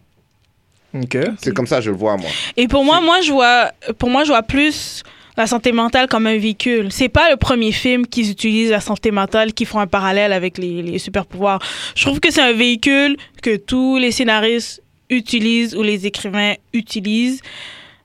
Ok. 0.95 1.19
C'est 1.39 1.53
comme 1.53 1.67
ça 1.67 1.77
que 1.77 1.83
je 1.83 1.91
le 1.91 1.97
vois, 1.97 2.17
moi. 2.17 2.29
Et 2.57 2.69
pour 2.69 2.85
moi, 2.85 3.01
moi, 3.01 3.21
je 3.21 3.33
vois, 3.33 3.71
pour 3.99 4.11
moi, 4.11 4.25
je 4.25 4.29
vois 4.29 4.43
plus 4.43 5.03
la 5.37 5.47
santé 5.47 5.73
mentale 5.73 6.07
comme 6.09 6.27
un 6.27 6.39
véhicule. 6.39 6.93
C'est 6.93 7.09
pas 7.09 7.31
le 7.31 7.37
premier 7.37 7.73
film 7.73 8.07
qu'ils 8.07 8.31
utilisent 8.31 8.71
la 8.71 8.81
santé 8.81 9.11
mentale 9.11 9.53
qui 9.53 9.65
font 9.65 9.81
un 9.81 9.89
parallèle 9.89 10.33
avec 10.33 10.59
les, 10.59 10.83
les 10.83 10.99
super 10.99 11.27
pouvoirs. 11.27 11.61
Je 11.97 12.05
trouve 12.05 12.21
que 12.21 12.31
c'est 12.31 12.43
un 12.43 12.53
véhicule 12.53 13.17
que 13.43 13.57
tous 13.57 13.99
les 13.99 14.13
scénaristes 14.13 14.83
utilisent 15.11 15.75
ou 15.75 15.83
les 15.83 16.07
écrivains 16.07 16.55
utilisent. 16.73 17.41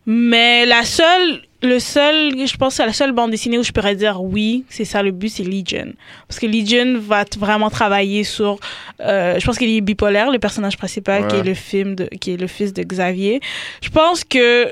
Mais 0.05 0.65
la 0.65 0.83
seule, 0.83 1.43
le 1.61 1.79
seul, 1.79 2.47
je 2.47 2.57
pense 2.57 2.77
que 2.77 2.83
la 2.83 2.93
seule 2.93 3.11
bande 3.11 3.31
dessinée 3.31 3.57
où 3.57 3.63
je 3.63 3.71
pourrais 3.71 3.95
dire 3.95 4.21
oui, 4.21 4.63
c'est 4.69 4.85
ça 4.85 5.03
le 5.03 5.11
but, 5.11 5.29
c'est 5.29 5.43
Legion. 5.43 5.93
Parce 6.27 6.39
que 6.39 6.45
Legion 6.45 6.99
va 6.99 7.25
vraiment 7.37 7.69
travailler 7.69 8.23
sur, 8.23 8.59
euh, 9.01 9.39
je 9.39 9.45
pense 9.45 9.57
qu'il 9.57 9.69
est 9.69 9.81
bipolaire, 9.81 10.31
le 10.31 10.39
personnage 10.39 10.77
principal 10.77 11.27
qui 11.27 11.35
est 11.35 11.43
le 11.43 11.53
film 11.53 11.95
de, 11.95 12.05
qui 12.05 12.31
est 12.33 12.37
le 12.37 12.47
fils 12.47 12.73
de 12.73 12.83
Xavier. 12.83 13.41
Je 13.81 13.89
pense 13.89 14.23
que 14.23 14.71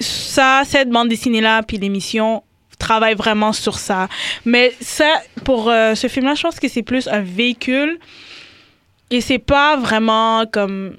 ça, 0.00 0.62
cette 0.66 0.90
bande 0.90 1.08
dessinée-là, 1.08 1.62
puis 1.62 1.78
l'émission 1.78 2.42
travaille 2.78 3.14
vraiment 3.14 3.52
sur 3.52 3.78
ça. 3.78 4.08
Mais 4.44 4.74
ça, 4.80 5.22
pour 5.44 5.70
euh, 5.70 5.94
ce 5.94 6.08
film-là, 6.08 6.34
je 6.34 6.42
pense 6.42 6.58
que 6.58 6.68
c'est 6.68 6.82
plus 6.82 7.06
un 7.08 7.20
véhicule 7.20 7.98
et 9.10 9.20
c'est 9.20 9.38
pas 9.38 9.76
vraiment 9.76 10.44
comme. 10.46 10.96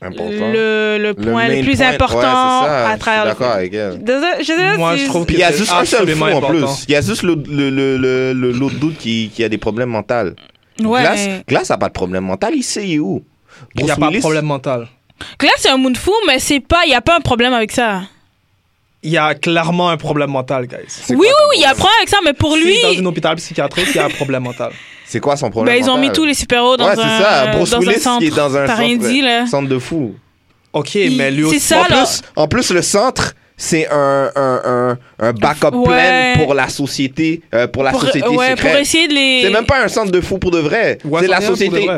Le, 0.00 0.98
le 0.98 1.14
point 1.14 1.48
le, 1.48 1.62
plus 1.62 1.76
point, 1.76 1.88
important 1.88 2.18
ouais, 2.18 2.22
c'est 2.62 2.66
ça, 2.68 2.88
à 2.90 2.96
travers 2.98 3.24
le 3.24 3.30
d'accord 3.30 3.46
film. 3.48 3.58
avec 3.58 3.74
elle. 3.74 4.02
Je 4.40 4.44
sais 4.44 4.56
pas 4.56 4.76
Moi, 4.76 4.96
si- 4.96 5.02
je 5.04 5.06
trouve 5.08 5.26
Puis 5.26 5.34
il 5.36 5.40
y 5.40 5.42
a 5.42 5.50
C'est 5.52 5.58
juste 5.58 5.72
un 5.72 5.84
seul 5.84 6.08
fou 6.08 6.24
en 6.24 6.40
plus. 6.40 6.84
Il 6.88 6.92
y 6.92 6.96
a 6.96 7.00
juste 7.00 7.22
le, 7.22 7.34
le, 7.34 7.70
le, 7.70 7.96
le, 7.96 8.32
le- 8.32 8.52
l'autre 8.52 8.76
doute 8.78 8.96
qui, 8.98 9.30
qui 9.34 9.42
a 9.44 9.48
des 9.48 9.58
problèmes 9.58 9.90
mentaux. 9.90 10.14
Ouais. 10.84 11.00
Glace, 11.00 11.28
Glace 11.48 11.70
a 11.72 11.78
pas 11.78 11.88
de 11.88 11.92
problème 11.92 12.24
mental, 12.24 12.52
il 12.54 12.62
sait 12.62 12.98
où. 12.98 13.24
Il 13.74 13.84
n'y 13.84 13.90
a 13.90 13.96
pas 13.96 14.10
de 14.10 14.18
problème 14.18 14.44
mental. 14.46 14.86
Là, 15.42 15.48
c'est 15.56 15.68
un 15.70 15.76
moon 15.76 15.94
fou, 15.96 16.12
mais 16.28 16.38
c'est 16.38 16.60
pas, 16.60 16.82
il 16.86 16.90
y 16.92 16.94
a 16.94 17.00
pas 17.00 17.16
un 17.16 17.20
problème 17.20 17.52
avec 17.52 17.72
ça. 17.72 18.02
Il 19.04 19.10
y 19.12 19.16
a 19.16 19.34
clairement 19.34 19.90
un 19.90 19.96
problème 19.96 20.30
mental, 20.30 20.66
guys. 20.66 20.78
Oui, 21.10 21.16
oui, 21.20 21.26
oui, 21.28 21.56
il 21.56 21.60
y 21.62 21.64
a 21.64 21.70
un 21.70 21.74
problème? 21.74 21.94
avec 22.00 22.08
ça, 22.08 22.18
mais 22.24 22.32
pour 22.32 22.54
Si 22.54 22.64
lui, 22.64 22.74
dans 22.82 23.02
un 23.02 23.06
hôpital 23.06 23.36
psychiatrique, 23.36 23.86
il 23.90 23.96
y 23.96 24.00
a 24.00 24.06
un 24.06 24.10
problème 24.10 24.42
mental. 24.42 24.72
C'est 25.06 25.20
quoi 25.20 25.36
son 25.36 25.50
problème 25.50 25.74
ben, 25.76 25.84
ils 25.84 25.88
ont 25.88 25.94
mis 25.96 26.08
mental? 26.08 26.16
tous 26.16 26.24
les 26.26 26.34
super-héros 26.34 26.76
dans 26.76 26.84
Ouais, 26.84 26.90
un, 26.92 26.94
c'est 26.96 27.24
ça. 27.24 27.46
Bruce 27.54 27.70
dans 27.70 27.78
Willis 27.78 27.94
un 27.94 27.98
centre. 28.00 28.18
qui 28.18 28.26
est 28.26 28.36
dans 28.36 28.56
un 28.56 28.66
centre, 28.66 29.08
dit, 29.08 29.22
là. 29.22 29.46
centre 29.46 29.68
de 29.68 29.78
fou. 29.78 30.14
Ok, 30.72 30.96
Il- 30.96 31.16
mais 31.16 31.30
lui 31.30 31.42
c'est 31.44 31.48
aussi. 31.56 31.60
ça, 31.60 31.78
en, 31.78 31.82
là. 31.88 32.04
plus, 32.04 32.22
en 32.36 32.48
plus, 32.48 32.70
le 32.72 32.82
centre, 32.82 33.34
c'est 33.56 33.88
un, 33.90 34.30
un, 34.36 34.60
un, 34.64 34.98
un 35.20 35.32
backup 35.32 35.74
Ouais. 35.74 36.34
plan 36.34 36.44
pour 36.44 36.52
la 36.54 36.68
société, 36.68 37.40
euh, 37.54 37.66
pour 37.68 37.84
la 37.84 37.92
Pour- 37.92 38.02
société 38.02 38.28
ouais, 38.28 38.50
secrète. 38.50 38.72
pour 38.72 38.80
essayer 38.80 39.08
de 39.08 39.14
les. 39.14 39.40
C'est 39.44 39.50
même 39.50 39.64
pas 39.64 39.82
un 39.82 39.88
centre 39.88 40.10
de 40.12 40.20
fou 40.20 40.38
pour 40.38 40.50
de 40.50 40.58
vrai. 40.58 40.98
Ouais, 41.04 41.20
c'est 41.22 41.28
la 41.28 41.40
société. 41.40 41.88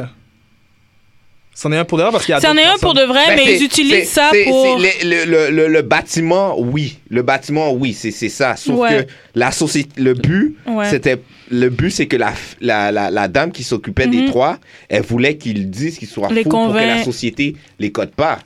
C'en 1.63 1.73
est 1.73 1.77
un 1.77 1.85
pour 1.85 1.99
de 1.99 2.03
vrai 2.05 2.11
parce 2.13 2.25
qu'il 2.25 2.33
y 2.33 2.37
a 2.37 2.41
C'en 2.41 2.57
est 2.57 2.65
un 2.65 2.79
pour 2.79 2.95
de 2.95 3.03
vrai, 3.03 3.21
Ben, 3.29 3.37
mais 3.37 3.57
ils 3.59 3.63
utilisent 3.63 4.09
ça 4.09 4.31
pour. 4.47 4.79
le, 4.79 5.27
le, 5.27 5.51
le, 5.51 5.69
le 5.69 5.83
bâtiment, 5.83 6.59
oui. 6.59 6.99
Le 7.11 7.21
bâtiment, 7.21 7.71
oui, 7.73 7.93
c'est 7.93 8.13
c'est 8.13 8.31
ça. 8.31 8.57
Sauf 8.57 8.79
Ouais. 8.79 9.05
que 9.05 9.13
la 9.35 9.51
société, 9.53 10.01
le 10.01 10.15
but, 10.15 10.57
Ouais. 10.67 10.89
c'était 10.89 11.21
le 11.51 11.69
but, 11.69 11.91
c'est 11.91 12.07
que 12.07 12.17
la, 12.17 12.33
la, 12.63 12.91
la, 12.91 13.11
la 13.11 13.29
dame 13.29 13.53
qui 13.53 13.63
s'occupait 13.63 14.07
des 14.07 14.23
Mhm. 14.23 14.29
trois, 14.29 14.59
elle 14.89 15.03
voulait 15.03 15.37
qu'ils 15.37 15.69
disent 15.69 15.99
qu'ils 15.99 16.09
soient 16.09 16.29
Les 16.33 16.45
fous 16.45 16.49
pour 16.49 16.69
que 16.73 16.79
la 16.79 16.97
convainc- 16.97 17.05
société 17.05 17.57
les 17.79 17.93
code 17.93 18.13
pas. 18.13 18.39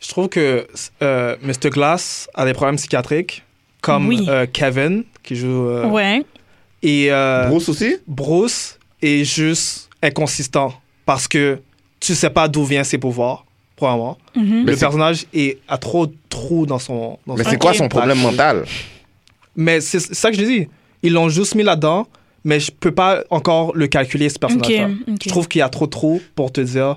Je 0.00 0.08
trouve 0.08 0.28
que 0.30 0.66
euh, 1.02 1.36
Mr. 1.42 1.68
Glass 1.70 2.26
a 2.34 2.46
des 2.46 2.54
problèmes 2.54 2.76
psychiatriques, 2.76 3.42
comme 3.82 4.08
Oui. 4.08 4.24
euh, 4.28 4.46
Kevin, 4.50 5.04
qui 5.22 5.36
joue. 5.36 5.68
euh, 5.68 5.84
Ouais. 5.88 6.22
Et 6.82 7.08
euh, 7.10 7.48
Bruce 7.48 7.68
aussi? 7.68 7.96
Bruce 8.06 8.78
est 9.02 9.24
juste 9.24 9.90
inconsistant 10.02 10.72
parce 11.04 11.28
que 11.28 11.58
tu 12.00 12.14
sais 12.14 12.30
pas 12.30 12.48
d'où 12.48 12.64
viennent 12.64 12.84
ses 12.84 12.98
pouvoirs, 12.98 13.44
probablement. 13.76 14.18
Mhm. 14.34 14.64
Mais 14.64 14.72
Le 14.72 14.76
personnage 14.76 15.26
est, 15.32 15.58
a 15.68 15.78
trop 15.78 16.06
de 16.06 16.14
trous 16.28 16.66
dans 16.66 16.78
son. 16.78 17.18
dans 17.26 17.34
Mais 17.34 17.44
c'est 17.44 17.58
quoi 17.58 17.74
son 17.74 17.88
problème 17.88 18.18
mental? 18.20 18.64
Mais 19.54 19.80
c'est 19.80 20.00
ça 20.00 20.30
que 20.30 20.36
je 20.36 20.42
dis. 20.42 20.68
Ils 21.02 21.12
l'ont 21.12 21.28
juste 21.28 21.54
mis 21.54 21.62
là-dedans, 21.62 22.06
mais 22.44 22.60
je 22.60 22.70
peux 22.70 22.90
pas 22.90 23.22
encore 23.30 23.74
le 23.74 23.86
calculer, 23.86 24.28
ce 24.28 24.38
personnage-là. 24.38 24.88
Je 25.22 25.28
trouve 25.28 25.48
qu'il 25.48 25.60
y 25.60 25.62
a 25.62 25.68
trop 25.68 25.86
de 25.86 25.90
trous 25.90 26.20
pour 26.34 26.52
te 26.52 26.60
dire 26.60 26.96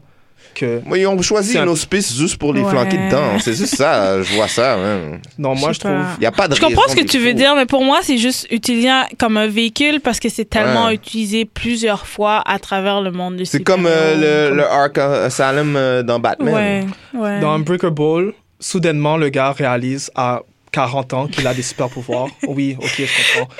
que. 0.54 0.82
Moi, 0.86 0.98
ils 0.98 1.08
ont 1.08 1.22
choisi 1.22 1.58
un- 1.58 1.64
une 1.64 1.70
hospice 1.70 2.16
juste 2.18 2.38
pour 2.38 2.54
les 2.54 2.62
Ouais. 2.62 2.70
flanquer 2.70 2.98
dedans. 2.98 3.40
C'est 3.40 3.54
juste 3.56 3.76
ça, 3.76 4.22
je 4.22 4.34
vois 4.36 4.48
ça. 4.48 4.78
man. 4.78 5.20
Non, 5.38 5.56
moi, 5.56 5.72
Je 5.74 5.80
trouve. 5.80 5.92
Il 6.20 6.24
y 6.24 6.28
a 6.28 6.32
pas 6.32 6.48
de 6.48 6.56
Je 6.56 6.62
comprends 6.62 6.88
ce 6.88 6.96
que 6.96 7.04
tu 7.06 7.20
veux 7.20 7.34
dire, 7.34 7.56
mais 7.56 7.66
pour 7.66 7.84
moi, 7.84 8.00
c'est 8.02 8.18
juste 8.18 8.48
utilisé 8.52 8.90
comme 9.18 9.38
un 9.38 9.48
véhicule 9.48 10.00
parce 10.02 10.20
que 10.20 10.30
c'est 10.30 10.50
tellement 10.50 10.88
Ouais. 10.88 10.96
utilisé 10.96 11.46
plusieurs 11.46 12.06
fois 12.08 12.42
à 12.46 12.60
travers 12.60 13.02
le 13.02 13.12
monde 13.12 13.38
de 13.38 13.44
C'est 13.44 13.64
comme 13.64 13.86
euh, 13.88 14.50
le, 14.50 14.56
le 14.56 14.66
Ark 14.66 14.98
Asylum 14.98 15.76
euh, 15.76 16.04
dans 16.04 16.20
Batman. 16.20 16.54
Ouais, 16.54 16.86
ouais. 17.20 17.40
Dans 17.40 17.52
Unbreakable, 17.54 18.34
soudainement, 18.60 19.18
le 19.18 19.30
gars 19.30 19.52
réalise 19.52 20.12
à 20.16 20.42
40 20.72 21.14
ans 21.14 21.28
qu'il 21.28 21.46
a 21.48 21.54
des 21.54 21.62
super 21.64 21.90
pouvoirs. 21.90 22.28
Oui, 22.48 22.76
ok, 22.80 22.94
je 22.98 23.40
comprends. 23.40 23.54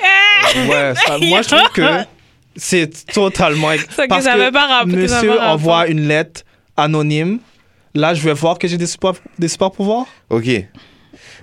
Euh, 0.56 0.66
ouais, 0.68 0.94
ça- 0.94 1.18
moi, 1.18 1.42
je 1.42 1.48
trouve 1.48 1.72
que 1.72 1.82
C'est 2.56 3.06
totalement. 3.12 3.68
Ça 3.94 4.04
que 4.04 4.08
parce 4.08 4.26
que 4.26 4.36
veut 4.36 4.50
pas 4.50 4.66
rap- 4.66 4.86
que 4.90 5.06
ça 5.06 5.16
monsieur 5.16 5.30
veut 5.30 5.38
rapport. 5.38 5.52
envoie 5.54 5.86
une 5.86 6.08
lettre 6.08 6.42
anonyme. 6.80 7.38
Là, 7.94 8.14
je 8.14 8.22
vais 8.22 8.32
voir 8.34 8.58
que 8.58 8.68
j'ai 8.68 8.76
des 8.78 8.86
super, 8.86 9.12
des 9.38 9.48
super 9.48 9.70
pouvoirs. 9.70 10.06
Ok. 10.30 10.46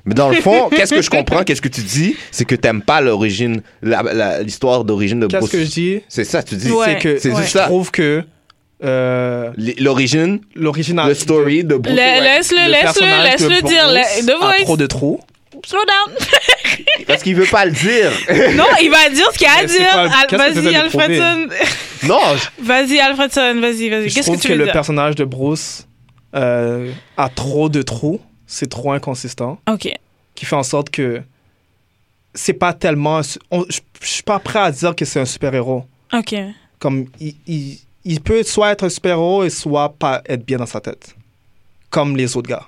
Mais 0.06 0.14
dans 0.14 0.30
le 0.30 0.36
fond, 0.38 0.70
qu'est-ce 0.70 0.94
que 0.96 1.02
je 1.02 1.10
comprends, 1.10 1.44
qu'est-ce 1.44 1.62
que 1.62 1.68
tu 1.68 1.82
dis, 1.82 2.16
c'est 2.32 2.46
que 2.46 2.56
t'aimes 2.56 2.82
pas 2.82 3.02
l'origine, 3.02 3.62
la- 3.82 4.02
la- 4.04 4.42
l'histoire 4.42 4.86
d'origine 4.86 5.20
de 5.20 5.28
Qu'est-ce 5.28 5.40
Bruce. 5.42 5.52
que 5.52 5.64
je 5.66 5.70
dis? 5.70 6.00
C'est 6.08 6.24
ça, 6.24 6.42
tu 6.44 6.56
dis. 6.56 6.72
Ouais. 6.72 6.86
C'est 6.86 6.98
que 7.00 7.18
C'est 7.20 7.30
ouais. 7.32 7.36
juste 7.42 7.48
je 7.54 7.58
ça. 7.58 7.66
trouve 7.66 7.92
que 7.92 8.24
euh, 8.84 9.52
L- 9.58 9.74
L'origine, 9.80 10.40
l'original. 10.56 11.08
le 11.10 11.14
story 11.16 11.64
de 11.64 11.76
Bruce. 11.76 11.94
Le- 11.96 11.98
Laisse-le, 12.24 12.58
le 12.66 12.72
laisse-le, 12.72 12.82
personnage 12.84 13.20
de 13.42 13.48
laisse-le 13.48 13.68
dire. 13.68 13.84
Bruce 13.88 14.26
The 14.26 14.44
a 14.62 14.64
trop 14.64 14.78
de 14.78 14.86
trous. 14.88 15.20
Slow 15.66 15.80
down. 15.86 16.18
Parce 17.08 17.24
qu'il 17.24 17.36
veut 17.36 17.46
pas 17.50 17.66
le 17.66 17.72
dire. 17.72 18.12
non, 18.56 18.66
il 18.82 18.90
va 18.90 19.10
dire 19.10 19.30
ce 19.34 19.38
qu'il 19.38 19.48
a 19.48 19.58
à 19.58 19.66
dire. 19.66 19.92
pas- 19.92 20.02
Al- 20.04 20.28
qu'est-ce 20.28 20.54
que 20.54 20.60
Vas-y, 20.62 20.76
Alfredson. 20.76 21.48
non, 22.08 22.20
je- 22.36 22.64
Vas-y, 22.64 23.00
Alfredson, 23.00 23.60
vas-y, 23.60 23.90
vas-y. 23.90 24.10
Je 24.10 24.16
Qu'est-ce 24.16 24.20
que 24.20 24.22
trouve 24.24 24.40
tu 24.42 24.48
que 24.50 24.54
veux 24.54 24.60
le 24.60 24.64
dire? 24.66 24.74
personnage 24.74 25.16
de 25.16 25.26
Bruce 25.26 25.88
euh, 26.36 26.92
a 27.18 27.30
trop 27.30 27.70
de 27.70 27.82
trous. 27.82 28.20
C'est 28.46 28.70
trop 28.70 28.92
inconsistant. 28.92 29.60
Ok. 29.70 29.90
Qui 30.36 30.46
fait 30.46 30.56
en 30.56 30.64
sorte 30.64 30.90
que 30.90 31.22
c'est 32.34 32.54
pas 32.54 32.74
tellement. 32.74 33.22
Je 33.22 33.38
je 34.02 34.08
suis 34.08 34.24
pas 34.24 34.40
prêt 34.40 34.60
à 34.60 34.72
dire 34.72 34.96
que 34.96 35.04
c'est 35.06 35.20
un 35.20 35.26
super-héros. 35.26 35.84
Ok. 36.14 36.36
Comme 36.80 37.08
il, 37.20 37.36
il, 37.48 37.78
il 38.06 38.22
peut 38.22 38.44
soit 38.44 38.72
être 38.72 38.86
un 38.86 38.90
super-héros 38.90 39.44
et 39.44 39.50
soit 39.50 39.96
pas 39.98 40.22
être 40.30 40.46
bien 40.46 40.58
dans 40.58 40.66
sa 40.68 40.80
tête. 40.80 41.16
Comme 41.90 42.18
les 42.18 42.36
autres 42.36 42.50
gars. 42.50 42.68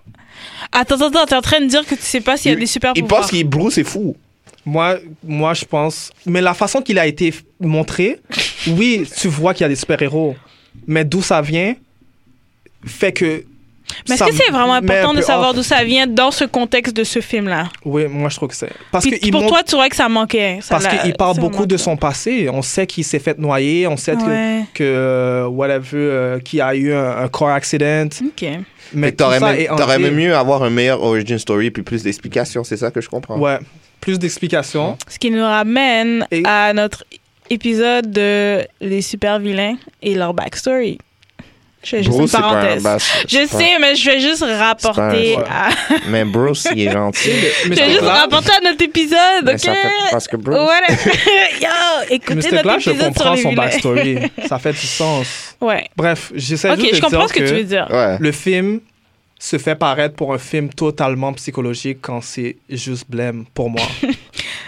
Attends, 0.71 0.95
attends, 0.95 1.07
attends, 1.07 1.25
t'es 1.25 1.35
en 1.35 1.41
train 1.41 1.59
de 1.61 1.65
dire 1.67 1.85
que 1.85 1.95
tu 1.95 2.01
sais 2.01 2.21
pas 2.21 2.37
s'il 2.37 2.51
y 2.51 2.53
a 2.53 2.57
Il- 2.57 2.61
des 2.61 2.65
super 2.67 2.93
il 2.95 3.01
pouvoirs. 3.03 3.21
pense 3.21 3.29
qu'il 3.31 3.47
Bruce 3.47 3.77
est 3.77 3.83
fou. 3.83 4.15
Moi, 4.65 4.97
moi, 5.23 5.53
je 5.53 5.65
pense. 5.65 6.11
Mais 6.25 6.41
la 6.41 6.53
façon 6.53 6.81
qu'il 6.81 6.99
a 6.99 7.05
été 7.07 7.33
montré, 7.59 8.19
oui, 8.67 9.07
tu 9.19 9.27
vois 9.27 9.53
qu'il 9.53 9.61
y 9.63 9.65
a 9.65 9.69
des 9.69 9.75
super-héros. 9.75 10.35
Mais 10.87 11.03
d'où 11.03 11.21
ça 11.21 11.41
vient 11.41 11.75
fait 12.85 13.11
que. 13.11 13.43
Mais 14.07 14.15
est-ce 14.15 14.23
que 14.23 14.33
c'est 14.33 14.51
vraiment 14.51 14.73
important 14.73 15.13
de 15.13 15.21
savoir 15.21 15.53
d'où 15.53 15.63
ça 15.63 15.83
vient 15.83 16.07
dans 16.07 16.31
ce 16.31 16.45
contexte 16.45 16.95
de 16.95 17.03
ce 17.03 17.21
film-là? 17.21 17.65
Oui, 17.85 18.05
moi, 18.07 18.29
je 18.29 18.35
trouve 18.35 18.49
que 18.49 18.55
c'est. 18.55 18.71
Parce 18.91 19.05
Puis 19.05 19.19
qu'il 19.19 19.31
pour 19.31 19.41
montre- 19.41 19.53
toi, 19.53 19.63
tu 19.63 19.75
vois 19.75 19.89
que 19.89 19.95
ça 19.95 20.09
manquait. 20.09 20.59
ça 20.61 20.77
Parce 20.79 20.87
qu'il 20.87 21.13
parle 21.15 21.37
beaucoup 21.39 21.65
de 21.65 21.77
son 21.77 21.97
passé. 21.97 22.49
On 22.51 22.61
sait 22.61 22.87
qu'il 22.87 23.03
s'est 23.03 23.19
fait 23.19 23.37
noyer. 23.37 23.87
On 23.87 23.97
sait 23.97 24.15
que, 24.15 24.23
Ouais. 24.23 24.63
que 24.73 24.83
euh, 24.83 25.47
whatever, 25.47 25.97
euh, 25.97 26.39
qu'il 26.39 26.61
a 26.61 26.75
eu 26.75 26.93
un, 26.93 27.17
un 27.23 27.27
car 27.27 27.49
accident. 27.49 28.07
Ok. 28.25 28.45
Mais 28.93 29.11
que 29.11 29.17
t'aurais 29.17 29.99
même, 29.99 30.15
mieux 30.15 30.35
avoir 30.35 30.63
un 30.63 30.69
meilleur 30.69 31.03
origin 31.03 31.37
story 31.37 31.69
puis 31.69 31.83
plus 31.83 32.03
d'explications, 32.03 32.63
c'est 32.63 32.77
ça 32.77 32.89
que 32.89 33.01
je 33.01 33.09
comprends? 33.09 33.37
Ouais, 33.37 33.59
plus 34.01 34.17
d'explications. 34.17 34.97
Ce 35.07 35.19
qui 35.19 35.29
nous 35.29 35.43
ramène 35.43 36.25
Et- 36.31 36.41
à 36.45 36.73
notre 36.73 37.03
épisode 37.51 38.11
de 38.11 38.61
les 38.81 39.01
super 39.01 39.39
vilains 39.39 39.75
et 40.01 40.15
leur 40.15 40.33
backstory. 40.33 40.97
Je 41.81 41.89
fais 41.91 41.97
juste 42.03 42.09
Bruce, 42.09 42.21
une 42.21 42.27
c'est 42.27 42.37
pas 42.41 42.47
un 42.47 42.51
parenthèse. 42.77 42.83
Je 43.27 43.37
pas- 43.47 43.57
sais, 43.57 43.79
mais 43.79 43.95
je 43.95 44.09
vais 44.11 44.19
juste 44.19 44.43
rapporter 44.43 45.37
à... 45.37 45.69
Mais 46.09 46.25
Bruce, 46.25 46.67
il 46.75 46.81
est 46.87 46.91
gentil. 46.91 47.29
Mais 47.69 47.75
Je 47.75 47.81
vais 47.81 47.89
juste 47.91 48.01
rapporter 48.01 48.51
à 48.51 48.59
notre 48.69 48.83
épisode, 48.83 49.17
Mais 49.43 49.53
ok? 49.53 49.59
ça 49.59 49.73
fait- 49.75 49.89
parce 50.11 50.27
que 50.27 50.35
Bruce. 50.35 50.57
Ouais. 50.57 50.95
Yo, 51.61 51.67
écoutez 52.09 52.51
notre 52.51 52.79
je 52.79 52.89
épisode 52.89 52.95
sur 52.97 53.05
comprends 53.13 53.33
les 53.33 53.41
son 53.41 53.53
backstory. 53.53 54.19
ça 54.49 54.59
fait 54.59 54.73
du 54.73 54.77
sens. 54.79 55.55
Ouais. 55.61 55.87
Bref, 55.95 56.31
j'essaie 56.35 56.69
Ok, 56.71 56.79
juste 56.79 56.91
de 56.91 56.95
je 56.97 57.01
comprends 57.01 57.19
dire 57.19 57.29
ce 57.29 57.33
que, 57.33 57.39
tu 57.47 57.53
veux 57.55 57.63
dire. 57.63 57.87
Ouais. 57.89 58.17
le 58.19 58.31
film 58.33 58.81
se 59.39 59.57
fait 59.57 59.75
paraître 59.75 60.15
pour 60.15 60.33
un 60.33 60.37
film 60.37 60.67
totalement 60.67 61.31
psychologique 61.31 61.99
quand 62.01 62.19
c'est 62.21 62.57
juste 62.69 63.05
blême 63.09 63.45
pour 63.53 63.69
moi. 63.69 63.81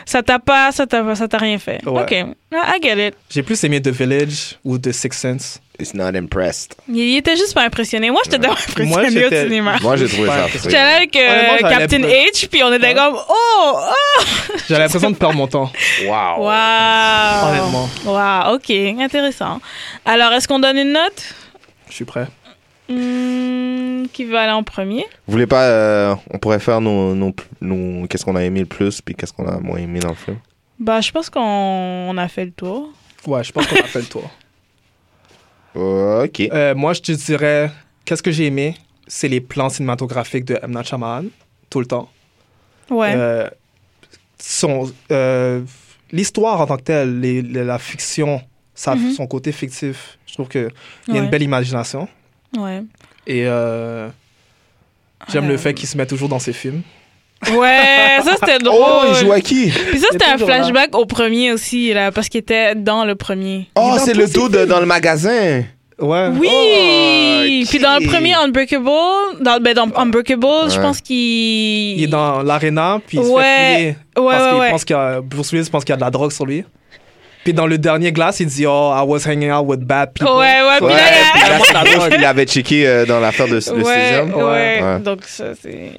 Ça 0.05 0.24
t'a 0.24 0.39
pas, 0.39 0.72
ça 0.72 0.88
t'a, 0.88 1.14
ça 1.16 1.28
t'a 1.28 1.38
rien 1.38 1.59
fait. 1.59 1.86
Ouais. 1.86 2.01
Ok, 2.03 2.12
I 2.53 2.80
get 2.82 3.07
it. 3.09 3.16
J'ai 3.30 3.43
plus 3.43 3.62
aimé 3.66 3.82
The 3.82 3.89
Village 3.89 4.57
ou 4.64 4.78
The 4.78 4.91
Sixth 4.93 5.20
Sense. 5.20 5.59
It's 5.82 5.94
not 5.94 6.16
impressed. 6.16 6.76
Il, 6.88 6.98
il 6.98 7.18
était 7.18 7.36
juste 7.36 7.54
pas 7.54 7.64
impressionné. 7.64 8.12
Moi, 8.12 8.22
j'étais 8.24 8.38
Moi, 8.38 8.52
impressionné 8.56 9.26
au 9.26 9.30
cinéma. 9.30 9.76
Moi, 9.82 9.96
j'ai 9.98 10.08
trouvé 10.08 10.30
Ouais, 10.30 10.36
ça. 10.36 10.48
J'étais 10.64 10.72
là 10.76 10.96
avec 10.98 11.16
euh, 11.16 11.58
Captain 11.68 12.02
pas- 12.02 12.08
H, 12.08 12.48
puis 12.50 12.64
on 12.64 12.72
était 12.74 12.88
Ouais. 12.88 12.94
comme 12.94 13.16
oh, 13.16 13.74
oh! 13.80 14.22
J'ai 14.70 14.78
l'impression 14.78 15.12
de 15.12 15.16
perdre 15.16 15.36
mon 15.36 15.48
temps, 15.48 15.72
Wow. 16.06 16.44
Wow! 16.46 17.48
honnêtement. 17.50 17.90
Wow, 18.06 18.56
ok, 18.56 18.70
intéressant. 19.02 19.60
Alors, 20.06 20.32
est-ce 20.34 20.48
qu'on 20.48 20.60
donne 20.60 20.78
une 20.78 20.94
note? 20.94 21.34
Je 21.90 21.94
suis 21.96 22.06
prêt. 22.06 22.28
Hmm, 22.90 24.06
qui 24.14 24.26
va 24.26 24.42
aller 24.42 24.52
en 24.52 24.64
premier? 24.64 25.06
Vous 25.28 25.32
voulez 25.34 25.48
pas. 25.48 25.64
euh, 25.64 26.16
on 26.32 26.38
pourrait 26.40 26.60
faire 26.60 26.82
nos. 26.82 27.16
nos, 27.16 27.34
nos- 27.62 28.08
qu'est-ce 28.08 28.26
qu'on 28.26 28.36
a 28.36 28.44
aimé 28.44 28.60
le 28.62 28.66
plus 28.66 29.02
puis 29.02 29.16
qu'est-ce 29.16 29.34
qu'on 29.34 29.48
a 29.48 29.58
moins 29.60 29.78
aimé 29.80 30.00
dans 30.00 30.10
le 30.10 30.16
film? 30.16 30.38
Bah, 30.80 31.00
je 31.02 31.12
pense 31.12 31.30
qu'on 31.30 31.40
on 31.42 32.18
a 32.18 32.28
fait 32.28 32.46
le 32.46 32.52
tour. 32.52 32.90
Ouais, 33.26 33.44
je 33.44 33.52
pense 33.52 33.68
qu'on 33.68 33.76
a 33.78 33.84
fait 33.84 34.00
le 34.00 34.06
tour. 34.06 34.30
Ok. 35.76 36.40
Euh, 36.42 36.76
moi, 36.76 36.94
je 36.94 37.02
te 37.02 37.12
dirais, 37.12 37.72
qu'est-ce 38.06 38.24
que 38.24 38.32
j'ai 38.32 38.46
aimé? 38.48 38.76
C'est 39.08 39.28
les 39.28 39.42
plans 39.42 39.70
cinématographiques 39.70 40.46
de 40.46 40.60
M. 40.62 40.72
Night 40.72 40.86
Shyamalan, 40.88 41.26
tout 41.70 41.80
le 41.80 41.86
temps. 41.86 42.10
Ouais. 42.90 43.14
Euh, 43.16 43.50
son, 44.38 44.92
euh, 45.12 45.62
l'histoire 46.12 46.60
en 46.62 46.66
tant 46.68 46.78
que 46.78 46.84
telle, 46.84 47.20
les- 47.20 47.42
les- 47.42 47.64
la 47.64 47.80
fiction, 47.80 48.42
Mhm. 48.88 49.12
son 49.12 49.28
côté 49.28 49.52
fictif, 49.52 50.18
je 50.26 50.34
trouve 50.34 50.48
qu'il 50.50 50.62
y 51.08 51.12
a 51.12 51.14
Ouais. 51.14 51.20
une 51.20 51.30
belle 51.30 51.44
imagination. 51.44 52.08
Ouais. 52.58 52.84
Et 53.28 53.46
euh, 53.48 54.10
j'aime 55.30 55.46
Euh. 55.46 55.50
le 55.50 55.58
fait 55.58 55.74
qu'il 55.74 55.88
se 55.88 55.98
met 55.98 56.06
toujours 56.06 56.30
dans 56.30 56.40
ses 56.40 56.54
films. 56.54 56.82
Ouais, 57.50 58.20
ça 58.24 58.34
c'était 58.39 58.60
drôle. 58.60 58.78
Oh, 58.80 59.06
il 59.10 59.16
joue 59.26 59.32
à 59.32 59.42
qui? 59.42 59.70
Puis 59.72 60.00
ça, 60.00 60.08
c'était 60.12 60.26
un 60.26 60.38
là. 60.38 60.46
flashback 60.46 60.96
au 60.96 61.06
premier 61.06 61.52
aussi, 61.52 61.94
là, 61.94 62.12
parce 62.12 62.30
qu'il 62.30 62.39
était 62.39 62.76
dans 62.76 63.04
le 63.06 63.16
premier. 63.16 63.68
Oh, 63.76 63.96
c'est 64.04 64.14
le 64.14 64.28
dos 64.28 64.48
de- 64.50 64.66
dans 64.66 64.80
le 64.80 64.86
magasin. 64.86 65.64
Ouais. 66.00 66.28
Oui! 66.39 66.48
Oh. 67.64 67.68
Puis 67.70 67.80
dans 67.80 68.00
le 68.00 68.08
premier 68.08 68.34
Unbreakable, 68.34 68.86
dans, 69.39 69.60
ben 69.62 69.74
dans 69.76 69.88
Unbreakable, 69.96 70.70
je 70.70 70.80
pense 70.80 71.00
qu'il. 71.02 71.16
Il 71.98 72.04
est 72.04 72.08
dans 72.08 72.42
l'aréna, 72.42 73.00
puis 73.06 73.18
il 73.20 73.24
se 73.24 73.30
Ouais. 73.30 73.44
fait 73.44 73.74
fouiller 73.74 73.96
Ouais, 74.18 74.34
parce 74.34 74.44
ouais, 74.44 74.50
qu'il 74.50 74.60
ouais. 74.60 74.70
pense 74.72 74.86
qu'il 74.86 74.96
y 74.96 75.00
a, 75.00 75.22
Bruce 75.22 75.52
Willis 75.52 75.70
pense 75.72 75.84
qu'il 75.84 75.92
y 75.92 75.94
a 75.94 75.98
de 75.98 76.02
la 76.02 76.10
drogue 76.12 76.32
sur 76.32 76.46
lui. 76.46 76.64
Puis 77.44 77.54
dans 77.54 77.66
le 77.68 77.78
dernier 77.80 78.12
glace, 78.12 78.39
il 78.39 78.48
dit 78.48 78.66
Oh, 78.68 78.92
I 78.96 79.04
was 79.06 79.28
hanging 79.28 79.52
out 79.52 79.66
with 79.68 79.80
bad 79.82 80.14
people. 80.14 80.32
Ouais, 80.36 80.62
ouais, 80.62 80.78
puis 80.78 80.86
Ouais, 80.88 80.94
là, 80.94 82.08
il 82.20 82.26
avait 82.26 82.46
checké 82.46 82.86
euh, 82.88 83.06
dans 83.06 83.20
l'affaire 83.20 83.48
de, 83.48 83.60
de 83.60 83.84
ouais. 83.84 84.34
Ouais. 84.44 85.00
Donc, 85.00 85.20
ça, 85.26 85.46
c'est. 85.60 85.94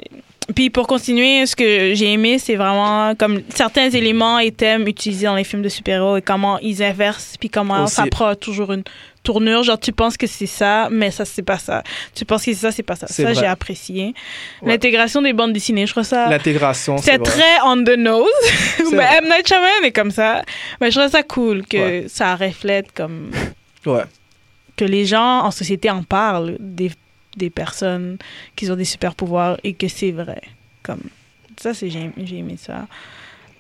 Puis 0.55 0.70
pour 0.70 0.86
continuer, 0.86 1.47
ce 1.47 1.55
que 1.57 1.95
j'ai 1.95 2.12
aimé, 2.12 2.38
c'est 2.38 2.57
vraiment 2.57 3.14
comme 3.14 3.40
certains 3.55 3.88
éléments 3.90 4.38
et 4.38 4.51
thèmes 4.51 4.86
utilisés 4.88 5.26
dans 5.26 5.36
les 5.36 5.45
films 5.45 5.62
de 5.62 5.68
super-héros 5.68 6.16
et 6.16 6.22
comment 6.22 6.59
ils 6.59 6.82
inversent, 6.82 7.36
puis 7.38 7.49
comment 7.49 7.84
Aussi. 7.84 7.95
ça 7.95 8.05
prend 8.11 8.34
toujours 8.34 8.72
une 8.72 8.82
tournure. 9.22 9.62
Genre, 9.62 9.78
tu 9.78 9.93
penses 9.93 10.16
que 10.16 10.26
c'est 10.26 10.47
ça, 10.47 10.88
mais 10.90 11.11
ça, 11.12 11.24
c'est 11.24 11.43
pas 11.43 11.59
ça. 11.59 11.82
Tu 12.14 12.24
penses 12.24 12.45
que 12.45 12.53
c'est 12.53 12.59
ça, 12.61 12.72
c'est 12.72 12.82
pas 12.82 12.97
ça. 12.97 13.07
Ça, 13.07 13.32
j'ai 13.34 13.47
apprécié. 13.47 14.14
Ouais. 14.62 14.72
L'intégration 14.72 15.22
des 15.22 15.32
bandes 15.32 15.53
dessinées, 15.53 15.86
je 15.86 15.93
trouve 15.93 16.03
ça. 16.05 16.28
L'intégration, 16.28 16.99
c'est 16.99 17.18
très 17.22 17.61
on 17.64 17.82
the 17.84 17.97
nose. 17.97 18.26
Mais. 18.93 19.09
M. 19.18 19.24
Night 19.28 19.47
Shyamalan 19.47 19.84
est 19.84 19.93
comme 19.93 20.11
ça. 20.11 20.43
Mais 20.80 20.90
je 20.90 20.99
trouve 20.99 21.11
ça 21.11 21.22
cool 21.22 21.64
que 21.66 21.76
Ouais. 21.76 22.05
ça 22.09 22.34
reflète 22.34 22.90
comme 22.93 23.30
Ouais. 23.86 24.03
que 24.76 24.84
les 24.84 25.07
gens 25.07 25.40
en 25.45 25.51
société 25.53 25.88
en 25.88 26.03
parlent 26.03 26.57
des, 26.59 26.90
des 27.37 27.51
personnes 27.51 28.18
qui 28.57 28.70
ont 28.70 28.76
des 28.76 28.85
super 28.85 29.14
pouvoirs 29.14 29.59
et 29.64 29.72
que 29.74 29.89
c'est 29.89 30.11
vrai. 30.12 30.43
Comme 30.83 31.03
ça, 31.61 31.74
c'est 31.74 31.91
j'ai 31.91 32.11
j'ai 32.24 32.39
aimé 32.39 32.57
ça. 32.59 32.87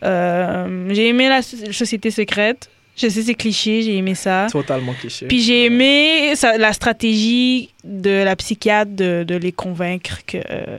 Euh, 0.02 0.88
j'ai 0.90 1.08
aimé 1.08 1.28
la 1.28 1.42
so- 1.42 1.70
société 1.72 2.10
secrète. 2.10 2.68
Je 2.96 3.08
sais 3.08 3.22
c'est 3.22 3.34
cliché, 3.34 3.82
j'ai 3.82 3.96
aimé 3.96 4.14
ça. 4.14 4.48
Totalement 4.50 4.92
cliché. 4.92 5.26
Puis 5.26 5.40
j'ai 5.40 5.64
aimé 5.66 6.34
ça- 6.36 6.58
la 6.58 6.72
stratégie 6.72 7.70
de 7.84 8.22
la 8.22 8.36
psychiatre 8.36 8.90
de, 8.92 9.24
de 9.26 9.34
les 9.36 9.52
convaincre 9.52 10.18
que 10.26 10.38
euh, 10.50 10.78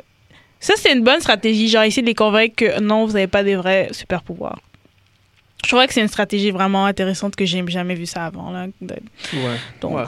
ça 0.60 0.74
c'est 0.78 0.94
une 0.94 1.04
bonne 1.04 1.20
stratégie, 1.22 1.70
genre 1.70 1.84
essayer 1.84 2.04
de 2.04 2.08
les 2.08 2.14
convaincre 2.16 2.56
que 2.56 2.80
non 2.80 3.06
vous 3.06 3.14
n'avez 3.14 3.28
pas 3.28 3.44
des 3.44 3.56
vrais 3.56 3.90
super 3.92 4.22
pouvoirs. 4.22 4.60
Je 5.64 5.70
trouvais 5.70 5.88
que 5.88 5.94
c'est 5.94 6.02
une 6.02 6.08
stratégie 6.08 6.52
vraiment 6.52 6.86
intéressante 6.86 7.36
que 7.36 7.46
j'ai 7.46 7.64
jamais 7.68 7.96
vu 7.96 8.06
ça 8.06 8.26
avant 8.26 8.52
là. 8.52 8.68
De- 8.82 8.96
Ouais. 9.34 9.58
donc, 9.82 9.96
Ouais. 9.98 10.04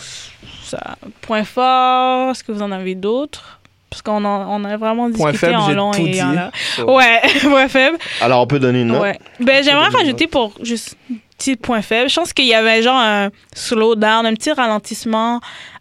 ça. 0.64 0.97
Point 1.22 1.43
fort, 1.45 2.32
est-ce 2.32 2.43
que 2.43 2.51
vous 2.51 2.62
en 2.62 2.72
avez 2.72 2.95
d'autres? 2.95 3.60
Parce 3.89 4.01
qu'on 4.01 4.26
en- 4.26 4.62
on 4.62 4.66
a 4.66 4.76
vraiment 4.76 5.10
Point 5.12 5.32
discuté 5.32 5.38
faible, 5.47 5.56
en 5.56 5.70
long 5.72 5.91
tout 5.91 6.01
et 6.01 6.10
dit. 6.12 6.22
en 6.22 6.32
large. 6.34 6.51
So, 6.76 6.93
Ouais, 6.97 7.22
point 7.43 7.68
faible. 7.70 7.97
Alors, 8.20 8.41
on 8.41 8.47
peut 8.47 8.60
donner 8.60 8.82
une 8.82 8.89
note? 8.89 9.01
Ouais. 9.01 9.18
Ben, 9.39 9.64
j'aimerais 9.64 9.88
rajouter 9.88 10.28
pour 10.28 10.53
juste 10.62 10.97
un 11.10 11.16
petit 11.38 11.56
point 11.56 11.82
faible. 11.82 12.10
Je 12.10 12.16
pense 12.16 12.34
qu'il 12.34 12.45
y 12.47 12.53
avait 12.53 12.82
genre 12.84 12.99
un 12.99 13.30
slowdown, 13.53 14.26
un 14.26 14.34
petit 14.34 14.51
ralentissement 14.51 15.39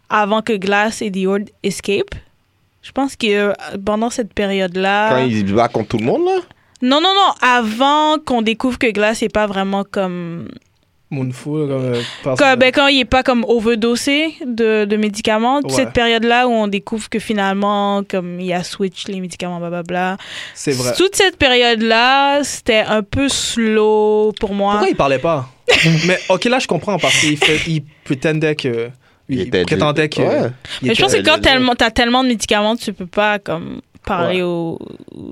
avant 0.09 0.41
que 0.41 0.53
Glass 0.53 1.01
et 1.01 1.11
The 1.11 1.25
Horde 1.25 1.49
escape. 1.63 2.15
Je 2.83 2.91
pense 2.91 3.15
que 3.17 3.25
euh, 3.27 3.53
pendant 3.83 4.09
cette 4.11 4.33
période-là. 4.33 5.09
Quand 5.09 5.25
il 5.25 5.53
bat 5.53 5.67
contre 5.67 5.89
tout 5.89 5.97
le 5.97 6.05
monde, 6.05 6.23
là? 6.25 6.39
Non, 6.81 6.99
non, 7.01 7.13
non. 7.13 7.33
Avant 7.41 8.17
qu'on 8.23 8.41
découvre 8.41 8.77
que 8.77 8.91
Glass 8.91 9.21
n'est 9.21 9.29
pas 9.29 9.47
vraiment 9.47 9.83
comme 9.89 10.49
Moonful, 11.11 11.67
comme, 11.67 11.93
euh, 11.93 12.01
Quand, 12.23 12.57
ben, 12.57 12.71
quand 12.73 12.87
il 12.87 12.99
est 13.01 13.05
pas 13.05 13.21
comme 13.21 13.45
overdosé 13.47 14.33
de, 14.45 14.85
de 14.85 14.97
médicaments, 14.97 15.57
Ouais. 15.63 15.69
cette 15.69 15.93
période-là 15.93 16.47
où 16.47 16.51
on 16.51 16.67
découvre 16.67 17.09
que 17.09 17.19
finalement, 17.19 18.03
comme 18.03 18.39
il 18.39 18.51
a 18.51 18.63
switch 18.63 19.07
les 19.07 19.21
médicaments, 19.21 19.59
blablabla. 19.59 20.17
c'est 20.55 20.71
vrai. 20.71 20.93
Toute 20.97 21.15
cette 21.15 21.37
période-là, 21.37 22.43
c'était 22.43 22.79
un 22.87 23.03
peu 23.03 23.29
slow 23.29 24.33
pour 24.39 24.53
moi. 24.55 24.73
Pourquoi 24.73 24.89
il 24.89 24.95
parlait 24.95 25.19
pas? 25.19 25.47
Mais 26.07 26.19
ok, 26.29 26.45
là, 26.45 26.59
je 26.59 26.67
comprends 26.67 26.97
parce 26.97 27.17
qu'il 27.19 27.37
fait, 27.37 27.59
il 27.67 27.83
prétendait 28.03 28.55
que. 28.55 28.89
Il 29.29 29.39
Il, 29.39 29.47
était 29.47 29.63
prétendait 29.63 30.09
que. 30.09 30.21
Ouais. 30.21 30.49
il 30.81 30.87
Mais 30.89 30.95
je 30.95 31.01
pense 31.01 31.13
que 31.13 31.21
quand 31.21 31.39
t'as 31.75 31.91
tellement 31.91 32.23
de 32.23 32.29
médicaments, 32.29 32.75
tu 32.75 32.93
peux 32.93 33.07
pas 33.07 33.39
comme 33.39 33.79
parler 34.05 34.37
Ouais. 34.37 34.41
au. 34.43 34.79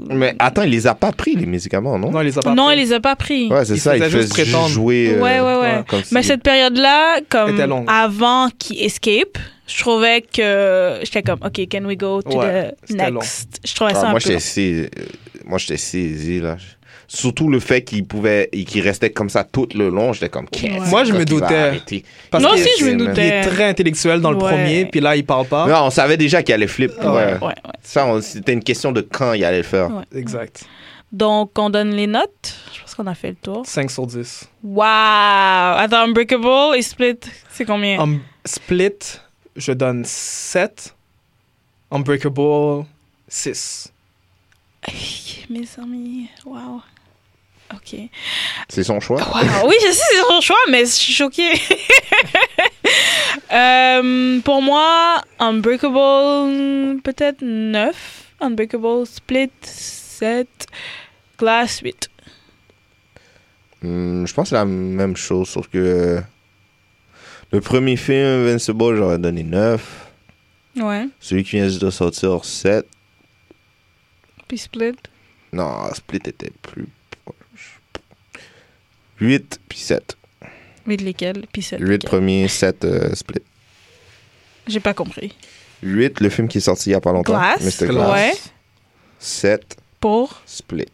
Mais 0.09 0.35
attends, 0.39 0.63
il 0.63 0.71
les 0.71 0.87
a 0.87 0.95
pas 0.95 1.11
pris, 1.11 1.35
les 1.35 1.45
médicaments, 1.45 1.97
non? 1.97 2.11
Non, 2.11 2.21
il 2.21 2.25
les 2.25 2.37
a 2.37 2.41
pas 2.41 2.53
Non, 2.53 2.65
pris. 2.67 2.75
il 2.75 2.79
les 2.79 2.93
a 2.93 2.99
pas 2.99 3.15
pris. 3.15 3.47
Ouais, 3.49 3.65
c'est 3.65 3.77
ça, 3.77 3.95
il 3.95 4.03
faisait 4.03 4.11
fait 4.11 4.21
juste 4.21 4.35
juste 4.35 4.49
prétendre. 4.51 4.69
jouer. 4.69 5.13
euh, 5.15 5.21
Ouais, 5.21 5.39
ouais, 5.39 5.61
ouais. 5.61 5.83
comme 5.87 6.01
Mais 6.11 6.21
si- 6.21 6.27
cette 6.29 6.43
période-là, 6.43 7.19
comme 7.29 7.85
avant 7.87 8.49
qu'il 8.57 8.81
escape, 8.81 9.37
je 9.67 9.79
trouvais 9.79 10.21
que 10.21 10.99
j'étais 11.03 11.21
comme, 11.23 11.39
OK, 11.45 11.61
can 11.71 11.85
we 11.85 11.95
go 11.97 12.21
to 12.21 12.37
Ouais, 12.37 12.73
the 12.89 12.93
next? 12.93 13.59
Je 13.65 13.73
trouvais 13.75 13.91
Ah, 13.95 13.99
ça 14.01 14.07
un 14.07 14.11
moi, 14.11 14.19
peu. 14.19 14.27
j'étais 14.27 14.39
saisi. 14.39 14.81
euh, 14.83 14.87
Moi, 15.45 15.57
j'étais 15.59 15.77
saisi, 15.77 16.39
là. 16.39 16.57
Surtout 17.07 17.49
le 17.49 17.59
fait 17.59 17.81
qu'il 17.83 18.05
pouvait, 18.05 18.49
qu'il 18.65 18.81
restait 18.81 19.09
comme 19.11 19.29
ça 19.29 19.43
tout 19.43 19.67
le 19.75 19.89
long, 19.89 20.13
j'étais 20.13 20.29
comme, 20.29 20.47
qu'est-ce 20.47 20.79
Ouais. 20.81 20.87
Moi, 20.89 21.03
je 21.03 21.13
me 21.13 21.25
doutais. 21.25 21.81
Parce 22.31 22.43
Moi 22.43 22.53
qu'il- 22.55 22.63
aussi, 22.63 22.71
je 22.79 22.85
me 22.85 22.89
c'est- 22.89 22.95
Il 22.95 23.07
doutais. 23.07 23.27
est 23.27 23.41
très 23.43 23.63
intellectuel 23.65 24.21
dans 24.21 24.31
le 24.31 24.37
Ouais. 24.37 24.43
premier, 24.51 24.85
puis 24.85 24.99
là, 24.99 25.15
il 25.15 25.25
parle 25.25 25.45
pas. 25.47 25.67
Non, 25.67 25.85
on 25.85 25.89
savait 25.89 26.17
déjà 26.17 26.41
qu'il 26.41 26.53
allait 26.55 26.67
flip. 26.67 26.91
Ouais. 27.01 27.07
ouais. 27.07 27.33
Ouais, 27.33 27.39
ouais. 27.47 27.53
Ça, 27.81 28.07
c'était 28.21 28.53
une 28.53 28.63
question 28.63 28.91
de 28.91 29.01
quand 29.01 29.33
il 29.33 29.43
allait 29.43 29.57
le 29.57 29.63
faire. 29.63 29.89
Ouais. 29.91 30.03
Exact. 30.19 30.63
Donc, 31.11 31.51
on 31.59 31.69
donne 31.69 31.91
les 31.91 32.07
notes. 32.07 32.55
Je 32.73 32.79
pense 32.81 32.95
qu'on 32.95 33.05
a 33.05 33.13
fait 33.13 33.29
le 33.29 33.35
tour. 33.35 33.63
5 33.65 33.91
sur 33.91 34.07
10. 34.07 34.49
Wow! 34.63 34.81
Attends, 34.81 36.07
Unbreakable 36.07 36.75
et 36.75 36.81
Split, 36.81 37.19
c'est 37.51 37.65
combien? 37.65 37.99
Um, 38.01 38.19
Split, 38.45 39.19
je 39.55 39.71
donne 39.73 40.03
7. 40.05 40.95
Unbreakable, 41.91 42.85
6. 43.27 43.91
Hey, 44.87 45.45
mes 45.49 45.67
amis, 45.77 46.29
wow. 46.45 46.81
OK. 47.75 47.99
C'est 48.69 48.83
son 48.83 48.99
choix. 48.99 49.17
Wow. 49.17 49.67
Oui, 49.67 49.75
je 49.81 49.91
sais, 49.91 50.03
c'est 50.11 50.27
son 50.27 50.41
choix, 50.41 50.57
mais 50.69 50.81
je 50.85 50.91
suis 50.91 51.13
choquée. 51.13 51.53
Euh, 53.51 54.39
pour 54.41 54.63
moi, 54.63 55.21
Unbreakable, 55.37 57.01
peut-être 57.01 57.41
9. 57.41 57.95
Unbreakable, 58.39 59.05
Split, 59.05 59.51
7. 59.61 60.47
Glass, 61.37 61.79
8. 61.79 62.09
Hmm, 63.81 64.25
je 64.25 64.33
pense 64.33 64.45
que 64.45 64.49
c'est 64.49 64.55
la 64.55 64.65
même 64.65 65.15
chose, 65.15 65.49
sauf 65.49 65.67
que 65.67 65.77
euh, 65.77 66.21
le 67.51 67.61
premier 67.61 67.95
film, 67.95 68.25
Invincible, 68.47 68.95
j'aurais 68.95 69.19
donné 69.19 69.43
9. 69.43 70.11
Ouais. 70.77 71.07
Celui 71.19 71.43
qui 71.43 71.57
vient 71.57 71.67
juste 71.67 71.81
de 71.81 71.89
sortir, 71.91 72.43
7. 72.43 72.87
Puis 74.47 74.57
Split? 74.57 74.95
Non, 75.51 75.93
Split 75.93 76.21
était 76.25 76.51
plus. 76.61 76.87
8 79.23 79.59
puis 79.69 79.79
7. 79.79 80.17
8 80.85 81.01
lesquels, 81.01 81.45
puis 81.51 81.61
7 81.61 81.79
8 81.79 82.03
premiers, 82.03 82.47
7 82.49 82.83
euh, 82.83 83.13
Split. 83.13 83.41
J'ai 84.67 84.81
pas 84.81 84.93
compris. 84.93 85.33
8, 85.81 86.19
le 86.19 86.29
film 86.29 86.47
qui 86.47 86.57
est 86.57 86.61
sorti 86.61 86.89
il 86.89 86.93
y 86.93 86.95
a 86.95 87.01
pas 87.01 87.13
longtemps. 87.13 87.33
Glass. 87.33 87.81
Mr. 87.81 87.87
Glass. 87.87 88.11
Ouais. 88.11 88.33
7, 89.19 89.77
Pour 90.01 90.41
Split. 90.45 90.85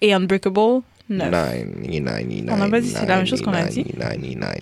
et 0.00 0.14
Unbreakable, 0.14 0.82
9. 1.10 1.30
9. 1.30 2.48
On 2.48 2.60
a 2.60 2.68
pas 2.70 2.80
dit 2.80 2.88
c'est 2.88 3.06
la 3.06 3.16
même 3.16 3.26
chose 3.26 3.42
qu'on 3.42 3.52
a 3.52 3.64
dit? 3.64 3.84
99. 3.84 4.54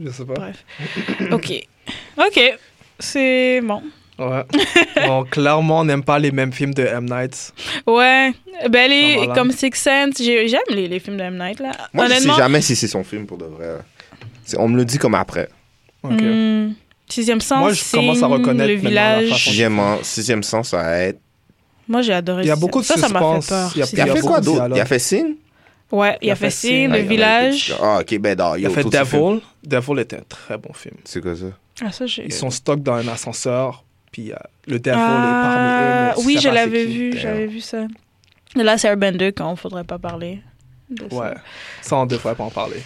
Je 0.00 0.10
sais 0.10 0.24
pas. 0.24 0.34
Bref. 0.34 0.64
OK. 1.30 1.66
OK. 2.18 2.40
C'est 2.98 3.60
bon. 3.62 3.82
Ouais. 4.18 4.44
bon, 5.06 5.24
clairement, 5.24 5.80
on 5.80 5.84
n'aime 5.84 6.02
pas 6.02 6.18
les 6.18 6.30
mêmes 6.30 6.52
films 6.52 6.72
de 6.74 6.82
M. 6.84 7.04
Night. 7.04 7.52
Ouais. 7.86 8.32
Ben, 8.70 8.88
les, 8.90 9.12
Ah, 9.12 9.16
voilà. 9.18 9.34
comme 9.34 9.52
Six 9.52 9.72
Sense, 9.74 10.14
j'ai- 10.18 10.48
j'aime 10.48 10.60
les, 10.70 10.88
les 10.88 10.98
films 11.00 11.16
de 11.18 11.22
M. 11.22 11.36
Night, 11.38 11.60
là. 11.60 11.72
Moi, 11.92 12.06
je 12.06 12.10
sais 12.12 12.16
Honnêtement, 12.18 12.36
jamais 12.36 12.60
si 12.62 12.74
c'est 12.76 12.88
son 12.88 13.04
film 13.04 13.26
pour 13.26 13.36
de 13.38 13.44
vrai. 13.44 13.76
On 14.56 14.68
me 14.68 14.76
le 14.76 14.84
dit 14.84 14.98
comme 14.98 15.14
après. 15.14 15.48
Ok. 16.02 16.12
hmm, 16.20 16.72
Sixième 17.08 17.40
Sens, 17.40 17.58
Moi, 17.60 17.72
je 17.72 17.82
commence 17.90 18.22
à 18.22 18.26
reconnaître 18.26 18.68
Le 18.70 18.76
maintenant 18.76 18.90
la 18.90 19.20
Village. 19.22 19.44
Sixième, 19.44 19.80
sixième 20.02 20.42
sens, 20.42 20.70
ça 20.70 20.78
va 20.78 20.98
être. 21.00 21.20
Moi, 21.88 22.02
j'ai 22.02 22.12
adoré 22.14 22.42
Il 22.42 22.48
y 22.48 22.50
a 22.50 22.56
beaucoup 22.56 22.80
de 22.80 22.84
ça, 22.86 22.96
ça 22.96 23.08
m'a 23.08 23.20
fait 23.20 23.40
suspense. 23.40 23.48
peur. 23.48 23.72
Il 23.74 23.78
y 23.78 23.82
a- 23.82 23.86
Il 23.92 24.00
a 24.00 24.06
Il 24.06 24.10
y 24.10 24.16
fait 24.16 24.20
quoi 24.22 24.40
d'autre? 24.40 24.68
Il 24.74 24.80
a 24.80 24.84
fait 24.86 24.98
Signe 24.98 25.34
Ouais, 25.92 26.18
il, 26.20 26.30
a 26.32 26.34
fait 26.34 26.50
Signe, 26.50 26.90
Le 26.90 26.98
il 26.98 27.04
y 27.04 27.08
Village. 27.08 27.72
Ah, 27.80 27.98
ok, 28.00 28.18
ben, 28.18 28.36
non, 28.36 28.56
Il 28.56 28.62
yo, 28.62 28.70
a 28.70 28.74
fait. 28.74 28.82
Devil. 28.82 29.40
Devil 29.62 30.00
était 30.00 30.16
un 30.16 30.24
très 30.28 30.58
bon 30.58 30.72
film. 30.72 30.96
C'est 31.04 31.20
quoi 31.20 31.36
ça? 31.36 31.44
Ah, 31.84 31.92
ça, 31.92 32.06
j'ai... 32.06 32.24
Ils 32.24 32.32
sont 32.32 32.50
stock 32.50 32.82
dans 32.82 32.94
un 32.94 33.06
ascenseur, 33.06 33.84
puis 34.12 34.32
euh, 34.32 34.36
le 34.66 34.78
Devil 34.78 34.96
Ah, 34.98 36.12
est 36.14 36.14
parmi 36.14 36.20
eux. 36.20 36.22
mais 36.22 36.26
oui, 36.26 36.38
je 36.40 36.48
l'avais 36.48 36.84
vu, 36.86 37.16
j'avais 37.18 37.46
vu 37.46 37.60
ça. 37.60 37.86
Là, 38.54 38.78
c'est 38.78 38.88
Airbender 38.88 39.32
quand 39.32 39.50
on 39.50 39.56
faudrait 39.56 39.84
pas 39.84 39.98
parler. 39.98 40.40
de 40.90 41.08
ça. 41.10 41.16
Ouais, 41.16 41.34
ça, 41.82 41.96
on 41.96 42.06
devrait 42.06 42.34
pas 42.34 42.44
en 42.44 42.50
parler. 42.50 42.82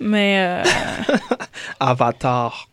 Mais 0.00 0.38
euh, 0.38 0.62
Avatar 1.80 2.68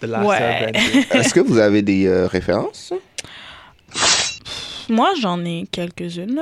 de 0.00 0.06
la 0.06 0.22
Ouais. 0.24 0.40
Airbender. 0.40 1.06
Est-ce 1.12 1.34
que 1.34 1.40
vous 1.40 1.58
avez 1.58 1.82
des 1.82 2.06
euh, 2.06 2.26
références? 2.26 2.92
Moi, 4.88 5.12
j'en 5.20 5.44
ai 5.44 5.66
quelques-unes. 5.70 6.40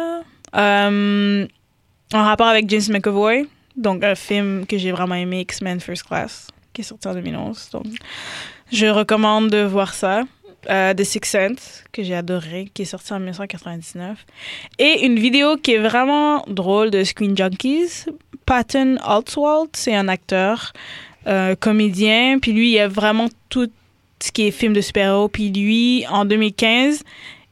Euh, 0.54 1.46
en 2.14 2.22
rapport 2.24 2.46
avec 2.46 2.68
James 2.70 2.82
McAvoy, 2.90 3.48
donc 3.76 4.04
un 4.04 4.14
film 4.14 4.64
que 4.66 4.78
j'ai 4.78 4.92
vraiment 4.92 5.16
aimé, 5.16 5.40
X-Men 5.40 5.80
First 5.80 6.04
Class, 6.04 6.46
qui 6.72 6.82
est 6.82 6.84
sorti 6.84 7.08
en 7.08 7.14
2011. 7.14 7.70
Donc, 7.72 7.86
je 8.72 8.86
recommande 8.86 9.50
de 9.50 9.62
voir 9.62 9.92
ça. 9.94 10.22
Euh, 10.68 10.94
The 10.94 11.04
Sixth 11.04 11.32
Sense, 11.32 11.84
que 11.92 12.02
j'ai 12.02 12.14
adoré, 12.14 12.70
qui 12.74 12.82
est 12.82 12.86
sorti 12.86 13.12
en 13.12 13.18
1999. 13.18 14.26
Et 14.78 15.04
une 15.04 15.18
vidéo 15.18 15.56
qui 15.56 15.74
est 15.74 15.78
vraiment 15.78 16.44
drôle 16.48 16.90
de 16.90 17.04
Screen 17.04 17.36
Junkies. 17.36 18.06
Patton 18.46 18.96
Oswalt, 19.06 19.70
c'est 19.74 19.94
un 19.94 20.08
acteur, 20.08 20.72
euh, 21.26 21.54
comédien, 21.54 22.38
puis 22.40 22.52
lui, 22.52 22.72
il 22.72 22.78
a 22.78 22.88
vraiment 22.88 23.28
tout 23.48 23.70
ce 24.20 24.32
qui 24.32 24.46
est 24.46 24.50
film 24.50 24.72
de 24.72 24.80
super-héros. 24.80 25.28
Puis 25.28 25.50
lui, 25.50 26.04
en 26.08 26.24
2015, 26.24 27.02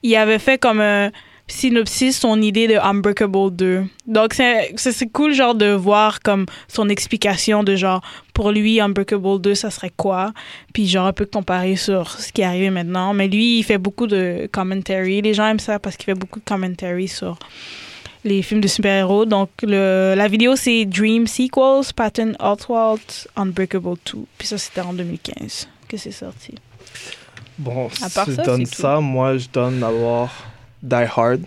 il 0.03 0.17
avait 0.17 0.39
fait 0.39 0.59
comme 0.59 0.81
un 0.81 1.11
synopsis 1.47 2.19
son 2.19 2.41
idée 2.41 2.67
de 2.69 2.77
Unbreakable 2.77 3.55
2. 3.55 3.85
Donc 4.07 4.35
c'est 4.35 5.13
cool 5.13 5.35
genre 5.35 5.55
de 5.55 5.71
voir 5.73 6.21
comme 6.21 6.47
son 6.69 6.89
explication 6.89 7.63
de 7.63 7.77
genre 7.77 8.01
pour 8.33 8.51
lui 8.51 8.81
Unbreakable 8.81 9.41
2 9.41 9.55
ça 9.55 9.71
serait 9.71 9.93
quoi? 9.95 10.33
Puis 10.73 10.89
genre 10.89 11.07
un 11.07 11.13
peu 11.13 11.27
comparer 11.27 11.77
sur 11.77 12.11
ce 12.11 12.33
qui 12.33 12.41
est 12.41 12.45
arrivé 12.45 12.71
maintenant. 12.71 13.13
Mais 13.13 13.29
lui 13.29 13.59
il 13.59 13.63
fait 13.63 13.79
beaucoup 13.79 14.07
de 14.07 14.49
commentary. 14.53 15.21
Les 15.21 15.35
gens 15.35 15.47
aiment 15.47 15.61
ça 15.61 15.79
parce 15.79 15.97
qu'il 15.97 16.07
fait 16.07 16.15
beaucoup 16.15 16.41
de 16.41 16.45
commentary 16.45 17.09
sur 17.09 17.39
les 18.25 18.41
films 18.41 18.63
de 18.63 18.69
super-héros. 18.69 19.27
Donc 19.27 19.51
le, 19.63 20.15
la 20.17 20.29
vidéo 20.29 20.57
c'est 20.57 20.87
Dream 20.87 21.27
Sequels 21.27 21.93
Patton 21.95 22.33
Oswalt 22.41 23.29
Unbreakable 23.37 23.97
2 24.13 24.19
puis 24.39 24.49
ça 24.49 24.57
c'était 24.57 24.81
en 24.81 24.95
2015 24.95 25.69
que 25.89 25.97
c'est 25.99 26.11
sorti. 26.11 26.55
Bon, 27.59 27.89
si 27.91 28.03
je 28.03 28.09
ça, 28.09 28.25
donne 28.43 28.67
c'est 28.67 28.75
tout. 28.75 28.83
ça, 28.83 28.99
moi, 29.01 29.37
je 29.37 29.47
donne 29.53 29.79
d'abord 29.79 30.31
Die 30.85 31.07
Hard, 31.17 31.41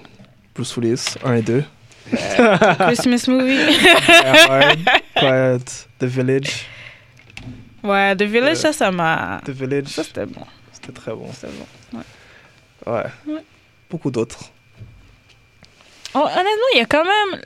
Bruce 0.55 0.75
Willis, 0.77 1.15
1 1.23 1.33
et 1.35 1.41
2. 1.43 1.63
Christmas 2.87 3.27
movie 3.27 3.57
Die 3.67 4.49
Hard, 4.49 4.79
Quiet, 5.15 5.87
The 5.99 6.05
Village. 6.05 6.65
ouais 7.83 8.15
The 8.15 8.23
Village 8.23 8.57
Euh, 8.57 8.61
ça 8.61 8.73
ça 8.73 8.91
m'a 8.91 9.41
The 9.45 9.49
Village, 9.51 9.87
ça 9.87 10.03
c'était 10.03 10.25
bon 10.25 10.41
c'était 10.71 10.91
très 10.93 11.11
bon. 11.13 11.29
c'était 11.33 11.53
bon 11.53 11.99
Ouais. 12.85 13.03
Ouais. 13.27 13.41
Beaucoup 13.89 14.09
d'autres. 14.11 14.39
Oh, 16.15 16.19
honnêtement, 16.19 16.69
il 16.73 16.77
y 16.79 16.81
a 16.81 16.85
quand 16.85 17.03
même. 17.03 17.41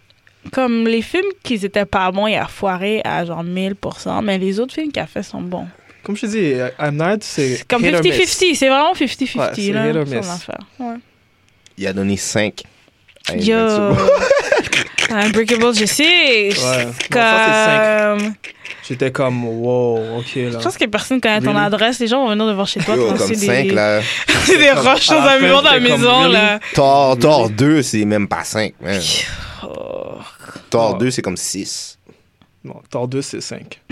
Comme 0.52 0.86
les 0.88 1.02
films 1.02 1.30
qui 1.44 1.54
étaient 1.56 1.86
pas 1.86 2.12
bons, 2.12 2.28
il 2.28 2.36
a 2.36 2.46
foiré 2.48 3.02
à 3.04 3.24
genre 3.26 3.44
1000%, 3.44 4.24
mais 4.24 4.38
les 4.38 4.60
autres 4.60 4.74
films 4.74 4.92
qu'il 4.92 5.02
a 5.02 5.08
fait 5.08 5.24
sont 5.24 5.42
bons. 5.42 5.68
Comme 6.04 6.16
je 6.16 6.22
te 6.22 6.26
dis, 6.28 6.54
I'm 6.80 6.96
Night, 6.98 7.24
c'est 7.24 7.64
comme 7.68 7.84
hit 7.86 7.94
or 7.96 8.04
miss. 8.04 8.16
50-50, 8.42 8.56
c'est 8.56 8.68
vraiment 8.70 8.94
50-50 8.94 9.38
Ouais, 9.39 9.46
c'est 9.56 9.72
là, 9.72 9.89
hit 9.89 9.96
or 9.96 10.08
son 10.08 10.16
miss. 10.16 10.30
affaire. 10.30 10.60
Ouais. 10.80 10.96
Il 11.78 11.88
a 11.88 11.93
donné 11.93 12.17
5. 12.17 12.63
Yo! 13.36 13.55
Unbreakable, 15.09 15.76
je 15.76 15.86
sais. 15.86 16.49
Ouais. 16.49 16.88
Comme... 17.11 18.34
J'étais 18.88 19.11
comme, 19.11 19.45
wow, 19.45 20.19
ok, 20.19 20.36
là. 20.36 20.51
Je 20.51 20.57
pense 20.63 20.78
que 20.78 20.86
personne 20.86 21.19
connaît 21.22 21.39
ton 21.41 21.51
Really? 21.53 21.65
adresse. 21.65 21.99
Les 21.99 22.07
gens 22.07 22.24
vont 22.24 22.30
venir 22.32 22.45
devant 22.47 22.65
chez 22.65 22.80
toi 22.80 22.95
Yo, 22.95 23.13
comme 23.13 23.28
des, 23.30 23.36
5, 23.36 23.72
là. 23.72 23.99
des 24.47 24.72
roches 24.72 25.07
dans 25.07 25.22
À 25.22 25.26
la 25.26 25.32
un 25.34 25.39
fin, 25.39 25.45
mur 25.47 25.61
dans 25.61 25.72
la 25.72 25.80
j'étais 25.80 25.89
comme, 25.91 25.99
maison. 26.01 26.19
really? 26.22 26.34
Là. 26.34 26.59
Thor, 26.74 27.17
Thor 27.19 27.49
2, 27.49 27.82
c'est 27.84 28.05
même 28.05 28.28
pas 28.28 28.43
5, 28.43 28.74
man. 28.82 29.01
Oh. 29.63 30.15
Thor 30.69 30.93
Oh. 30.95 30.97
2, 30.97 31.11
c'est 31.11 31.22
comme 31.22 31.38
6. 31.38 31.99
Non, 32.63 32.82
Thor 32.89 33.07
2, 33.07 33.22
c'est 33.22 33.41
5. 33.41 33.80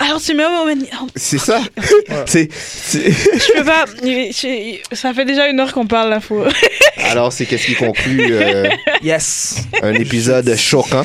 Alors 0.00 0.20
tu 0.20 0.32
mets 0.34 0.44
au 0.44 0.50
moment. 0.50 0.74
oh, 1.02 1.06
C'est 1.16 1.38
ça. 1.38 1.60
C'est- 2.26 2.52
c'est- 2.52 3.10
Je 3.10 3.52
peux 3.58 3.64
pas. 3.64 3.84
je- 4.00 4.78
Ça 4.94 5.12
fait 5.12 5.24
déjà 5.24 5.48
une 5.48 5.58
heure 5.60 5.72
qu'on 5.72 5.86
parle 5.86 6.10
là. 6.10 6.20
Faut... 6.20 6.44
Alors, 6.98 7.32
c'est 7.32 7.46
qu'est-ce 7.46 7.66
qui 7.66 7.74
conclut 7.74 8.32
euh, 8.32 8.68
Yes! 9.02 9.64
un 9.82 9.94
épisode 9.94 10.54
choquant? 10.56 11.04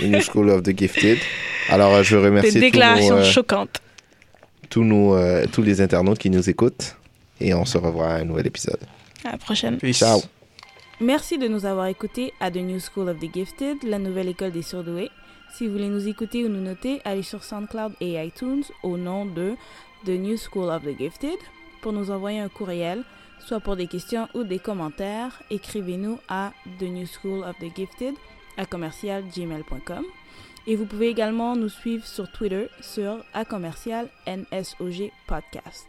De 0.00 0.06
New 0.06 0.20
School 0.22 0.50
of 0.50 0.62
the 0.62 0.76
Gifted. 0.78 1.18
Alors, 1.68 1.94
euh, 1.94 2.02
je 2.02 2.16
veux 2.16 2.22
Des 2.22 2.28
remercier 2.28 2.52
tous 2.52 2.60
déclarations 2.60 3.16
nos, 3.16 3.20
euh, 3.22 3.24
choquantes. 3.24 3.80
tous, 4.70 4.84
nos, 4.84 5.16
euh, 5.16 5.44
tous 5.52 5.62
les 5.62 5.80
internautes 5.80 6.18
qui 6.18 6.30
nous 6.30 6.48
écoutent. 6.48 6.96
Et 7.40 7.52
on 7.54 7.64
se 7.64 7.78
revoit 7.78 8.08
à 8.08 8.14
un 8.16 8.24
nouvel 8.24 8.46
épisode. 8.46 8.78
À 9.24 9.32
la 9.32 9.38
prochaine. 9.38 9.78
Peace. 9.78 9.98
Ciao. 9.98 10.20
Merci 11.00 11.36
de 11.38 11.48
nous 11.48 11.66
avoir 11.66 11.86
écoutés 11.88 12.32
à 12.40 12.50
The 12.50 12.56
New 12.56 12.78
School 12.78 13.08
of 13.08 13.18
the 13.18 13.32
Gifted, 13.34 13.78
la 13.84 13.98
nouvelle 13.98 14.28
école 14.28 14.52
des 14.52 14.62
surdoués. 14.62 15.10
Si 15.54 15.68
vous 15.68 15.74
voulez 15.74 15.88
nous 15.88 16.08
écouter 16.08 16.44
ou 16.44 16.48
nous 16.48 16.60
noter, 16.60 17.00
allez 17.04 17.22
sur 17.22 17.44
SoundCloud 17.44 17.92
et 18.00 18.20
iTunes 18.20 18.64
au 18.82 18.96
nom 18.96 19.24
de 19.24 19.54
The 20.04 20.08
New 20.08 20.36
School 20.36 20.68
of 20.68 20.82
the 20.82 20.98
Gifted. 20.98 21.38
Pour 21.80 21.92
nous 21.92 22.10
envoyer 22.10 22.40
un 22.40 22.48
courriel, 22.48 23.04
soit 23.38 23.60
pour 23.60 23.76
des 23.76 23.86
questions 23.86 24.26
ou 24.34 24.42
des 24.42 24.58
commentaires, 24.58 25.40
écrivez-nous 25.50 26.18
à 26.28 26.50
The 26.80 26.88
New 26.88 27.06
School 27.06 27.44
of 27.44 27.56
the 27.60 27.72
Gifted 27.72 28.16
à 28.56 28.66
commercialgmail.com. 28.66 30.04
Et 30.66 30.74
vous 30.74 30.86
pouvez 30.86 31.06
également 31.10 31.54
nous 31.54 31.68
suivre 31.68 32.04
sur 32.04 32.28
Twitter 32.32 32.66
sur 32.80 33.24
à 33.32 33.44
commercial 33.44 34.08
NSOG 34.26 35.12
Podcast. 35.28 35.86